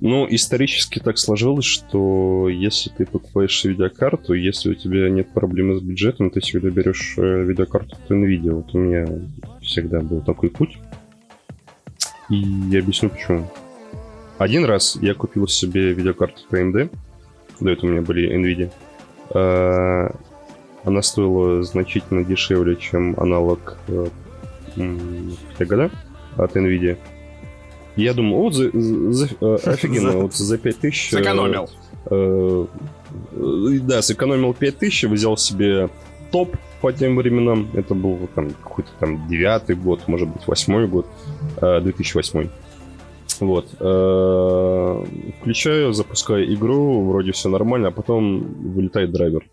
[0.05, 5.81] Ну, исторически так сложилось, что если ты покупаешь видеокарту, если у тебя нет проблемы с
[5.81, 8.51] бюджетом, ты всегда берешь э, видеокарту от NVIDIA.
[8.51, 9.07] Вот у меня
[9.61, 10.77] всегда был такой путь.
[12.29, 13.49] И я объясню почему.
[14.39, 16.91] Один раз я купил себе видеокарту от AMD.
[17.61, 18.73] До этого у меня были NVIDIA.
[19.37, 20.11] Э,
[20.83, 24.07] Она стоила значительно дешевле, чем аналог э,
[24.75, 25.93] в те года
[26.37, 26.99] от NVIDIA.
[27.97, 31.13] Я думал, вот за, за- э, офигенно, вот за 5000...
[31.13, 31.69] э, Сэкономил.
[32.11, 32.67] э,
[33.33, 35.91] э, да, сэкономил 5000, взял себе
[36.31, 37.69] топ по тем временам.
[37.75, 41.07] Это был там какой-то там девятый год, может быть, восьмой год,
[41.61, 42.49] э, 2008.
[43.41, 43.67] Вот.
[43.81, 45.05] э,
[45.41, 48.41] Включаю, запускаю игру, вроде все нормально, а потом
[48.73, 49.45] вылетает драйвер.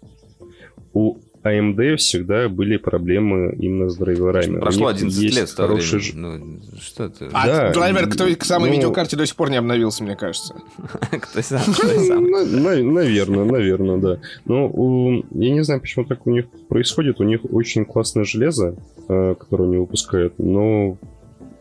[0.94, 4.60] У AMD всегда были проблемы именно с драйверами.
[4.60, 6.60] Прошло них 11 есть лет хороший времени.
[6.62, 7.30] Ну, что ты?
[7.32, 10.16] А Да, драйвер к той к самой ну- видеокарте до сих пор не обновился, мне
[10.16, 10.56] кажется.
[11.12, 11.62] Кто сам?
[11.62, 12.30] Кто сам?
[12.30, 14.20] Наверное, наверное, да.
[14.46, 17.20] Но у- я не знаю, почему так у них происходит.
[17.22, 18.76] У них очень классное железо,
[19.08, 20.98] э, которое они выпускают, но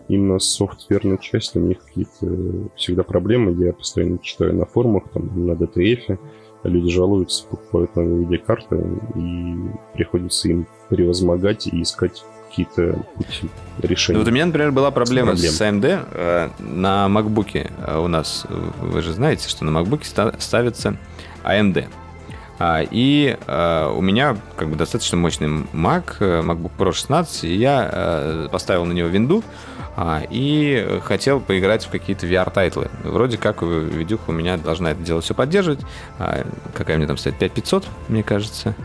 [0.09, 3.63] именно с софтверной частью у них какие-то всегда проблемы.
[3.65, 6.19] Я постоянно читаю на форумах, там, на DTF,
[6.65, 8.77] люди жалуются, покупают новые видеокарты,
[9.15, 9.55] и
[9.95, 13.49] приходится им превозмогать и искать какие-то пути Ну,
[13.89, 14.19] решения.
[14.19, 15.53] вот у меня, например, была проблема Проблем.
[15.53, 17.71] с AMD э, на MacBook.
[17.87, 20.97] э, У нас, э, вы же знаете, что на MacBook ста- ставится
[21.45, 21.87] AMD.
[22.59, 28.49] А, И э, у меня как бы достаточно мощный Mac, MacBook Pro 16, и я
[28.51, 29.45] поставил на него винду
[30.01, 32.89] а, и хотел поиграть в какие-то VR- title ы.
[33.03, 35.81] Вроде как э, видюха у меня должна это дело все поддерживать.
[36.21, 37.37] А, Какая мне там стоит?
[37.37, 38.77] 5500, мне кажется.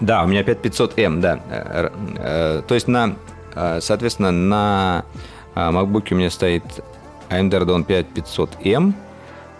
[0.00, 1.40] Да, у меня 5500M, да.
[1.48, 3.14] Э, э, То есть на,
[3.54, 5.04] э, соответственно, на
[5.54, 6.64] э, MacBook у меня стоит
[7.30, 8.92] AMD Radeon 5500M,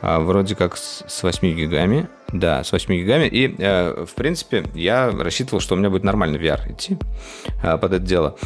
[0.03, 2.09] а, вроде как с с 8 гигами.
[2.33, 3.29] Да, с 8 гигами.
[3.29, 6.99] И, э, в принципе, я рассчитывал, что у меня будет нормальный VR идти
[7.63, 8.37] э, под это дело.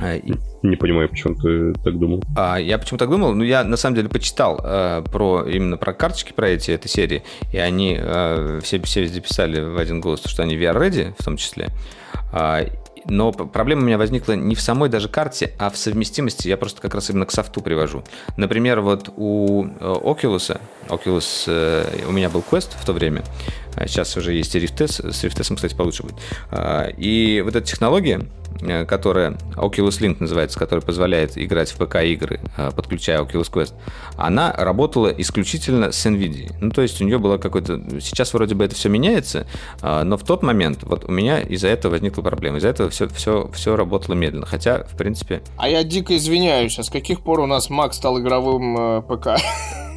[0.00, 2.22] Э, и- Не понимаю, почему ты так думал.
[2.36, 3.34] а, я почему так думал?
[3.34, 7.22] Ну, я на самом деле почитал э, про именно про карточки про эти этой серии,
[7.52, 11.36] и они э, все, все везде писали в один голос, что они VR-ready в том
[11.36, 11.68] числе.
[12.32, 12.64] А,
[13.06, 16.48] но проблема у меня возникла не в самой даже карте, а в совместимости.
[16.48, 18.04] Я просто как раз именно к софту привожу.
[18.36, 23.22] Например, вот у э, Oculus, Oculus, э, у меня был Quest в то время,
[23.74, 26.16] а сейчас уже есть и Rift S, с Rift S, кстати, получше будет.
[26.50, 28.22] А, И вот эта технология, э,
[28.86, 33.74] которая Oculus Link называется, которая позволяет играть в ПК-игры, э, подключая Oculus Quest,
[34.16, 36.54] она работала исключительно с NVIDIA.
[36.60, 37.80] Ну, то есть у нее было какое-то...
[38.00, 39.46] Сейчас вроде бы это все меняется,
[39.80, 42.58] а, но в тот момент вот у меня из-за этого возникла проблема.
[42.58, 44.46] Из-за этого все, все, все работало медленно.
[44.46, 48.20] Хотя, в принципе, А я дико извиняюсь, а с каких пор у нас Mac стал
[48.20, 49.40] игровым э, ПК?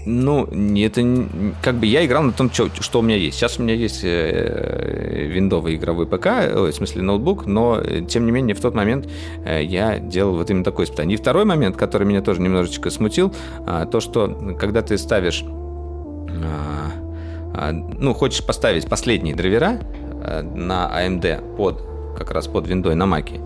[0.05, 0.45] Ну,
[0.77, 1.25] это
[1.61, 3.37] как бы я играл на том, чё- что у меня есть.
[3.37, 8.25] Сейчас у меня есть э, виндовый игровой ПК, ой, в смысле ноутбук, но э, тем
[8.25, 9.07] не менее в тот момент
[9.45, 11.17] э, я делал вот именно такое испытание.
[11.17, 13.33] И второй момент, который меня тоже немножечко смутил,
[13.65, 16.91] а, то, что когда ты ставишь, а,
[17.53, 19.79] а, ну, хочешь поставить последние драйвера
[20.23, 21.81] э, на AMD под
[22.17, 23.39] как раз под виндой на Маке,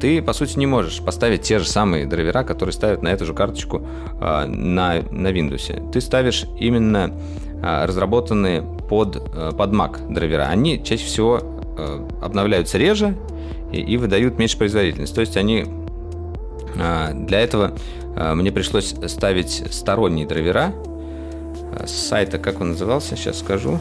[0.00, 3.34] ты, по сути, не можешь поставить те же самые драйвера, которые ставят на эту же
[3.34, 3.86] карточку
[4.20, 5.90] а, на, на Windows.
[5.90, 7.12] Ты ставишь именно
[7.62, 10.44] а, разработанные под, э, под Mac драйвера.
[10.44, 11.40] Они чаще всего
[11.76, 13.14] э, обновляются реже
[13.72, 15.14] и, и выдают меньше производительность.
[15.14, 15.66] То есть они
[16.78, 17.72] а, для этого
[18.16, 20.72] а, мне пришлось ставить сторонние драйвера
[21.72, 23.78] а, с сайта, как он назывался, сейчас скажу.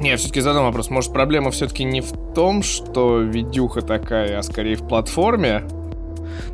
[0.00, 0.90] Не, я все-таки задам вопрос.
[0.90, 5.64] Может, проблема все-таки не в том, что видюха такая, а скорее в платформе?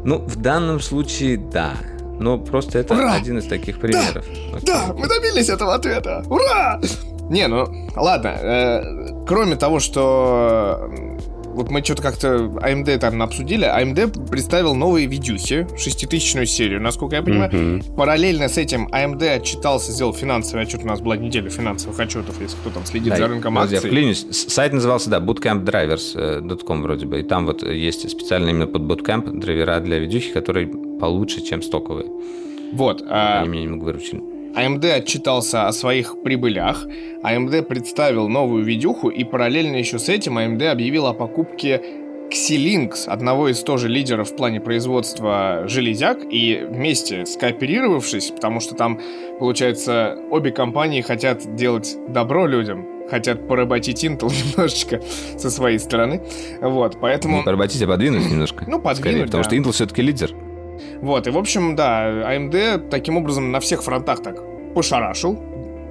[0.05, 1.72] Ну, в данном случае, да.
[2.20, 3.14] Но просто это Ура!
[3.14, 4.24] один из таких примеров.
[4.53, 4.66] Окей.
[4.66, 6.24] Да, мы добились этого ответа!
[6.30, 6.80] Ура!
[7.28, 7.66] Не, ну,
[7.97, 8.28] ладно.
[8.28, 10.90] э, кроме того, что
[11.55, 12.28] вот мы что-то как-то
[12.62, 17.50] AMD там обсудили, AMD представил новые видюси, шеститысячную серию, насколько я понимаю.
[17.52, 17.94] Мгм.
[17.96, 20.82] Параллельно с этим AMD отчитался, сделал финансовый отчет.
[20.84, 23.78] У нас была неделя финансовых отчетов, если кто там следит Да, за рынком подожди, я
[23.78, 23.90] акций.
[23.90, 24.26] вклинюсь.
[24.30, 27.20] Сайт назывался, да, bootcampdrivers.com вроде бы.
[27.20, 32.07] И там вот есть специально именно под bootcamp драйвера для видюхи, которые получше, чем стоковые.
[32.72, 33.02] Вот.
[33.09, 34.22] а, Они мне немного выручили.
[34.57, 36.86] AMD отчитался о своих прибылях,
[37.22, 41.82] AMD представил новую видюху, и параллельно еще с этим AMD объявил о покупке
[42.30, 49.00] Xilinx, одного из тоже лидеров в плане производства железяк, и вместе скооперировавшись, потому что там,
[49.38, 55.00] получается, обе компании хотят делать добро людям, хотят поработить Intel немножечко
[55.36, 56.22] со своей стороны.
[56.61, 57.38] Вот, поэтому...
[57.38, 58.64] Не поработить, а подвинуть немножко.
[58.68, 59.48] Ну, подвинуть, Скорее, потому да.
[59.48, 60.32] что Intel все-таки лидер.
[61.00, 64.42] Вот, и, в общем, да, AMD таким образом на всех фронтах так
[64.74, 65.38] пошарашил,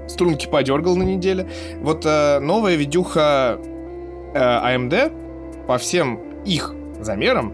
[0.07, 1.47] струнки подергал на неделе.
[1.81, 3.59] Вот э, новая видюха
[4.33, 7.53] э, AMD по всем их замерам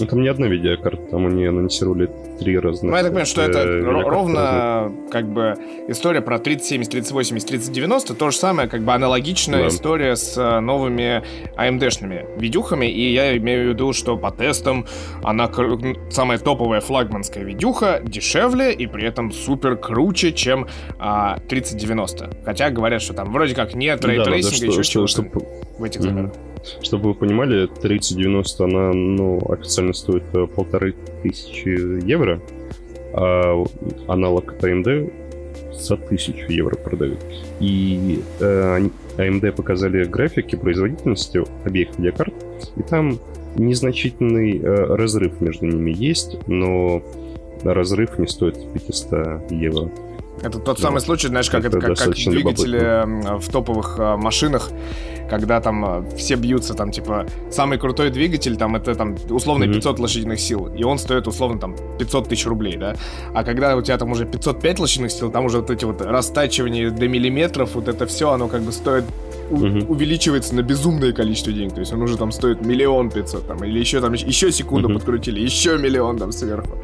[0.00, 2.90] это не одна видеокарта, там они анонсировали три разных.
[2.90, 5.54] Ну, я так понимаю, что это ровно как бы
[5.88, 9.68] история про 3070, 3080, 3090, то же самое, как бы аналогичная да.
[9.68, 11.22] история с э, новыми
[11.56, 14.86] AMD -шными видюхами, и я имею в виду, что по тестам
[15.22, 15.50] она
[16.10, 20.66] самая топовая флагманская видюха, дешевле и при этом супер круче, чем
[20.98, 22.30] а, 3090.
[22.44, 25.22] Хотя говорят, что там вроде как нет рейтрейсинга, да, да, еще чего-то
[25.78, 26.34] в этих mm-hmm.
[26.82, 31.68] Чтобы вы понимали, 3090 она, ну, официально стоит э, полторы тысячи
[32.04, 32.40] евро,
[33.12, 33.64] а
[34.06, 35.12] аналог AMD
[35.72, 37.20] за тысячу евро продают.
[37.60, 42.34] И э, AMD показали графики производительности обеих видеокарт,
[42.76, 43.18] и там
[43.56, 47.02] незначительный э, разрыв между ними есть, но
[47.62, 49.90] разрыв не стоит 500 евро.
[50.42, 53.38] Это тот самый случай, знаешь, как это, это как, как двигатели любопытно.
[53.38, 54.70] в топовых э, машинах,
[55.28, 59.74] когда там э, все бьются, там, типа, самый крутой двигатель, там, это, там, условно, mm-hmm.
[59.74, 62.94] 500 лошадиных сил, и он стоит, условно, там, 500 тысяч рублей, да?
[63.34, 66.90] А когда у тебя там уже 505 лошадиных сил, там уже вот эти вот растачивания
[66.90, 69.04] до миллиметров, вот это все, оно как бы стоит
[69.50, 69.86] mm-hmm.
[69.86, 71.74] увеличивается на безумное количество денег.
[71.74, 74.94] То есть он уже там стоит миллион пятьсот, там, или еще там еще секунду mm-hmm.
[74.94, 76.78] подкрутили, еще миллион там сверху.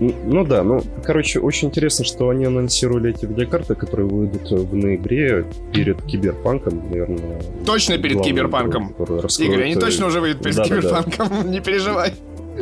[0.00, 5.46] Ну да, ну, короче, очень интересно, что они анонсировали эти видеокарты, которые выйдут в ноябре
[5.72, 7.40] перед Киберпанком, наверное.
[7.64, 8.94] Точно перед Киберпанком.
[9.38, 11.48] Игорь, они точно уже выйдут перед да, Киберпанком, да, да.
[11.48, 12.12] не переживай.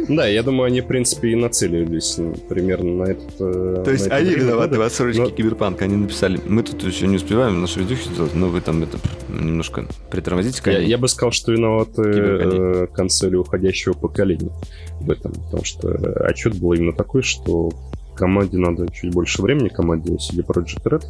[0.08, 2.18] Да, я думаю, они, в принципе, и нацелились
[2.48, 3.34] примерно на этот...
[3.40, 5.30] Э, То есть они виноваты в отсрочке.
[5.30, 5.84] Киберпанка.
[5.84, 9.86] Они написали, мы тут еще не успеваем наши видюхи сделать, но вы там это немножко
[10.10, 10.60] притормозите.
[10.66, 14.52] Я, я бы сказал, что виноваты э, концели уходящего поколения
[15.00, 15.32] в этом.
[15.32, 15.88] Потому что
[16.26, 17.70] отчет был именно такой, что
[18.14, 21.04] команде надо чуть больше времени, команде CD Projekt Red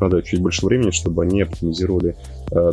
[0.00, 2.16] надо чуть больше времени, чтобы они оптимизировали
[2.50, 2.70] э,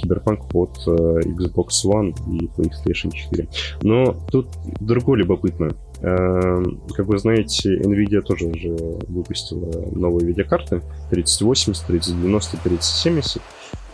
[0.00, 3.48] Киберпанк под э, Xbox One и PlayStation 4.
[3.82, 4.48] Но тут
[4.80, 5.70] другое любопытно.
[6.00, 6.62] Э,
[6.94, 8.70] как вы знаете, Nvidia тоже уже
[9.08, 13.42] выпустила новые видеокарты 3080, 3090, 3070.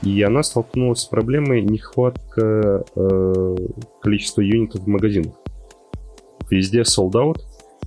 [0.02, 3.56] И она столкнулась с проблемой нехватка э,
[4.02, 5.34] количества юнитов в магазинах.
[6.50, 7.40] Везде sold out,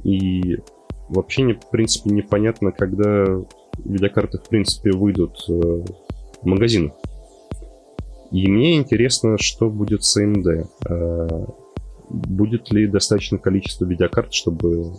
[0.03, 0.57] и
[1.09, 3.25] вообще, не, в принципе, непонятно, когда
[3.83, 6.93] видеокарты, в принципе, выйдут э, в магазинах.
[8.31, 10.67] И мне интересно, что будет с AMD.
[10.89, 11.45] Э,
[12.09, 14.93] будет ли достаточное количество видеокарт, чтобы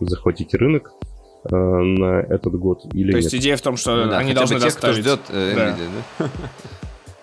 [0.00, 0.92] захватить рынок
[1.44, 3.24] э, на этот год или То нет?
[3.24, 5.00] есть идея в том, что ну, да, они должны тех, доставить...
[5.00, 5.70] кто ждет э, да.
[5.70, 5.88] Nvidia,
[6.18, 6.30] да?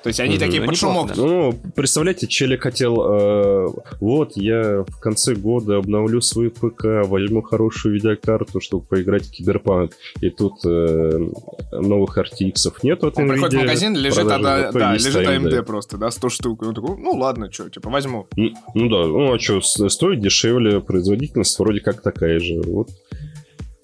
[0.07, 0.39] То есть они mm-hmm.
[0.39, 1.17] такие под шумок.
[1.17, 3.67] Ну, представляете, Челик хотел, э,
[3.99, 9.91] вот, я в конце года обновлю свой ПК, возьму хорошую видеокарту, чтобы поиграть в Киберпанк.
[10.21, 11.27] И тут э,
[11.73, 15.97] новых RTX нет от Он приходит в магазин, лежит, а, да, да, лежит AMD просто,
[15.97, 16.61] да, 100 штук.
[16.61, 18.27] Он такой, ну ладно, что, типа, возьму.
[18.37, 22.61] Ну, ну да, ну а что, стоит дешевле, производительность вроде как такая же.
[22.61, 22.91] Вот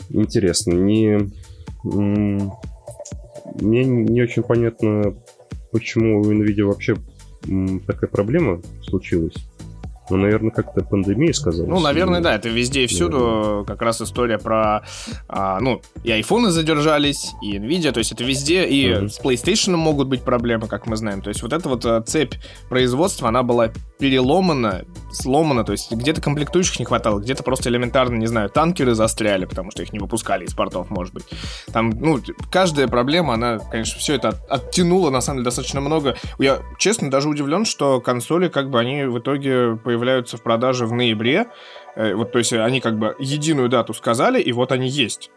[0.08, 1.30] интересно, не...
[1.84, 5.16] Мне не очень понятно,
[5.74, 6.96] почему у NVIDIA вообще
[7.86, 9.36] такая проблема случилась.
[10.14, 11.70] Ну, наверное, как-то пандемия сказалась.
[11.70, 13.64] Ну, наверное, да, это везде и всюду наверное.
[13.66, 14.84] как раз история про,
[15.28, 19.10] а, ну, и айфоны задержались, и Nvidia, то есть это везде, и uh-huh.
[19.10, 21.22] с PlayStation могут быть проблемы, как мы знаем.
[21.24, 22.36] То есть вот эта вот а, цепь
[22.70, 28.28] производства, она была переломана, сломана, то есть где-то комплектующих не хватало, где-то просто элементарно, не
[28.28, 31.24] знаю, танкеры застряли, потому что их не выпускали из портов, может быть.
[31.72, 32.20] Там, ну,
[32.52, 36.16] каждая проблема, она, конечно, все это от, оттянула, на самом деле, достаточно много.
[36.38, 40.94] Я, честно, даже удивлен, что консоли, как бы, они в итоге появляются в продаже в
[40.94, 41.48] ноябре.
[41.96, 45.32] Э, вот, то есть они как бы единую дату сказали, и вот они есть.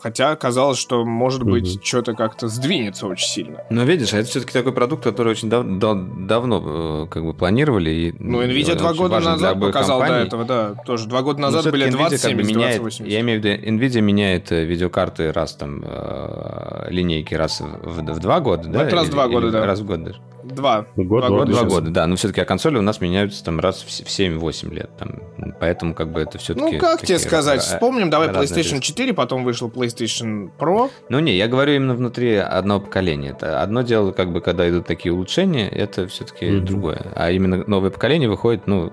[0.00, 1.84] Хотя казалось, что, может быть, угу.
[1.84, 3.64] что-то как-то сдвинется очень сильно.
[3.68, 7.34] Но видишь, а это все-таки такой продукт, который очень дав- дав- давно э, как бы
[7.34, 7.90] планировали.
[7.90, 10.20] И, ну, Nvidia два года назад показал компаний.
[10.22, 10.74] до этого, да.
[10.86, 13.12] Тоже два года назад были 2070, как бы меняет, 2080.
[13.12, 18.20] Я имею в виду, Nvidia меняет э, видеокарты раз там, э, линейки раз в, в
[18.20, 18.84] два года, да?
[18.84, 19.66] Это раз в два года, да.
[19.66, 20.20] Раз в год даже.
[20.54, 20.86] Два.
[20.96, 22.06] Год, два, года, два года, да.
[22.06, 24.90] Но все-таки а консоли у нас меняются там раз в 7-8 лет.
[24.98, 25.22] Там,
[25.60, 26.76] поэтому как бы это все-таки...
[26.76, 27.60] Ну, как тебе сказать?
[27.62, 30.90] Вспомним, давай PlayStation 4, потом вышел PlayStation Pro.
[31.08, 33.30] Ну, не, я говорю именно внутри одного поколения.
[33.30, 36.60] Это одно дело, как бы, когда идут такие улучшения, это все-таки mm-hmm.
[36.60, 37.06] другое.
[37.14, 38.92] А именно новое поколение выходит, ну,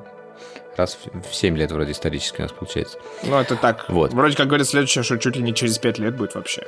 [0.77, 2.97] раз в 7 лет вроде исторически у нас получается.
[3.23, 3.85] Ну, это так.
[3.89, 4.13] Вот.
[4.13, 6.63] Вроде как говорят следующее, что чуть ли не через 5 лет будет вообще.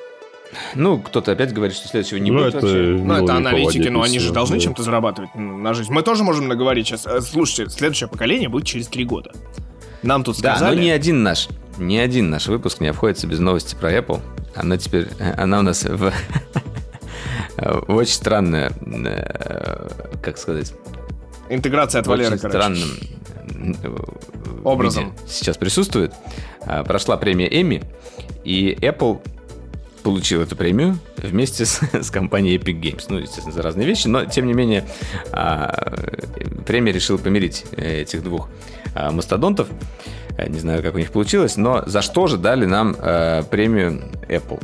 [0.76, 2.82] Ну, кто-то опять говорит, что следующего не ну, будет это, вообще.
[3.04, 4.62] Ну, это аналитики, но они же должны да.
[4.62, 5.92] чем-то зарабатывать на жизнь.
[5.92, 7.06] Мы тоже можем наговорить сейчас.
[7.06, 9.32] Э, слушайте, следующее поколение будет через три года.
[10.04, 10.60] Нам тут сказали...
[10.60, 14.22] Да, но ни один наш, ни один наш выпуск не обходится без новости про Apple.
[14.56, 16.12] Она теперь, она у нас в,
[17.58, 19.90] в очень странная, э,
[20.22, 20.74] как сказать...
[21.50, 22.90] Интеграция от Валеры, очень странным
[23.84, 23.98] э,
[24.64, 26.14] образом сейчас присутствует.
[26.86, 27.84] Прошла премия Эмми,
[28.44, 29.22] и Apple
[30.04, 33.06] получил эту премию вместе с, с компанией Epic Games.
[33.10, 34.86] Ну, естественно, за разные вещи, но, тем не менее,
[35.32, 35.94] а,
[36.66, 38.50] премия решила помирить этих двух
[38.96, 39.68] а, мастодонтов.
[40.38, 44.04] Э, не знаю, как у них получилось, но за что же дали нам а, премию
[44.28, 44.62] Apple?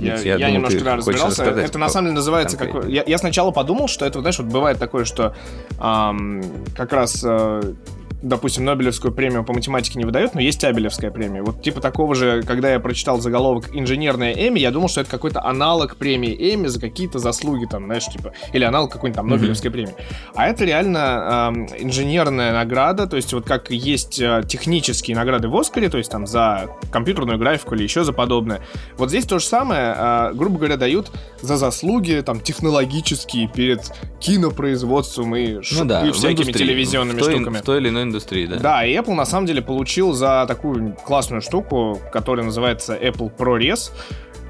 [0.00, 1.44] Я, я, я думал, немножко да, разбирался.
[1.44, 2.84] Это на самом деле называется как.
[2.86, 5.34] Я, я сначала подумал, что это, знаешь, вот бывает такое, что
[5.80, 6.44] эм,
[6.76, 7.74] как раз э,
[8.22, 11.42] допустим, Нобелевскую премию по математике не выдают, но есть Абелевская премия.
[11.42, 15.44] Вот типа такого же, когда я прочитал заголовок «Инженерная Эми», я думал, что это какой-то
[15.44, 19.72] аналог премии Эми за какие-то заслуги, там, знаешь, типа, или аналог какой-нибудь там Нобелевской mm-hmm.
[19.72, 19.94] премии.
[20.34, 25.56] А это реально э, инженерная награда, то есть вот как есть э, технические награды в
[25.56, 28.60] Оскаре, то есть там за компьютерную графику или еще за подобное.
[28.96, 31.10] Вот здесь то же самое, э, грубо говоря, дают
[31.40, 35.84] за заслуги там технологические перед кинопроизводством и, ну, ш...
[35.84, 37.58] да, и всякими телевизионными в той, штуками.
[37.58, 38.56] В той или иной индустрии, да.
[38.56, 43.92] Да, и Apple на самом деле получил за такую классную штуку, которая называется Apple ProRes.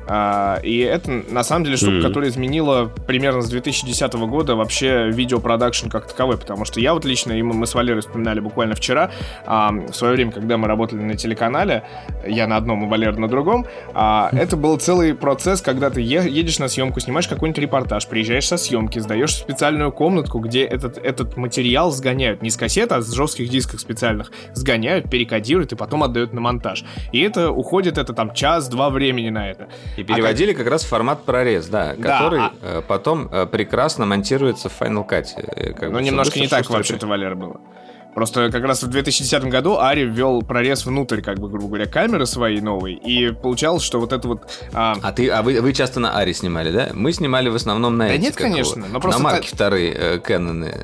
[0.08, 2.02] А, и это, на самом деле, штука, mm-hmm.
[2.02, 7.32] которая изменила примерно с 2010 года вообще видеопродакшн как таковой, потому что я вот лично,
[7.32, 9.10] и мы с Валерой вспоминали буквально вчера,
[9.46, 11.82] а, в свое время, когда мы работали на телеканале,
[12.26, 16.58] я на одном, и Валера на другом, а, это был целый процесс, когда ты едешь
[16.58, 21.90] на съемку, снимаешь какой-нибудь репортаж, приезжаешь со съемки, сдаешь специальную комнатку, где этот, этот материал
[21.90, 26.40] сгоняют, не с кассет, а с жестких дисков специальных, сгоняют, перекодируют и потом отдают на
[26.40, 26.84] монтаж.
[27.12, 29.68] И это уходит, это там час-два времени на это.
[29.98, 30.64] И переводили а как...
[30.64, 32.52] как раз в формат прорез, да, да который а...
[32.62, 35.26] Э, потом э, прекрасно монтируется в Final Cut.
[35.36, 37.60] Э, как ну, немножко не так вообще-то, Валер, было.
[38.14, 42.26] Просто как раз в 2010 году Ари ввел прорез внутрь, как бы, грубо говоря, камеры
[42.26, 44.48] своей новой, и получалось, что вот это вот...
[44.72, 46.90] А, а ты, а вы, вы часто на Ари снимали, да?
[46.94, 48.86] Мы снимали в основном на Да эти, нет, конечно.
[48.88, 49.56] Но просто на марки та...
[49.56, 50.82] вторые э.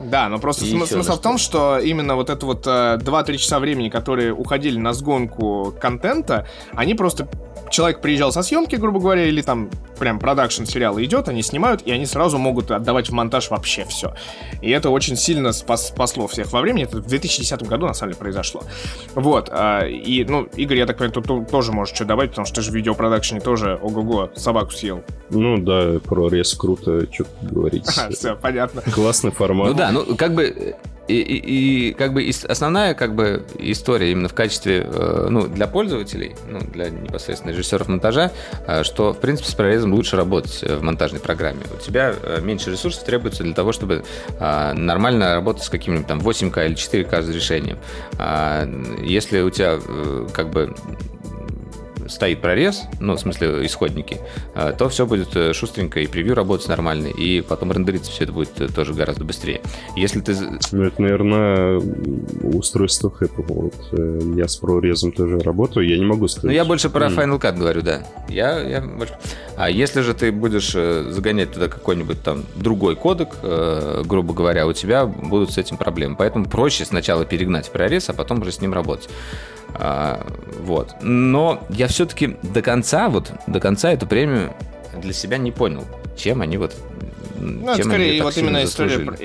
[0.00, 3.60] Да, но просто см- смысл в том, что именно вот это вот э, 2-3 часа
[3.60, 7.28] времени, которые уходили на сгонку контента, они просто
[7.70, 11.90] человек приезжал со съемки, грубо говоря, или там прям продакшн сериала идет, они снимают, и
[11.90, 14.14] они сразу могут отдавать в монтаж вообще все.
[14.62, 16.84] И это очень сильно спас, спасло всех во времени.
[16.84, 18.62] Это в 2010 году, на самом деле, произошло.
[19.14, 19.48] Вот.
[19.50, 22.62] А, и, ну, Игорь, я так понимаю, тут тоже можешь что добавить, потому что ты
[22.62, 25.02] же в видеопродакшене тоже, ого-го, собаку съел.
[25.30, 27.86] Ну да, про рез круто, что говорить.
[28.10, 28.82] Все, понятно.
[28.82, 29.68] Классный формат.
[29.68, 30.76] Ну да, ну как бы
[31.08, 35.66] и, и, и как бы основная как бы история именно в качестве, э, ну, для
[35.66, 38.32] пользователей, ну, для непосредственно режиссеров монтажа,
[38.66, 41.62] э, что, в принципе, с прорезом лучше работать в монтажной программе.
[41.72, 44.04] У тебя э, меньше ресурсов требуется для того, чтобы
[44.38, 47.78] нормально работать с каким-нибудь там 8К или 4К разрешением.
[48.18, 48.68] А,
[49.02, 49.78] если у тебя
[50.32, 50.74] как бы
[52.08, 54.18] стоит прорез, ну, в смысле, исходники,
[54.54, 58.32] а, то все будет э, шустренько, и превью работать нормально, и потом рендериться все это
[58.32, 59.60] будет э, тоже гораздо быстрее.
[59.96, 60.34] Если ты...
[60.72, 61.80] Ну, это, наверное,
[62.42, 63.44] устройство Apple.
[63.48, 66.44] Вот, э, я с прорезом тоже работаю, я не могу сказать.
[66.44, 68.02] Ну, я больше про Final Cut говорю, да.
[68.28, 69.14] Я, я больше...
[69.56, 73.28] А если же ты будешь загонять туда какой-нибудь там другой кодек,
[74.04, 76.16] грубо говоря, у тебя будут с этим проблемы.
[76.16, 79.08] Поэтому проще сначала перегнать прорез, а потом уже с ним работать.
[79.74, 80.26] А,
[80.60, 80.94] вот.
[81.02, 84.54] Но я все-таки до конца, вот, до конца эту премию
[85.00, 85.84] для себя не понял,
[86.16, 86.74] чем они вот...
[87.38, 89.16] Ну, это скорее вот именно история про...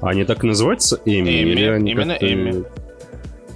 [0.00, 1.42] Они так и называются Эми?
[1.42, 2.64] Эми, или они именно Эми.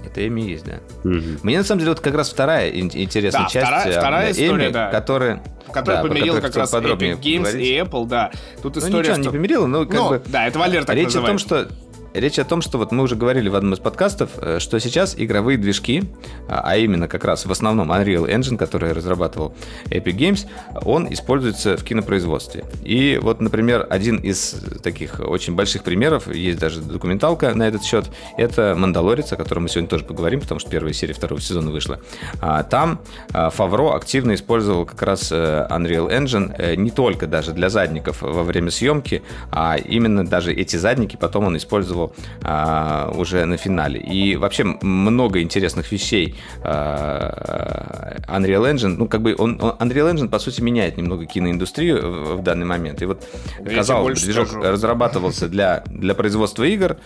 [0.05, 0.79] Это Эми есть, да.
[1.03, 1.21] Угу.
[1.43, 4.69] Мне на самом деле вот как раз вторая интересная да, часть вторая, вторая Эми, история,
[4.69, 4.89] да.
[4.89, 7.67] которая которая да, помирила как раз Epic Games говорить.
[7.67, 8.31] и Apple, да.
[8.61, 9.21] Тут ну, история, ну, ничего, что...
[9.21, 10.21] не помирила, но как ну, бы...
[10.25, 11.25] Да, это Валер так Речь называет.
[11.25, 11.67] о том, что
[12.13, 15.15] речь о том, что вот мы уже говорили в одном из подкастов, э, что сейчас
[15.17, 16.03] игровые движки,
[16.47, 19.53] а, а именно как раз в основном Unreal Engine, который разрабатывал
[19.85, 20.47] Epic Games,
[20.83, 22.65] он используется в кинопроизводстве.
[22.83, 28.09] И вот, например, один из таких очень больших примеров, есть даже документалка на этот счет,
[28.37, 31.99] это «Мандалорец», о котором мы сегодня тоже поговорим, потому что первая серия второго сезона вышла.
[32.39, 33.01] А, там
[33.33, 38.21] а, Фавро активно использовал как раз э, Unreal Engine э, не только даже для задников
[38.21, 42.00] во время съемки, а именно даже эти задники потом он использовал
[42.43, 43.99] а, уже на финале.
[43.99, 50.61] И вообще много интересных вещей Unreal Engine, ну как бы он, Unreal Engine по сути
[50.61, 53.01] меняет немного киноиндустрию в данный момент.
[53.01, 53.23] И вот
[53.63, 54.71] казалось бы, движок скажу.
[54.71, 56.97] разрабатывался для, для производства игр,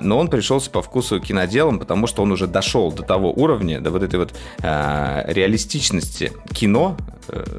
[0.00, 3.90] но он пришелся по вкусу киноделам, потому что он уже дошел до того уровня, до
[3.90, 6.96] вот этой вот реалистичности кино,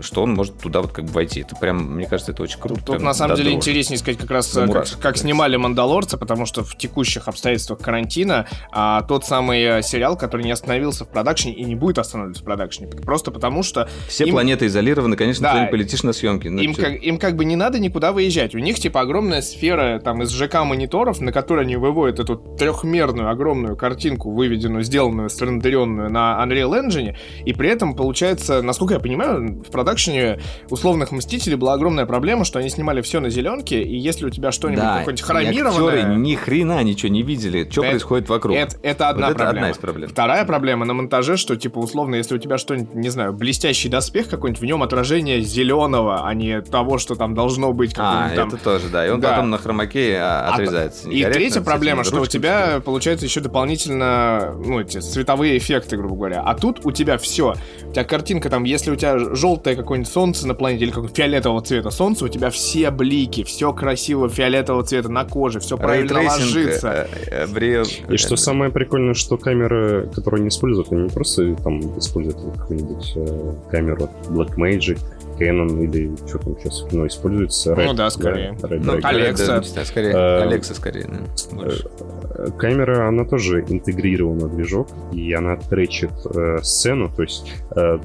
[0.02, 1.42] что он может туда вот как бы войти.
[1.42, 2.82] Это прям, мне кажется, это очень круто.
[2.84, 6.64] Тут, на самом деле интереснее сказать как раз, э, как, как снимали «Мандалорца», потому что
[6.64, 11.64] в текущих обстоятельствах карантина а, тот самый э, сериал, который не остановился в продакшне и
[11.64, 13.90] не будет останавливаться в продакшне, просто потому что...
[14.08, 14.32] Все им...
[14.32, 16.48] планеты изолированы, конечно, да, ты не полетишь на съемки.
[16.48, 18.56] Ну, им, как, им как бы не надо никуда выезжать.
[18.56, 23.76] У них типа огромная сфера там из ЖК-мониторов, на которой они выводят эту трехмерную огромную
[23.76, 27.16] картинку, выведенную, сделанную, срендеренную на Unreal Engine,
[27.46, 30.40] и при этом получается, насколько я понимаю, в продакшене
[30.70, 34.52] условных Мстителей была огромная проблема, что они снимали все на зеленке, и если у тебя
[34.52, 36.16] что-нибудь да, какое-нибудь хромированное...
[36.16, 38.56] ни хрена ничего не видели, что это, происходит вокруг.
[38.56, 39.52] Это, это одна вот проблема.
[39.52, 40.10] Это одна из проблем.
[40.10, 44.30] Вторая проблема на монтаже, что, типа, условно, если у тебя что-нибудь, не знаю, блестящий доспех
[44.30, 47.94] какой-нибудь, в нем отражение зеленого, а не того, что там должно быть.
[47.98, 48.50] А, там...
[48.50, 49.06] это тоже, да.
[49.06, 49.32] И он да.
[49.32, 51.08] потом на хромаке а, а отрезается.
[51.08, 56.16] А, и третья проблема, что у тебя, получается, еще дополнительно, ну, эти цветовые эффекты, грубо
[56.16, 56.42] говоря.
[56.42, 57.56] А тут у тебя все.
[57.84, 59.20] У тебя картинка там, если у тебя
[59.52, 63.74] желтое какое-нибудь солнце на планете или какое-нибудь фиолетового цвета солнце, у тебя все блики, все
[63.74, 67.08] красиво фиолетового цвета на коже, все правильно ложится.
[67.28, 71.80] Э, э, И что самое прикольное, что камеры, которые они используют, они не просто там
[71.98, 75.00] используют какую-нибудь э, камеру Blackmagic,
[75.38, 77.74] Canon или что там сейчас кино используется.
[77.74, 78.58] Red, ну да, скорее.
[78.62, 79.74] Да, Red, ну, Alexa.
[79.76, 80.14] Да, скорее.
[80.14, 81.10] Uh, Alexa скорее.
[81.52, 87.82] Да, камера, она тоже интегрирована в движок, и она тречит э, сцену, то есть э,
[87.82, 88.00] Э,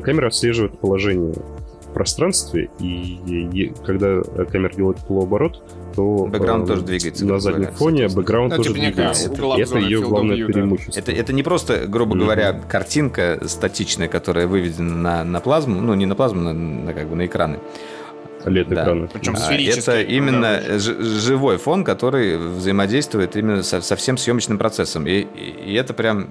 [0.00, 1.34] камера отслеживает положение
[1.82, 4.20] в пространстве, и, и когда
[4.50, 5.62] камера делает полуоборот,
[5.94, 7.24] то бэкграунд э, тоже двигается.
[7.26, 9.32] На заднем фоне бэкграунд ну, тоже типа двигается.
[9.32, 11.00] Это, это ее главное view, преимущество.
[11.00, 12.18] Это, это не просто, грубо mm-hmm.
[12.18, 17.08] говоря, картинка статичная, которая выведена на, на плазму, ну не на плазму, на, на как
[17.08, 17.58] бы на экраны.
[18.44, 18.82] Лет да.
[18.82, 19.08] экрана.
[19.12, 25.06] Причем а, Это именно живой фон, который взаимодействует именно со, со всем съемочным процессом.
[25.06, 26.28] И, и это прям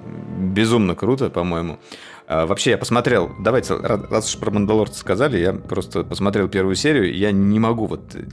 [0.56, 1.78] безумно круто, по-моему.
[2.26, 7.14] А, вообще, я посмотрел, давайте, раз уж про Мандалорца сказали, я просто посмотрел первую серию,
[7.14, 8.24] я не могу вот э,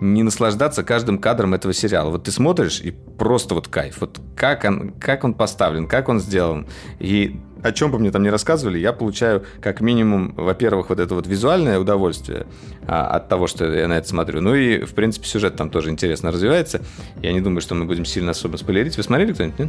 [0.00, 2.10] не наслаждаться каждым кадром этого сериала.
[2.10, 4.00] Вот ты смотришь, и просто вот кайф.
[4.00, 6.66] Вот как он, как он поставлен, как он сделан.
[7.00, 11.14] И о чем бы мне там не рассказывали, я получаю как минимум, во-первых, вот это
[11.14, 12.46] вот визуальное удовольствие
[12.86, 14.40] а, от того, что я на это смотрю.
[14.40, 16.80] Ну и, в принципе, сюжет там тоже интересно развивается.
[17.20, 18.96] Я не думаю, что мы будем сильно особо спойлерить.
[18.96, 19.68] Вы смотрели кто-нибудь, нет?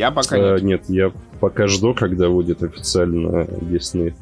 [0.00, 0.62] Я пока а, нет.
[0.62, 4.14] Нет, я пока жду, когда будет официально Disney+.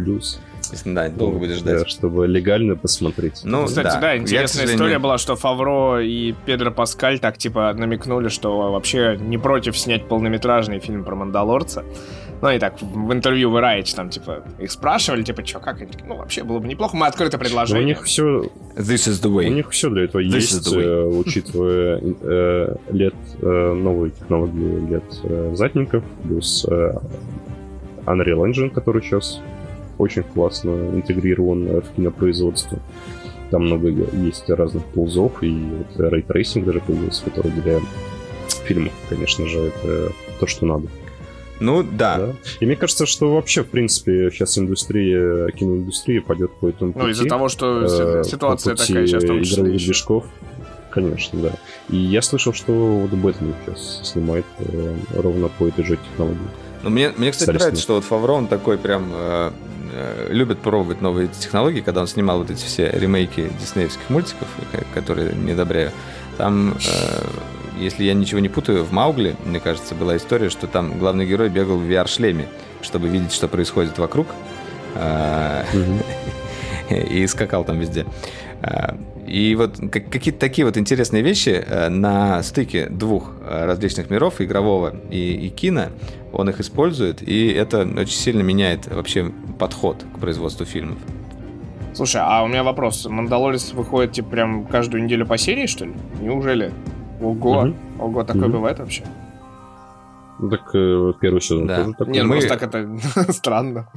[0.85, 1.83] Да, долго будешь ждать.
[1.83, 3.43] Да, чтобы легально посмотреть.
[3.45, 7.72] Ну, кстати, да, да интересная я, история была, что Фавро и Педро Паскаль так, типа,
[7.74, 11.85] намекнули, что вообще не против снять полнометражный фильм про Мандалорца.
[12.41, 15.80] Ну, и так, в интервью в Райч, там, типа, их спрашивали, типа, что, как?
[15.80, 17.84] Они ну, вообще было бы неплохо, мы открыто предложение.
[17.84, 18.43] у них все...
[18.76, 19.49] This is the way.
[19.49, 25.20] У них все для этого This есть, э, учитывая э, лет, э, новые технологии лет
[25.24, 26.95] э, задников, плюс э,
[28.07, 29.41] Unreal Engine, который сейчас
[29.99, 32.78] очень классно интегрирован в кинопроизводство.
[33.51, 37.80] Там много есть разных ползов, и вот Ray Tracing даже появился, который для
[38.64, 40.86] фильмов, конечно же, это то, что надо.
[41.61, 42.19] Ну, да.
[42.19, 42.35] да.
[42.61, 47.05] И мне кажется, что вообще, в принципе, сейчас индустрия, киноиндустрия пойдет по этому пути.
[47.05, 50.25] Ну, из-за того, что э, ситуация такая сейчас, в том числе игровых движков.
[50.91, 51.53] Конечно, да.
[51.91, 56.39] И я слышал, что вот Бэтмен сейчас снимает э, ровно по этой же технологии.
[56.83, 59.51] Ну, мне, мне, кстати, нравится, что вот Фавро, он такой прям э,
[59.93, 64.49] э, любит пробовать новые технологии, когда он снимал вот эти все ремейки диснеевских мультиков,
[64.95, 65.91] которые не одобряю.
[66.37, 66.75] Там э,
[67.79, 71.49] если я ничего не путаю, в Маугли, мне кажется, была история, что там главный герой
[71.49, 72.47] бегал в VR-шлеме,
[72.83, 74.29] чтобы видеть, что происходит вокруг.
[74.95, 75.64] А,
[76.91, 78.07] и скакал там везде.
[78.62, 84.41] А, и вот какие-то такие вот интересные вещи э, на стыке двух э, различных миров,
[84.41, 85.89] игрового и, и кино,
[86.33, 90.99] он их использует, и это очень сильно меняет вообще подход к производству фильмов.
[91.93, 93.07] Слушай, а у меня вопрос.
[93.07, 95.93] Мандалорец выходит типа прям каждую неделю по серии, что ли?
[96.20, 96.72] Неужели?
[97.21, 97.75] Ого, угу.
[97.99, 98.53] ого, такое угу.
[98.53, 99.03] бывает вообще?
[100.41, 101.76] Ну так э, первый сезон Да.
[101.84, 102.12] тоже такой.
[102.14, 103.89] Не, ну Мы- просто так это странно.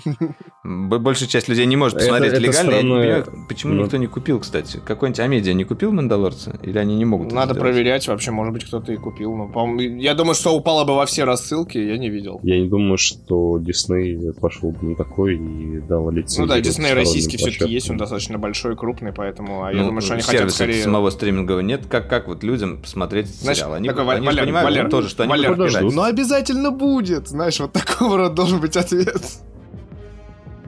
[0.64, 2.72] Большая часть людей не может Это- посмотреть это легально.
[2.72, 4.80] Я не странное- понимаю, почему ну- никто не купил, кстати.
[4.84, 6.60] Какой-нибудь Амедиа не купил Мандалорца?
[6.64, 9.36] Или они не могут это Надо проверять вообще, может быть, кто-то и купил.
[9.36, 12.40] Ну, по-моему, я думаю, что упало бы во все рассылки, я не видел.
[12.44, 16.42] Я не думаю, что Дисней пошел бы на такой и дал лицензию.
[16.48, 20.02] Ну да, Дисней российский все-таки есть, он достаточно большой, крупный, поэтому а я Ну, думаю,
[20.02, 20.84] что они хотят скорее...
[20.84, 21.82] самого стримингового нет.
[21.88, 23.74] Как, как вот людям посмотреть Знаешь, сериал?
[23.74, 25.52] Они, такой, они Валер, понимают Валер, тоже, что они Валер.
[25.92, 26.31] Ну обязательно
[26.72, 29.22] будет, знаешь, вот такого рода должен быть ответ.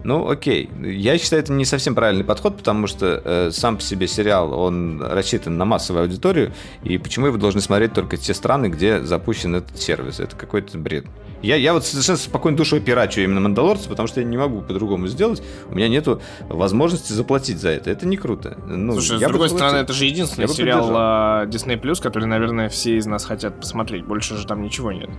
[0.03, 0.69] Ну, окей.
[0.81, 5.01] Я считаю, это не совсем правильный подход, потому что э, сам по себе сериал, он
[5.01, 6.51] рассчитан на массовую аудиторию,
[6.83, 10.19] и почему его должны смотреть только те страны, где запущен этот сервис?
[10.19, 11.05] Это какой-то бред.
[11.41, 15.07] Я, я вот совершенно спокойно душой пирачу именно «Мандалорца», потому что я не могу по-другому
[15.07, 15.43] сделать.
[15.69, 17.89] У меня нету возможности заплатить за это.
[17.89, 18.57] Это не круто.
[18.65, 19.57] Ну, Слушай, с другой заплатил.
[19.57, 24.05] стороны, это же единственный сериал а, Disney Plus, который, наверное, все из нас хотят посмотреть.
[24.05, 25.09] Больше же там ничего нет.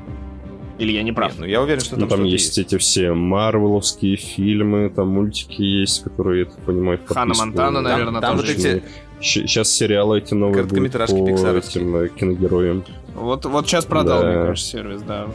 [0.79, 1.31] Или я не прав?
[1.33, 5.09] Нет, ну я уверен, что Ну, там, там что-то есть эти все марвеловские фильмы, там
[5.09, 8.83] мультики есть, которые, я так понимаю, подписку- Монтана, наверное, там тоже вот эти-
[9.21, 12.85] Сейчас сериалы эти новые будут по этим э, киногероям.
[13.15, 14.27] Вот, вот сейчас продал, Да.
[14.27, 15.29] мне кажется, сервис, да.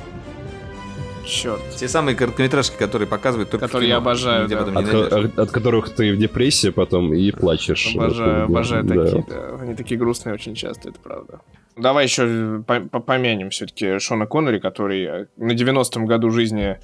[1.26, 1.62] Черт.
[1.76, 4.60] Те самые короткометражки, которые показывают только Которые я кино, обожаю, да.
[4.62, 7.94] От, от- от которых ты в депрессии потом и плачешь.
[7.96, 9.06] Обожаю, обожаю да.
[9.06, 9.58] такие, да.
[9.62, 11.40] Они такие грустные очень часто, это правда.
[11.80, 16.78] Давай еще по- помянем все-таки Шона Коннери, который э, на 90-м году жизни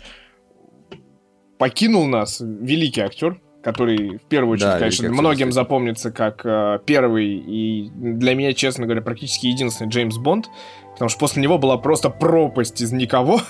[1.58, 2.40] покинул нас.
[2.42, 5.52] Великий актер, который в первую очередь, Да, конечно, многим действительно.
[5.52, 10.48] запомнится как э, первый и для меня, честно говоря, практически единственный Джеймс Бонд,
[10.94, 13.40] потому что после него была просто пропасть из никого.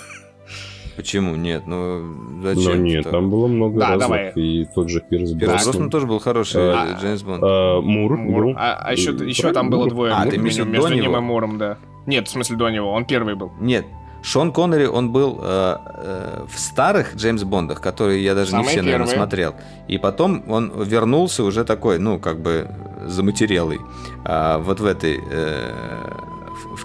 [0.96, 1.36] Почему?
[1.36, 2.82] Нет, ну Но зачем?
[2.84, 3.10] нет, что?
[3.12, 4.00] там было много Да, разных.
[4.08, 4.32] давай.
[4.34, 5.64] И тот же Пирс Пирс Броснан.
[5.72, 7.42] Броснан тоже был хороший А, Джеймс Бонд.
[7.44, 8.44] А, Мур, Мур.
[8.46, 8.54] был.
[8.56, 9.90] А, а еще, И еще правильно, там было Мур.
[9.90, 11.76] двое А, Мур ты имеешь в виду между до ним и Муром, да.
[12.06, 13.52] Нет, в смысле до него, он первый был.
[13.60, 13.84] Нет,
[14.22, 18.68] Шон Коннери, он был э, э, в старых Джеймс Бондах, которые я даже не Самые
[18.70, 19.16] все, наверное, первые.
[19.16, 19.54] смотрел.
[19.88, 22.68] И потом он вернулся уже такой, ну, как бы
[23.04, 23.78] заматерелый.
[24.24, 25.20] А, вот в этой...
[25.30, 25.70] э,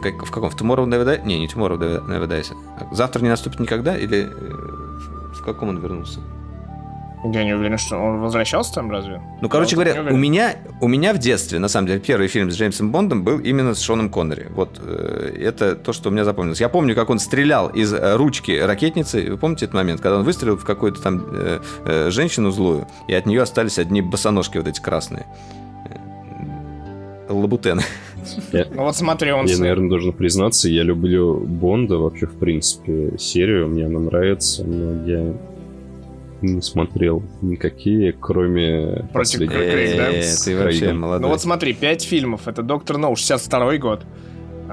[0.02, 0.50] в, как- в каком?
[0.50, 1.26] В Tomorrow Never Dies?
[1.26, 2.54] Не, не Tomorrow Never Dies.
[2.92, 3.96] Завтра не наступит никогда?
[3.98, 6.20] Или э, в каком он вернулся?
[7.24, 9.22] Я не уверен, что он возвращался там разве?
[9.42, 12.50] Ну, короче Я говоря, у меня, у меня в детстве, на самом деле, первый фильм
[12.50, 14.48] с Джеймсом Бондом был именно с Шоном Коннери.
[14.50, 16.60] Вот э, это то, что у меня запомнилось.
[16.60, 19.30] Я помню, как он стрелял из э, ручки ракетницы.
[19.30, 23.14] Вы помните этот момент, когда он выстрелил в какую-то там э, э, женщину злую, и
[23.14, 25.28] от нее остались одни босоножки вот эти красные.
[27.34, 27.84] Лабутены.
[28.52, 29.46] Ну вот смотри, он...
[29.46, 35.06] Я, наверное, должен признаться, я люблю Бонда вообще, в принципе, серию, мне она нравится, но
[35.06, 35.34] я
[36.42, 39.40] не смотрел никакие, кроме Против.
[39.40, 40.12] Крейг, да?
[40.12, 41.22] Э, Ты вообще молодой.
[41.22, 42.48] Ну вот смотри, пять фильмов.
[42.48, 44.06] Это «Доктор Ноу», 62 год.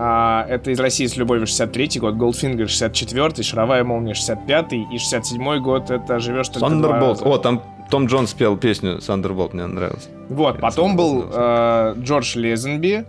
[0.01, 5.61] А, это из России с любовью 63 год, Goldfinger 64 Шаровая молния 65 и 67
[5.61, 7.19] год это живешь только два Thunderball.
[7.21, 7.25] раза.
[7.25, 10.09] О, там Том Джонс пел песню Thunderball, мне нравилось.
[10.29, 13.07] Вот, потом был э, Джордж Лезенби,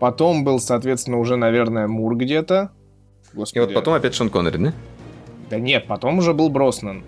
[0.00, 2.70] потом был, соответственно, уже, наверное, Мур где-то.
[3.32, 3.64] И Господи.
[3.64, 4.72] вот потом опять Шон Коннери, да?
[5.50, 7.04] Да нет, потом уже был Броснан.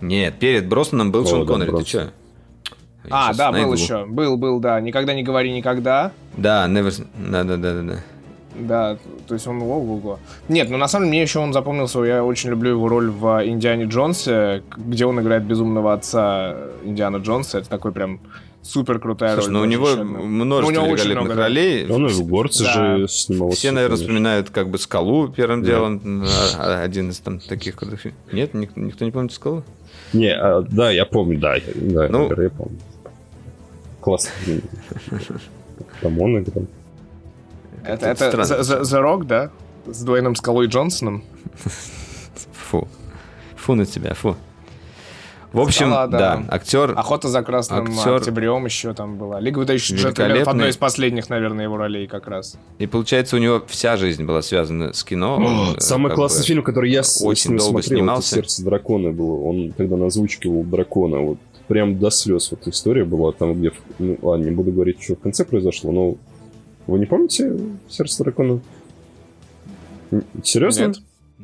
[0.00, 2.06] Нет, перед Броснаном был О, Шон да, Коннери, ты Броснан.
[2.06, 2.10] чё?
[3.04, 3.72] Я а, да, был найду.
[3.72, 4.04] еще.
[4.06, 4.80] Был, был, да.
[4.80, 6.12] Никогда не говори никогда.
[6.36, 7.06] Да, Never...
[7.16, 7.98] Да, да, да, да, да.
[8.58, 8.98] Да,
[9.28, 10.18] то есть он ого-го.
[10.48, 13.42] Нет, ну на самом деле мне еще он запомнился, я очень люблю его роль в
[13.46, 17.58] Индиане Джонсе, где он играет безумного отца Индиана Джонса.
[17.58, 18.20] Это такой прям
[18.62, 19.52] супер крутая Слушай, роль.
[19.54, 20.18] ну у него совершенно.
[20.18, 21.42] Ну, множество у него великолепных много, да.
[21.44, 21.86] ролей.
[21.90, 22.72] Он и в «Горце» Да.
[22.98, 23.56] же снимался.
[23.56, 24.04] Все, наверное, конечно.
[24.12, 25.66] вспоминают как бы «Скалу» первым Да.
[25.68, 26.24] делом.
[26.24, 26.26] а-
[26.58, 28.20] а- Один из там таких крутых фильмов.
[28.32, 29.62] Нет, ник- никто не помнит «Скалу»?
[30.12, 32.28] Не, а, да, я помню, да, я- да, Ну.
[32.42, 32.78] я помню.
[34.00, 34.30] Классно.
[36.02, 36.64] Там он играл.
[37.84, 38.60] Это, это странно.
[38.62, 39.50] The, The- Rock, да?
[39.86, 41.24] С Дуэйном Скалой Джонсоном.
[42.52, 42.86] Фу.
[43.56, 44.36] Фу на тебя, фу.
[45.52, 46.18] В общем, Скала, да.
[46.36, 46.92] да, актер...
[46.96, 49.40] Охота за красным Актер- октябрем еще там была.
[49.40, 52.56] Лига выдающих джентльменов, одной из последних, наверное, его ролей как раз.
[52.78, 55.36] И получается, у него вся жизнь была связана с кино.
[55.38, 58.38] Он, э, Самый классный бы- фильм, который я с, очень с ним долго смотрел, снимался.
[58.38, 59.40] это «Сердце дракона» было.
[59.42, 61.18] Он тогда озвучивал дракона.
[61.18, 63.32] Вот прям до слез вот история была.
[63.32, 63.72] Там, где...
[63.98, 66.14] Ну, ладно, не буду говорить, что в конце произошло, но...
[66.86, 67.58] Вы не помните
[67.88, 68.60] «Сердце дракона»?
[70.42, 70.86] Серьезно?
[70.86, 70.96] Нет.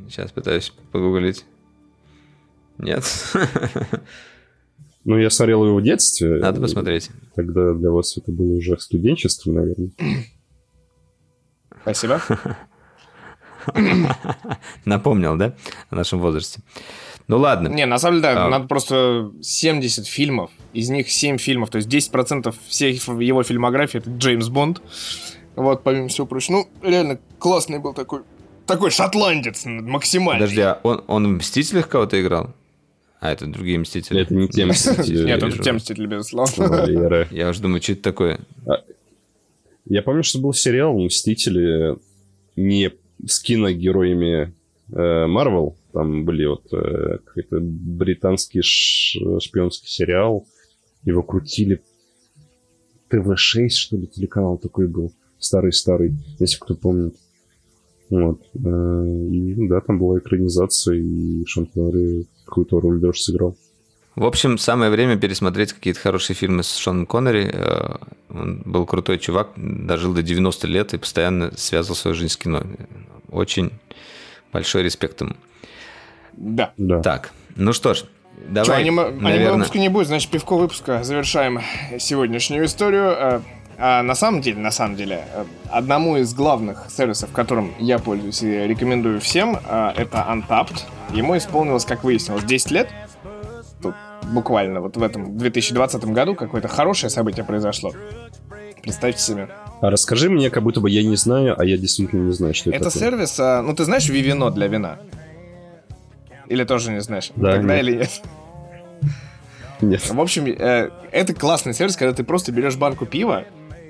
[0.09, 1.45] Сейчас пытаюсь погуглить.
[2.79, 3.05] Нет.
[5.05, 6.39] Ну, я смотрел его в детстве.
[6.41, 7.11] Надо посмотреть.
[7.37, 9.91] Тогда для вас это было уже студенчество, наверное.
[11.83, 12.21] Спасибо.
[14.85, 15.55] Напомнил, да?
[15.91, 16.61] О нашем возрасте.
[17.28, 17.69] Ну ладно.
[17.69, 18.48] Не, на самом деле, да, А.
[18.48, 24.11] надо просто 70 фильмов, из них 7 фильмов, то есть 10% всей его фильмографии это
[24.11, 24.81] Джеймс Бонд.
[25.57, 26.57] Вот, помимо всего прочего.
[26.57, 28.20] Ну, реально классный был такой,
[28.66, 30.40] такой шотландец максимально.
[30.40, 32.55] Подожди, а он, он в «Мстителях» кого-то играл?
[33.20, 34.20] А, это другие «Мстители».
[34.20, 35.24] Это не те «Мстители».
[35.24, 37.27] Нет, это те мстители, безусловно.
[37.31, 38.40] Я уже думаю, что это такое?
[39.86, 41.97] Я помню, что был сериал «Мстители»
[42.57, 42.93] не
[43.27, 44.53] с киногероями
[44.93, 45.77] э, Марвел.
[45.97, 50.47] Там были вот э, какой-то британский шпионский сериал.
[51.05, 51.81] Его крутили
[53.09, 55.14] ТВ-6, что ли, телеканал такой был.
[55.39, 57.14] Старый-старый, если кто помнит.
[58.10, 58.43] Вот.
[58.62, 63.56] Э, И да, там была экранизация, и Шон Коннери какую-то роль даже сыграл.
[64.16, 67.51] В общем, самое время пересмотреть какие-то хорошие фильмы с Шоном Коннери.
[67.51, 67.97] Э,
[68.28, 72.64] Он был крутой чувак, дожил до 90 лет и постоянно связывал свою жизнь с кино.
[73.31, 73.70] Очень
[74.52, 75.36] большой респект ему.
[76.37, 76.73] Да.
[76.77, 77.01] Да.
[77.03, 78.05] Так, ну что ж,
[78.49, 79.53] давай, аниме, аниме наверное...
[79.55, 81.03] выпуска не будет, значит, пивко выпуска.
[81.03, 81.61] Завершаем
[81.99, 83.15] сегодняшнюю историю.
[83.19, 83.41] Э,
[83.79, 88.43] А на самом деле, на самом деле, э, одному из главных сервисов, которым я пользуюсь
[88.43, 90.83] и рекомендую всем, э, это Untapped.
[91.13, 92.89] Ему исполнилось, как выяснилось, 10 лет.
[93.83, 93.95] Тут
[94.33, 97.93] буквально вот в этом 2020 году какое-то хорошее событие произошло.
[98.83, 99.49] Представьте себе.
[99.83, 102.71] А расскажи мне, как будто бы я не знаю, а я действительно не знаю, что
[102.71, 103.11] это, Это такое.
[103.11, 104.99] сервис, ну ты знаешь Вивино для вина?
[106.48, 107.31] Или тоже не знаешь?
[107.36, 107.82] Да, Тогда нет.
[107.85, 108.23] или нет?
[109.81, 110.10] Нет.
[110.10, 113.44] В общем, э, это классный сервис, когда ты просто берешь банку пива,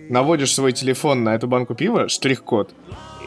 [0.09, 2.75] наводишь свой телефон на эту банку пива, штрих-код,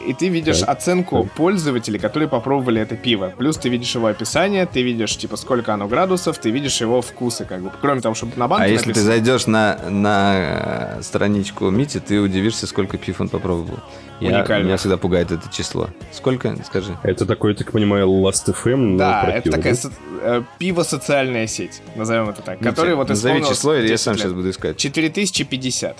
[0.06, 0.68] и ты видишь Так.
[0.70, 3.32] оценку пользователей, которые попробовали это пиво.
[3.36, 7.44] Плюс ты видишь его описание, ты видишь, типа, сколько оно градусов, ты видишь его вкусы,
[7.44, 7.70] как бы.
[7.80, 12.00] Кроме того, чтобы на банке А если ты написано- зайдешь на, на э, страничку Мити,
[12.00, 13.80] ты удивишься, сколько пив он попробовал.
[14.20, 14.66] Я, Уникально.
[14.66, 15.88] меня всегда пугает это число.
[16.12, 16.96] Сколько, скажи?
[17.02, 19.80] Это такой, так понимаю, Last FM, но Да, про это пиво, такая да?
[19.80, 24.14] со- э, пиво-социальная сеть, назовем это так, которая вот Назови число, или я 10 сам
[24.14, 24.20] лет.
[24.22, 24.76] сейчас буду искать.
[24.76, 25.96] 4050.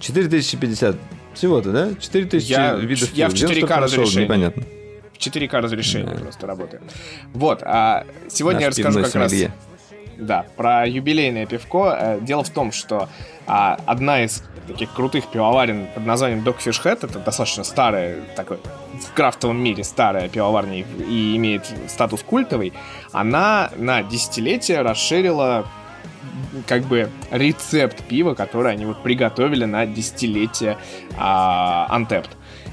[0.00, 0.96] 4050.
[1.34, 1.88] Всего-то, да?
[2.00, 4.24] 4000 Я- видов я в Где он 4К столько нашел, разрешении.
[4.24, 4.62] Непонятно.
[5.12, 6.20] В 4К разрешение Да.
[6.20, 6.82] просто работает.
[7.32, 9.32] Вот, а сегодня Наш я расскажу как раз
[10.18, 11.96] да, про юбилейное пивко.
[11.98, 13.08] Э, Дело в том, что
[13.46, 18.58] а, одна из таких крутых пивоварен под названием Dogfish Head, это достаточно старая, такой,
[19.00, 22.72] в крафтовом мире старая пивоварня и- и имеет статус культовый,
[23.10, 25.66] она на десятилетие расширила
[26.66, 30.78] как бы рецепт пива, который они вот приготовили на десятилетие
[31.16, 32.30] а, Untapped.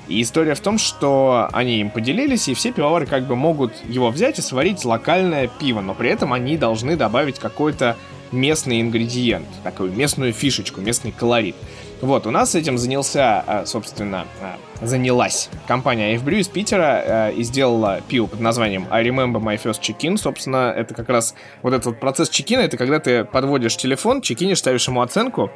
[0.08, 4.10] И история в том, что они им поделились, и все пивовары как бы могут его
[4.10, 7.96] взять и сварить локальное пиво, но при этом они должны добавить какой-то
[8.32, 11.56] местный ингредиент, такую местную фишечку, местный колорит.
[12.02, 17.34] Вот, у нас этим занялся, э, собственно, э, занялась компания AF Brew из Питера э,
[17.34, 20.16] и сделала пиво под названием I Remember My First Check-in.
[20.16, 24.60] Собственно, это как раз вот этот вот процесс чекина, это когда ты подводишь телефон, чекинишь,
[24.60, 25.52] ставишь ему оценку.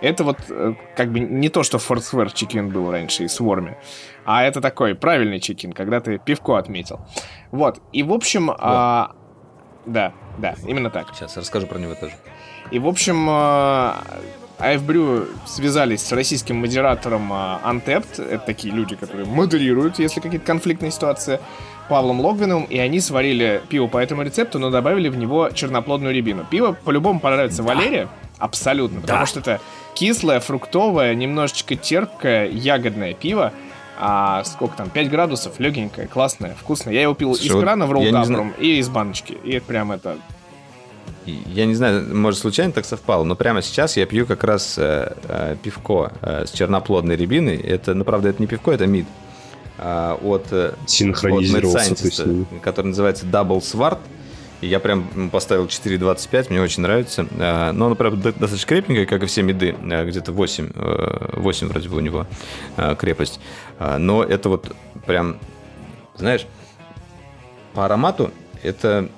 [0.00, 3.76] Это вот э, как бы не то, что Foursquare чекин был раньше и Swarm,
[4.24, 7.00] а это такой правильный чекин, когда ты пивко отметил.
[7.52, 8.50] Вот, и в общем...
[8.50, 9.12] а,
[9.86, 11.14] да, да, именно так.
[11.14, 12.14] Сейчас расскажу про него тоже.
[12.70, 13.28] И, в общем,
[14.64, 18.26] AFBrew связались с российским модератором э, Untapped.
[18.26, 21.40] Это такие люди, которые модерируют, если какие-то конфликтные ситуации.
[21.88, 26.46] Павлом Логвиновым, и они сварили пиво по этому рецепту, но добавили в него черноплодную рябину.
[26.48, 28.08] Пиво по-любому понравится Валерия,
[28.38, 29.60] абсолютно, потому что это
[29.92, 33.52] кислое, фруктовое, немножечко терпкое, ягодное пиво.
[33.96, 36.94] А сколько там, 5 градусов, легенькое, классное, вкусное.
[36.94, 39.38] Я его пил Слушай, из крана в роллтапером и из баночки.
[39.44, 40.16] И это прям это
[41.26, 45.14] Я не знаю, может, случайно так совпало, но прямо сейчас я пью как раз э,
[45.26, 47.56] э, пивко э, с черноплодной рябиной.
[47.56, 49.06] Это, ну, правда, это не пивко, это мид.
[49.78, 53.98] А, от, э, от Синхронизировался Scientist, который называется Double Swart.
[54.60, 57.26] И я прям поставил 4.25, мне очень нравится.
[57.38, 59.74] А, Но оно, правда, до- достаточно крепенькое, как и все меды.
[59.90, 62.26] А, Где-то 8, э, 8 вроде бы у него
[62.76, 63.40] а, крепость.
[63.78, 64.74] А, Но это вот
[65.06, 65.38] прям,
[66.16, 66.46] знаешь,
[67.72, 68.30] по аромату
[68.62, 69.08] это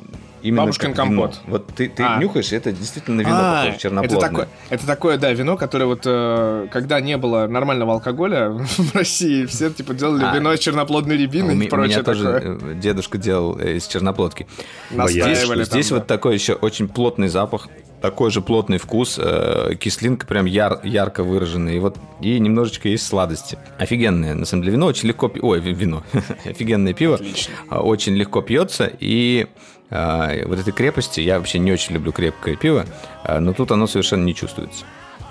[0.46, 1.40] именно Бабушкин компот.
[1.46, 2.18] Вот ты, ты А.
[2.18, 4.18] нюхаешь, это действительно вино А, похоже, черноплодное.
[4.18, 8.94] Это такое, это такое, да, вино, которое вот, э, когда не было нормального алкоголя в
[8.94, 10.34] России, все, типа, делали А.
[10.34, 12.58] вино из черноплодной рябины и у прочее меня тоже такое.
[12.72, 14.46] э, дедушка делал э, из черноплодки.
[14.90, 15.94] Настаивали Здесь, там, здесь да.
[15.96, 17.68] вот такой еще очень плотный запах,
[18.00, 23.06] такой же плотный вкус, э, кислинка прям яр- ярко выраженная, и вот и немножечко есть
[23.06, 23.58] сладости.
[23.78, 25.30] Офигенное, на самом деле, вино очень легко...
[25.42, 26.02] Ой, ви- вино.
[26.44, 27.14] Офигенное пиво.
[27.16, 27.54] Отлично.
[27.68, 32.56] А, Очень легко пьется, и а, вот этой крепости, я вообще не очень люблю крепкое
[32.56, 32.86] пиво,
[33.24, 34.84] а, но тут оно совершенно не чувствуется.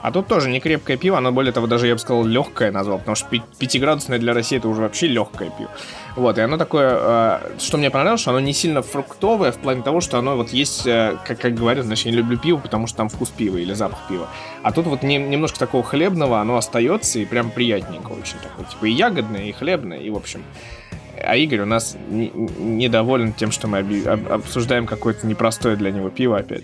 [0.06, 3.00] А тут тоже не крепкое пиво, оно более того даже, я бы сказал, легкое назвал,
[3.00, 3.28] потому что
[3.58, 5.72] пятиградусное для России это уже вообще легкое пиво.
[6.16, 9.82] Вот, и оно такое, э, что мне понравилось, что оно не сильно фруктовое в плане
[9.82, 12.86] того, что оно вот есть, э, как, как говорят, значит, я не люблю пиво, потому
[12.86, 14.30] что там вкус пива или запах пива.
[14.62, 18.66] А тут вот не, немножко такого хлебного, оно остается и прям приятненько очень такое.
[18.68, 20.44] Типа и ягодное, и хлебное, и в общем.
[21.26, 25.92] А Игорь у нас не, недоволен тем, что мы оби- об, обсуждаем какое-то непростое для
[25.92, 26.64] него пиво опять.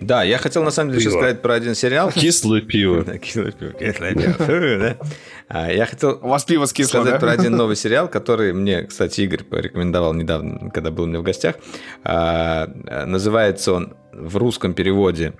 [0.00, 2.10] Да, я хотел на самом деле еще сказать про один сериал.
[2.14, 3.04] Кислое пиво.
[3.18, 4.96] Кислое пиво, кислое пиво.
[5.48, 7.26] А, я хотел У вас пиво с кислым, сказать да?
[7.26, 11.22] про один новый сериал, который мне, кстати, Игорь порекомендовал недавно, когда был у меня в
[11.22, 11.56] гостях.
[12.02, 12.66] А,
[13.06, 15.34] Называется он в русском переводе,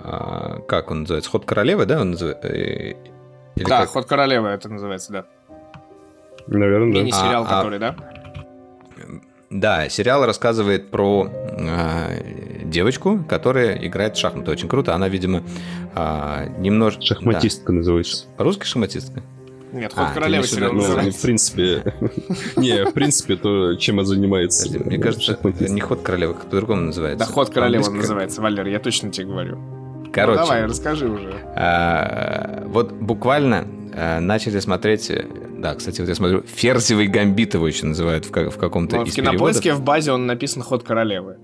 [0.00, 1.30] а, как он называется?
[1.30, 2.00] «Ход королевы», да?
[2.00, 2.48] Он называется?
[2.48, 3.90] Или Да, как?
[3.90, 5.26] «Ход королевы» это называется, да.
[6.46, 6.98] Наверное, да.
[7.00, 7.96] Мини-сериал, А, а- который, да?
[9.50, 14.50] Да, сериал рассказывает про э, девочку, которая играет в шахматы.
[14.50, 14.94] Очень круто.
[14.94, 15.42] Она, видимо,
[15.94, 17.02] э, немножко...
[17.02, 18.26] Шахматистка называется.
[18.28, 18.36] Да.
[18.38, 19.22] По-русски шахматистка?
[19.72, 21.18] Нет, А, «Ход ты королевы» сериал ну, называется.
[21.18, 21.94] в принципе...
[22.56, 24.66] Не, в принципе, то, чем она занимается.
[24.68, 25.38] Подожди, Мне кажется,
[25.68, 27.26] не ход королевы, как по-другому называется.
[27.26, 29.58] Да, «Ход королевы» он называется, Валер, я точно тебе говорю.
[30.12, 31.32] Короче, Ну, давай, расскажи уже.
[31.56, 33.81] а, вот буквально а,
[34.20, 35.10] начали смотреть...
[35.10, 35.24] э,
[35.58, 39.04] Да, кстати, вот я смотрю, «Ферзевый гамбит» его еще называют в, как- в каком-то Ну,
[39.04, 41.36] в из кинопоиске в базе он написан «Ход королевы».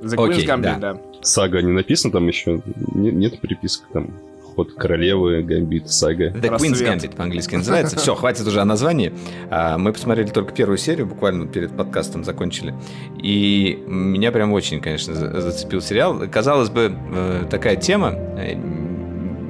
[0.00, 0.78] The Окей, Queen's Gambit, да.
[0.94, 1.00] да.
[1.22, 2.60] Сага не написано там еще?
[2.94, 4.10] Нет, нет приписок там?
[4.56, 6.30] Ход королевы, гамбит, сага.
[6.30, 6.72] The Рассвет.
[6.72, 7.96] Queen's Gambit по-английски называется.
[7.96, 9.12] Все, хватит уже о названии.
[9.48, 12.74] А, Мы посмотрели только первую серию, буквально перед подкастом закончили.
[13.22, 16.20] И меня прям очень, конечно, за- зацепил сериал.
[16.30, 18.56] Казалось бы, э, такая тема э,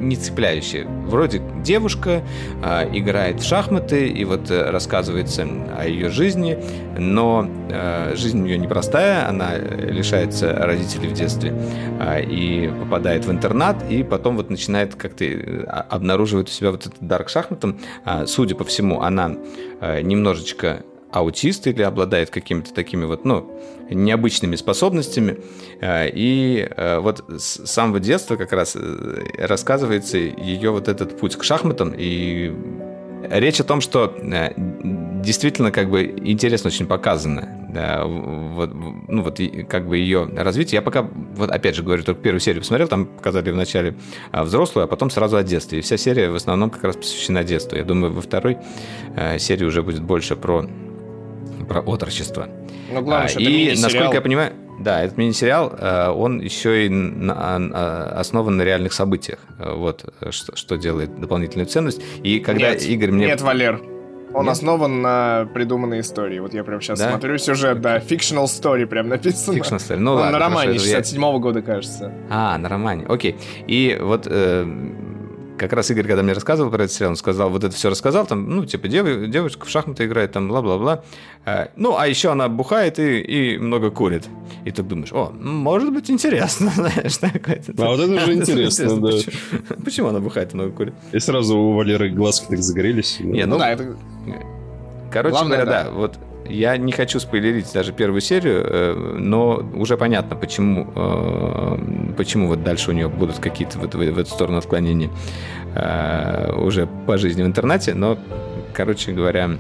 [0.03, 0.87] не цепляющая.
[1.07, 2.23] Вроде девушка
[2.63, 5.47] а, играет в шахматы, и вот э, рассказывается
[5.77, 6.59] о ее жизни,
[6.99, 11.55] но э, жизнь у нее непростая, она э, лишается родителей в детстве
[12.01, 16.87] а, и попадает в интернат, и потом вот начинает как-то э, обнаруживает у себя вот
[16.87, 17.79] этот дар к шахматам.
[18.05, 19.37] А, Судя по всему, она
[19.81, 23.51] э, немножечко аутист или обладает какими-то такими вот, ну,
[23.91, 25.39] необычными способностями.
[25.81, 31.37] Э, И э, вот с самого детства как раз э, рассказывается ее вот этот путь
[31.37, 31.95] к шахматам.
[31.97, 32.53] И
[33.31, 34.17] речь о том, что
[35.23, 37.59] действительно как бы интересно очень показано.
[37.73, 38.71] Да, вот,
[39.09, 40.77] ну вот как бы ее развитие.
[40.77, 43.95] Я пока, вот опять же говорю, только первую серию посмотрел, там показали вначале
[44.31, 45.79] а, взрослую, а потом сразу о детстве.
[45.79, 47.79] И вся серия в основном как раз посвящена детству.
[47.79, 48.59] Я думаю, во второй
[49.39, 50.69] серии уже будет больше про,
[51.73, 52.49] про отрочество.
[52.93, 53.83] Но главное, А, что это и, мини-сериал.
[53.83, 58.93] насколько я понимаю, да, этот мини-сериал, э, он еще и на- а, основан на реальных
[58.93, 59.39] событиях.
[59.59, 62.03] Э, Вот, э, что, что делает дополнительную ценность.
[62.23, 63.27] И когда Нет, Игорь мне...
[63.27, 63.81] Нет, Валер.
[64.35, 64.53] Он Нет?
[64.53, 66.39] основан на придуманной истории.
[66.39, 67.11] Вот я прям сейчас Да?
[67.11, 69.57] смотрю сюжет, да, fictional story прям написано.
[69.59, 69.97] Fictional story.
[69.99, 72.13] Ну Он ладно, на романе хорошо, это я- 67 года, кажется.
[72.31, 73.05] А, на романе.
[73.09, 73.37] Окей.
[73.67, 74.65] И вот э,
[75.63, 78.27] как раз Игорь, когда мне рассказывал про этот сериал, он сказал, вот это все рассказал,
[78.27, 81.03] там, ну, типа, дев- девочка в шахматы играет, там, бла-бла-бла.
[81.45, 84.27] Э, ну, а еще она бухает и, и много курит.
[84.65, 87.73] И ты думаешь, о, может быть, интересно, знаешь, такое-то.
[87.79, 89.09] А вот это уже интересно, да.
[89.13, 90.95] Почему, почему она бухает и много курит?
[91.13, 93.19] И сразу у Валеры глазки так загорелись.
[93.21, 93.97] Не, Ну, ну, да, это...
[95.11, 95.85] Короче Главное, говоря, да.
[95.85, 95.91] да.
[95.91, 96.19] вот
[96.53, 102.63] я не хочу спойлерить даже первую серию, э, но уже понятно, почему, э, почему вот
[102.63, 105.11] дальше у нее будут какие-то вот в, эту сторону отклонения
[105.75, 107.95] э, уже по жизни в интернете.
[107.95, 108.19] Но,
[108.75, 109.51] короче говоря,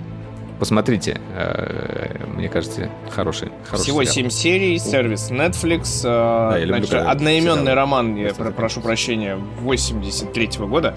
[0.58, 4.14] посмотрите, э, мне кажется, хороший, хороший Всего сериал.
[4.14, 6.02] 7 серий, сервис Netflix.
[6.04, 10.94] э, я люблю, значит, одноименный сериалы роман, я про- прошу прощения, 83 года.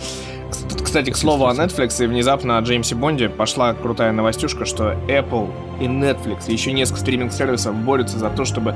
[0.52, 1.54] Кс- Кстати, к слову о.
[1.54, 5.50] Netflix, и внезапно о Джеймсе Бонде пошла крутая новостюшка, что Apple
[5.82, 8.76] и Netflix, и еще несколько стриминг-сервисов борются за то, чтобы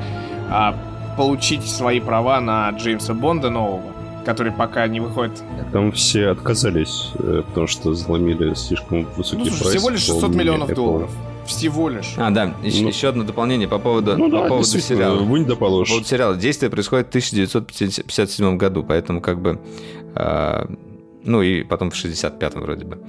[0.50, 0.76] а,
[1.16, 3.84] получить свои права на Джеймса Бонда нового,
[4.26, 5.42] который пока не выходит.
[5.72, 9.76] Там все отказались, э, потому что заломили слишком высокий Ну, слушай, прайс.
[9.76, 10.76] всего лишь 600 по миллионов Apple.
[10.76, 11.12] долларов.
[11.46, 12.14] Всего лишь.
[12.18, 12.90] А, да, еще, Ну.
[12.90, 15.18] еще одно дополнение по поводу, Ну по да, поводу сериала.
[15.20, 15.90] вынь да По положь.
[15.90, 16.36] поводу сериала.
[16.36, 19.60] Действие происходит в 1957 году, поэтому как бы...
[20.16, 20.66] э,
[21.24, 23.00] ну и потом в 65-м вроде бы.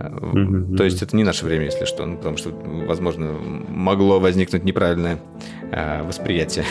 [0.00, 2.50] Э, Мгм, То есть это не наше время, если что, ну, потому что,
[2.86, 3.32] возможно,
[3.68, 5.18] могло возникнуть неправильное
[5.72, 6.64] э, восприятие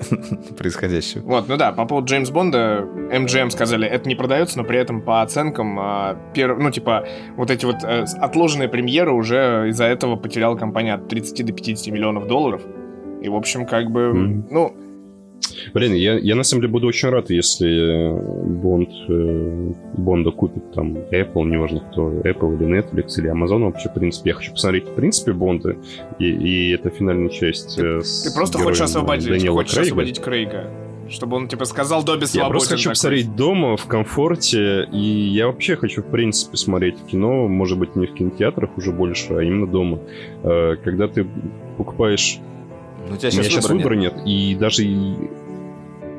[0.56, 1.22] происходящего.
[1.22, 5.00] Вот, ну да, по поводу Джеймс Бонда, MGM сказали, это не продается, но при этом
[5.02, 7.06] по оценкам, а, пер- ну, типа,
[7.36, 11.92] вот эти вот э, отложенные премьеры уже из-за этого потеряла компания от 30 до 50
[11.92, 12.62] миллионов долларов.
[13.22, 14.46] И, в общем, как бы, Мгм.
[14.50, 14.76] ну,
[15.74, 20.72] Блин, я, я на самом деле буду очень рад, если э, Бонд, э, Бонда купит
[20.72, 24.30] там Apple, неважно кто, Apple или Netflix или Amazon вообще, в принципе.
[24.30, 25.76] Я хочу посмотреть, в принципе, Бонда,
[26.18, 29.86] и, и это финальная часть э, с ты просто хочешь освободить, Дэниела хочешь Крейга.
[29.88, 30.70] освободить Крейга.
[31.08, 32.50] Чтобы он, типа, сказал Добби Я свободен.
[32.50, 32.92] просто хочу такой.
[32.94, 38.06] посмотреть дома, в комфорте, и я вообще хочу, в принципе, смотреть кино, может быть, не
[38.06, 40.00] в кинотеатрах уже больше, а именно дома.
[40.42, 41.26] Э, Когда ты
[41.76, 42.40] покупаешь...
[43.08, 44.16] Ну, у тебя У меня сейчас сейчас выбора выбора нет.
[44.16, 44.82] нет, и даже...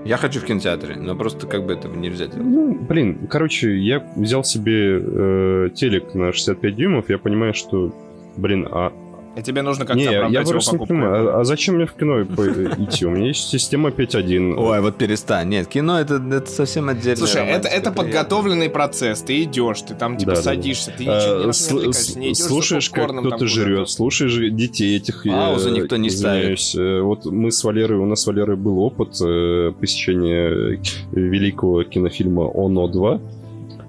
[0.06, 2.46] Я хочу в кинотеатре, но просто как бы этого нельзя делать.
[2.46, 7.94] Ну, блин, короче, я взял себе э, телек на 65 дюймов, я понимаю, что,
[8.38, 8.94] блин, а
[9.38, 10.88] И тебе нужно как-то Не, я, просто не покупку.
[10.96, 13.06] понимаю, а, а зачем мне в кино идти?
[13.06, 14.56] У меня есть система 5.1.
[14.58, 15.50] Ой, вот перестань.
[15.50, 17.18] Нет, кино это, это совсем отдельно.
[17.18, 19.22] Слушай, это, это подготовленный процесс.
[19.22, 22.38] Ты идешь, ты там типа Да, да, садишься, ты А, ничего не отвлекаешься, не идешь
[22.38, 25.26] слушаешь, как кто-то жрет, слушаешь детей этих.
[25.26, 26.76] э, Паузу никто не извиняюсь.
[26.76, 30.80] Э, Вот мы с Валерой, у нас с Валерой был опыт э, посещения
[31.12, 33.22] великого кинофильма «Оно 2»,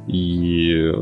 [0.09, 0.93] и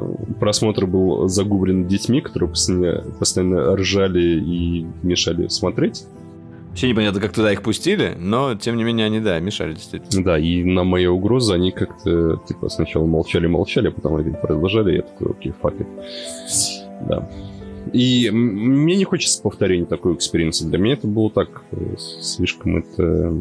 [0.41, 6.05] просмотр был загублен детьми, которые постоянно, постоянно ржали и мешали смотреть.
[6.69, 10.23] Вообще непонятно, как туда их пустили, но тем не менее они, да, мешали действительно.
[10.23, 14.97] Да, и на мои угрозы они как-то, типа, сначала молчали-молчали, а потом опять продолжали, и
[14.97, 15.87] я такой, окей, it.
[17.09, 17.31] Да.
[17.93, 20.67] И мне не хочется повторения такой experience а.
[20.69, 23.41] Для меня это было так, э, слишком это...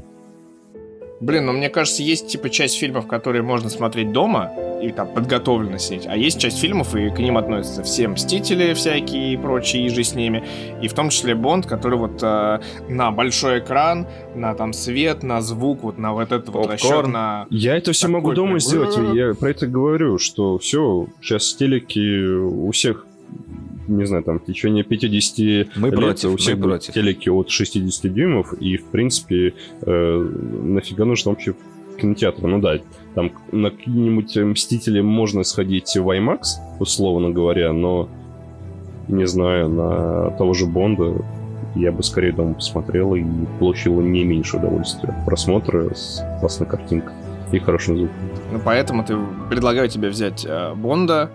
[1.21, 4.51] Блин, ну мне кажется, есть типа часть фильмов, которые можно смотреть дома
[4.81, 9.33] и там подготовленно сидеть, а есть часть фильмов, и к ним относятся все Мстители всякие
[9.33, 10.43] и прочие, и же с ними,
[10.81, 12.59] и в том числе Бонд, который вот э,
[12.89, 17.47] на большой экран, на там свет, на звук, вот на вот этот вот расчет на...
[17.49, 22.27] Я это все могу дома прям- сделать, я про это говорю, что все, сейчас телеки
[22.27, 23.05] у всех
[23.87, 26.93] не знаю, там, в течение 50 Мы лет против, у всех мы против.
[26.93, 30.29] телеки от 60 дюймов, и, в принципе, э,
[30.63, 31.55] нафига нужно вообще
[31.99, 32.45] кинотеатр?
[32.45, 32.79] Ну да,
[33.13, 36.41] там на какие-нибудь Мстители можно сходить в IMAX,
[36.79, 38.09] условно говоря, но,
[39.07, 41.15] не знаю, на того же Бонда
[41.75, 43.23] я бы скорее дома посмотрел и
[43.59, 47.13] получил не меньше удовольствия от просмотра с классной картинкой
[47.51, 48.15] и хорошим звуком.
[48.51, 49.17] Ну, поэтому ты
[49.49, 51.29] предлагаю тебе взять э, Бонда,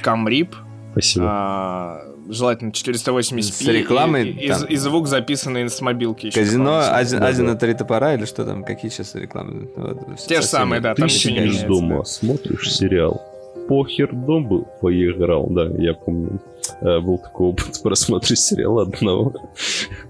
[0.00, 0.54] Камрип,
[0.92, 1.26] Спасибо.
[1.28, 3.42] а, желательно 480p.
[3.42, 4.64] С рекламой и, и- там.
[4.64, 6.26] и звук записанный с мобилки.
[6.26, 6.98] еще Казино дополнительно.
[6.98, 7.58] Ази- Да, Азина да.
[7.58, 9.68] три топора или что там, какие сейчас рекламы?
[9.76, 12.04] Вот, Те же самые, да, Ты там не сидишь меняется, дома, да.
[12.04, 13.20] смотришь сериал.
[13.68, 15.46] Похер дом был, поиграл.
[15.50, 16.40] Да, я помню.
[16.80, 19.32] Э, Был такой опыт просмотра сериала одного.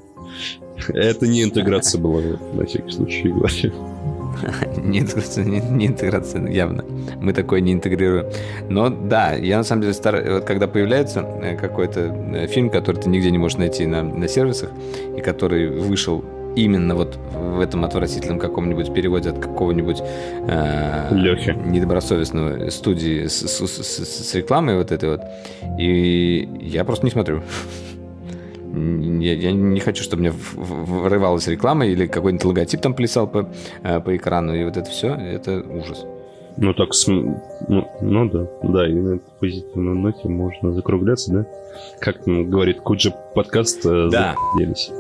[0.89, 2.21] Это не интеграция была,
[2.55, 3.73] на всякий случай говорю.
[4.83, 6.85] Не интеграция, не, не интеграция, явно.
[7.21, 8.27] Мы такое не интегрируем.
[8.69, 13.01] Но да, я на самом деле стараюсь, вот когда появляется э, какой-то э, фильм, который
[13.01, 14.71] ты нигде не можешь найти на, на сервисах,
[15.17, 16.25] и который вышел
[16.57, 20.03] именно вот в этом отвратительном каком-нибудь переводе от какого-нибудь
[20.49, 21.09] э,
[21.67, 25.21] недобросовестного студии с- с- с- с рекламой вот этой вот,
[25.79, 27.43] и я просто не смотрю.
[29.21, 33.49] Я, я не хочу, чтобы мне врывалась реклама или какой-нибудь логотип там плясал по,
[33.83, 36.05] э, по экрану, и вот это все, это ужас.
[36.59, 41.47] Ну так, см- ну, ну да, да, и на позитивной ноте можно закругляться, да?
[42.01, 44.35] Как там говорит Куджи подкаст, э, Да.
[44.59, 44.91] делись.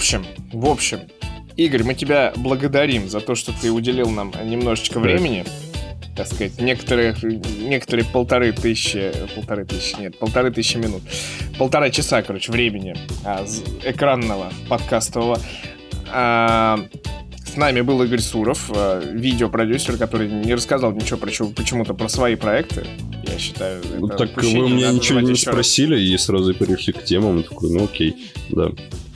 [0.00, 1.00] Общем, в общем,
[1.56, 5.00] Игорь, мы тебя благодарим за то, что ты уделил нам немножечко Да.
[5.00, 5.44] времени.
[6.16, 7.14] Так сказать, некоторые,
[7.60, 11.02] некоторые полторы тысячи, полторы тысячи, нет, полторы тысячи минут,
[11.58, 12.94] полтора часа, короче, времени
[13.24, 13.44] а,
[13.84, 15.38] экранного, подкастового.
[16.12, 16.80] А,
[17.46, 22.08] с нами был Игорь Суров, а, видеопродюсер, который не рассказал ничего про чё- почему-то про
[22.08, 22.86] свои проекты.
[23.30, 25.54] Я считаю, это Ну, так упущение, вы меня надо ничего не ещё раз.
[25.54, 27.42] спросили, и сразу перешли к темам.
[27.42, 28.16] Такой, ну окей,
[28.50, 28.70] да.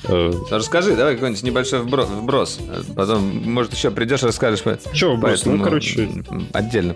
[0.06, 2.58] Э, Расскажи, давай какой-нибудь небольшой вбро- вброс.
[2.94, 4.62] Потом, может, еще придешь, расскажешь.
[4.92, 5.40] Чё вброс?
[5.40, 6.08] поэтому, Ну, короче,
[6.52, 6.94] Отдельно.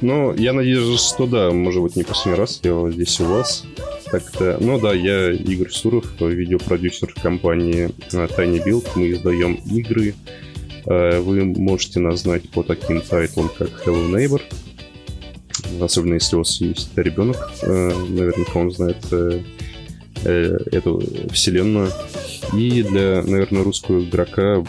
[0.00, 3.64] Ну, я надеюсь, что да, может быть, не последний раз я здесь у вас.
[4.10, 8.86] Так-то, ну да, я Игорь Суров, видеопродюсер компании э, Tiny Build.
[8.96, 10.14] Мы издаем игры.
[10.86, 14.40] Э, Вы можете нас знать по таким тайтлам, как Hello Neighbor.
[15.80, 18.96] Особенно если у вас есть ребенок, наверняка он знает
[20.24, 21.90] э, эту вселенную.
[22.54, 24.64] И для, наверное, русского игрока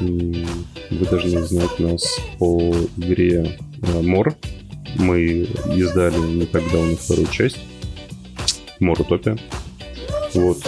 [0.00, 4.34] вы должны знать нас по игре э, Мор.
[4.96, 7.58] Мы издали не так давно вторую часть.
[8.80, 9.38] Мор Утопия.
[10.34, 10.58] Вот.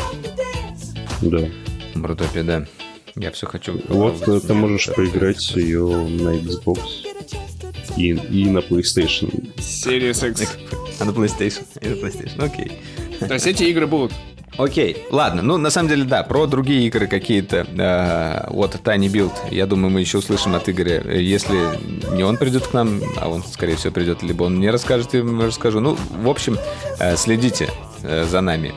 [1.22, 1.48] Да.
[1.94, 2.66] Брутопия, да.
[3.16, 3.80] Я все хочу.
[3.88, 6.80] Вот э, ты можешь поиграть ее на Xbox
[7.96, 9.54] и, и на PlayStation.
[9.56, 10.58] Series X.
[11.00, 11.64] А на PlayStation?
[11.80, 12.72] И на PlayStation, окей.
[13.20, 14.12] То есть эти игры будут.
[14.58, 19.32] Окей, ладно, ну на самом деле да, про другие игры какие-то э, от Tiny Build,
[19.50, 21.02] я думаю, мы еще услышим от Игоря.
[21.12, 21.56] Если
[22.16, 25.18] не он придет к нам, а он, скорее всего, придет, либо он мне расскажет, я
[25.18, 25.80] ему расскажу.
[25.80, 26.56] Ну, в общем,
[26.98, 27.68] э, следите
[28.02, 28.72] э, за нами.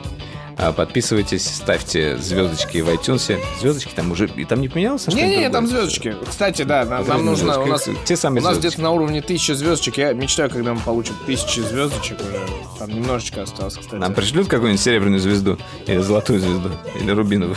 [0.62, 3.40] А, подписывайтесь, ставьте звездочки в iTunes.
[3.60, 4.26] Звездочки там уже...
[4.36, 5.06] И там не поменялось?
[5.06, 6.14] Не-не, там звездочки.
[6.28, 7.58] Кстати, да, нам, нам нужно...
[7.60, 9.96] У нас, те самые у нас где-то на уровне тысячи звездочек.
[9.96, 12.46] Я мечтаю, когда мы получим тысячи звездочек уже.
[12.78, 13.94] Там немножечко осталось, кстати.
[13.94, 15.58] Нам пришлют какую-нибудь серебряную звезду?
[15.86, 16.70] Или золотую звезду?
[17.00, 17.56] Или рубиновую?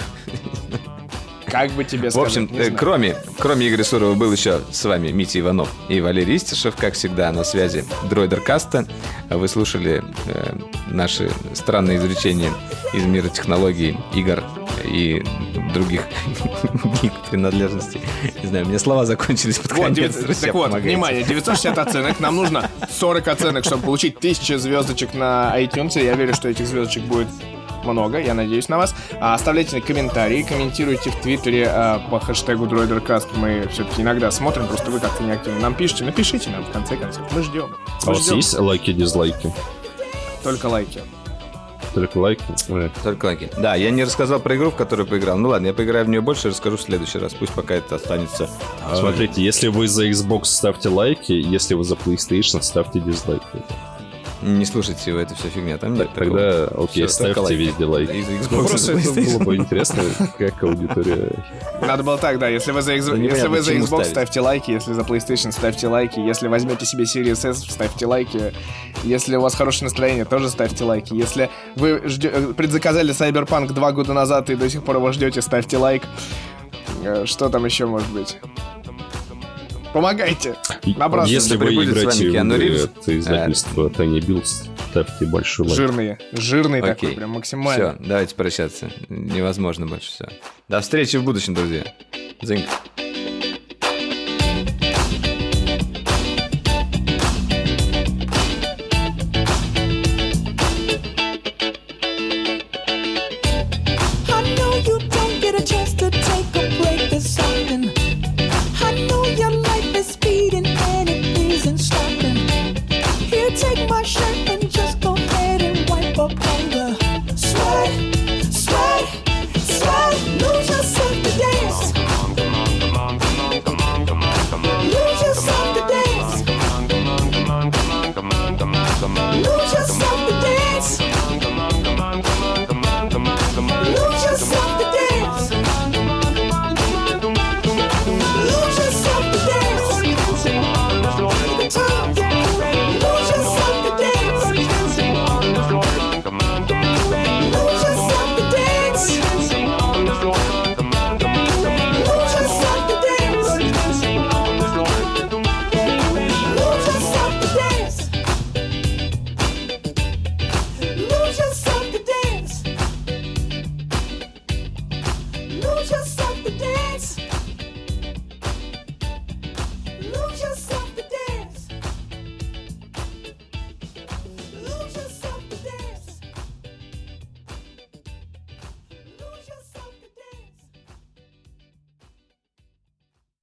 [1.54, 2.16] Как бы тебе сказать?
[2.16, 6.38] В общем, э, кроме, кроме Игоря Сурова был еще с вами Митя Иванов и Валерий
[6.38, 8.88] Истишев, как всегда, на связи Дройдер Каста.
[9.30, 10.56] Вы слушали э,
[10.90, 12.50] наши странные изречения
[12.92, 14.44] из мира технологий, игр
[14.84, 15.24] и
[15.76, 16.02] других
[17.30, 18.02] принадлежностей.
[18.42, 20.16] Не знаю, у меня слова закончились под вот, конец.
[20.16, 20.90] 9, так вот, помогайте.
[20.90, 22.20] внимание, 960 оценок.
[22.20, 26.04] Нам нужно 40 оценок, чтобы получить 1000 звездочек на iTunes.
[26.04, 27.28] Я верю, что этих звездочек будет
[27.84, 28.96] много, я надеюсь на вас.
[29.20, 33.28] А, оставляйте комментарии, комментируйте в Твиттере а, по хэштегу DroiderCast.
[33.36, 36.04] Мы все-таки иногда смотрим, просто вы как-то не активно нам пишите.
[36.04, 37.24] Напишите нам, в конце концов.
[37.34, 37.70] Мы ждем.
[37.70, 39.54] Мы а у вас есть лайки, дизлайки?
[40.44, 41.02] Только лайки.
[41.94, 42.44] Только лайки?
[43.04, 43.50] Только лайки.
[43.58, 45.38] Да, я не рассказал про игру, в которую поиграл.
[45.38, 47.34] Ну ладно, я поиграю в нее больше, расскажу в следующий раз.
[47.34, 48.50] Пусть пока это останется.
[48.96, 53.44] Смотрите, если вы за Xbox ставьте лайки, если вы за PlayStation ставьте дизлайки.
[54.44, 55.78] Не слушайте его, это все фигня.
[55.78, 56.84] Там нет Тогда, такого.
[56.86, 58.10] окей, все, ставьте везде лайк.
[58.52, 60.03] Ну, просто это было бы интересно,
[60.38, 61.32] как аудитория...
[61.82, 64.94] Надо было так, да, если вы за, Xbox, если вы за Xbox, ставьте лайки, если
[64.94, 68.53] за PlayStation, ставьте лайки, если возьмете себе Series S, ставьте лайки,
[69.03, 72.02] если у вас хорошее настроение, тоже ставьте лайки, если вы.
[72.03, 76.03] Э, предзаказали Cyberpunk два года назад и до сих пор его ждете, ставьте лайк.
[77.03, 78.38] Э, что там еще может быть?
[79.94, 80.56] Помогайте.
[80.98, 81.34] Набрасывайте.
[81.34, 84.45] Если вы играете в игры от издательства Tiny Build,
[84.90, 85.78] ставьте большой лайк.
[85.78, 86.20] Жирные.
[86.32, 86.94] Жирный Окей.
[86.94, 87.94] такой, прям максимально.
[87.94, 88.91] Все, давайте прощаться.
[89.10, 90.30] Невозможно больше все.
[90.68, 91.84] До встречи в будущем, друзья.
[92.41, 92.65] Зинк.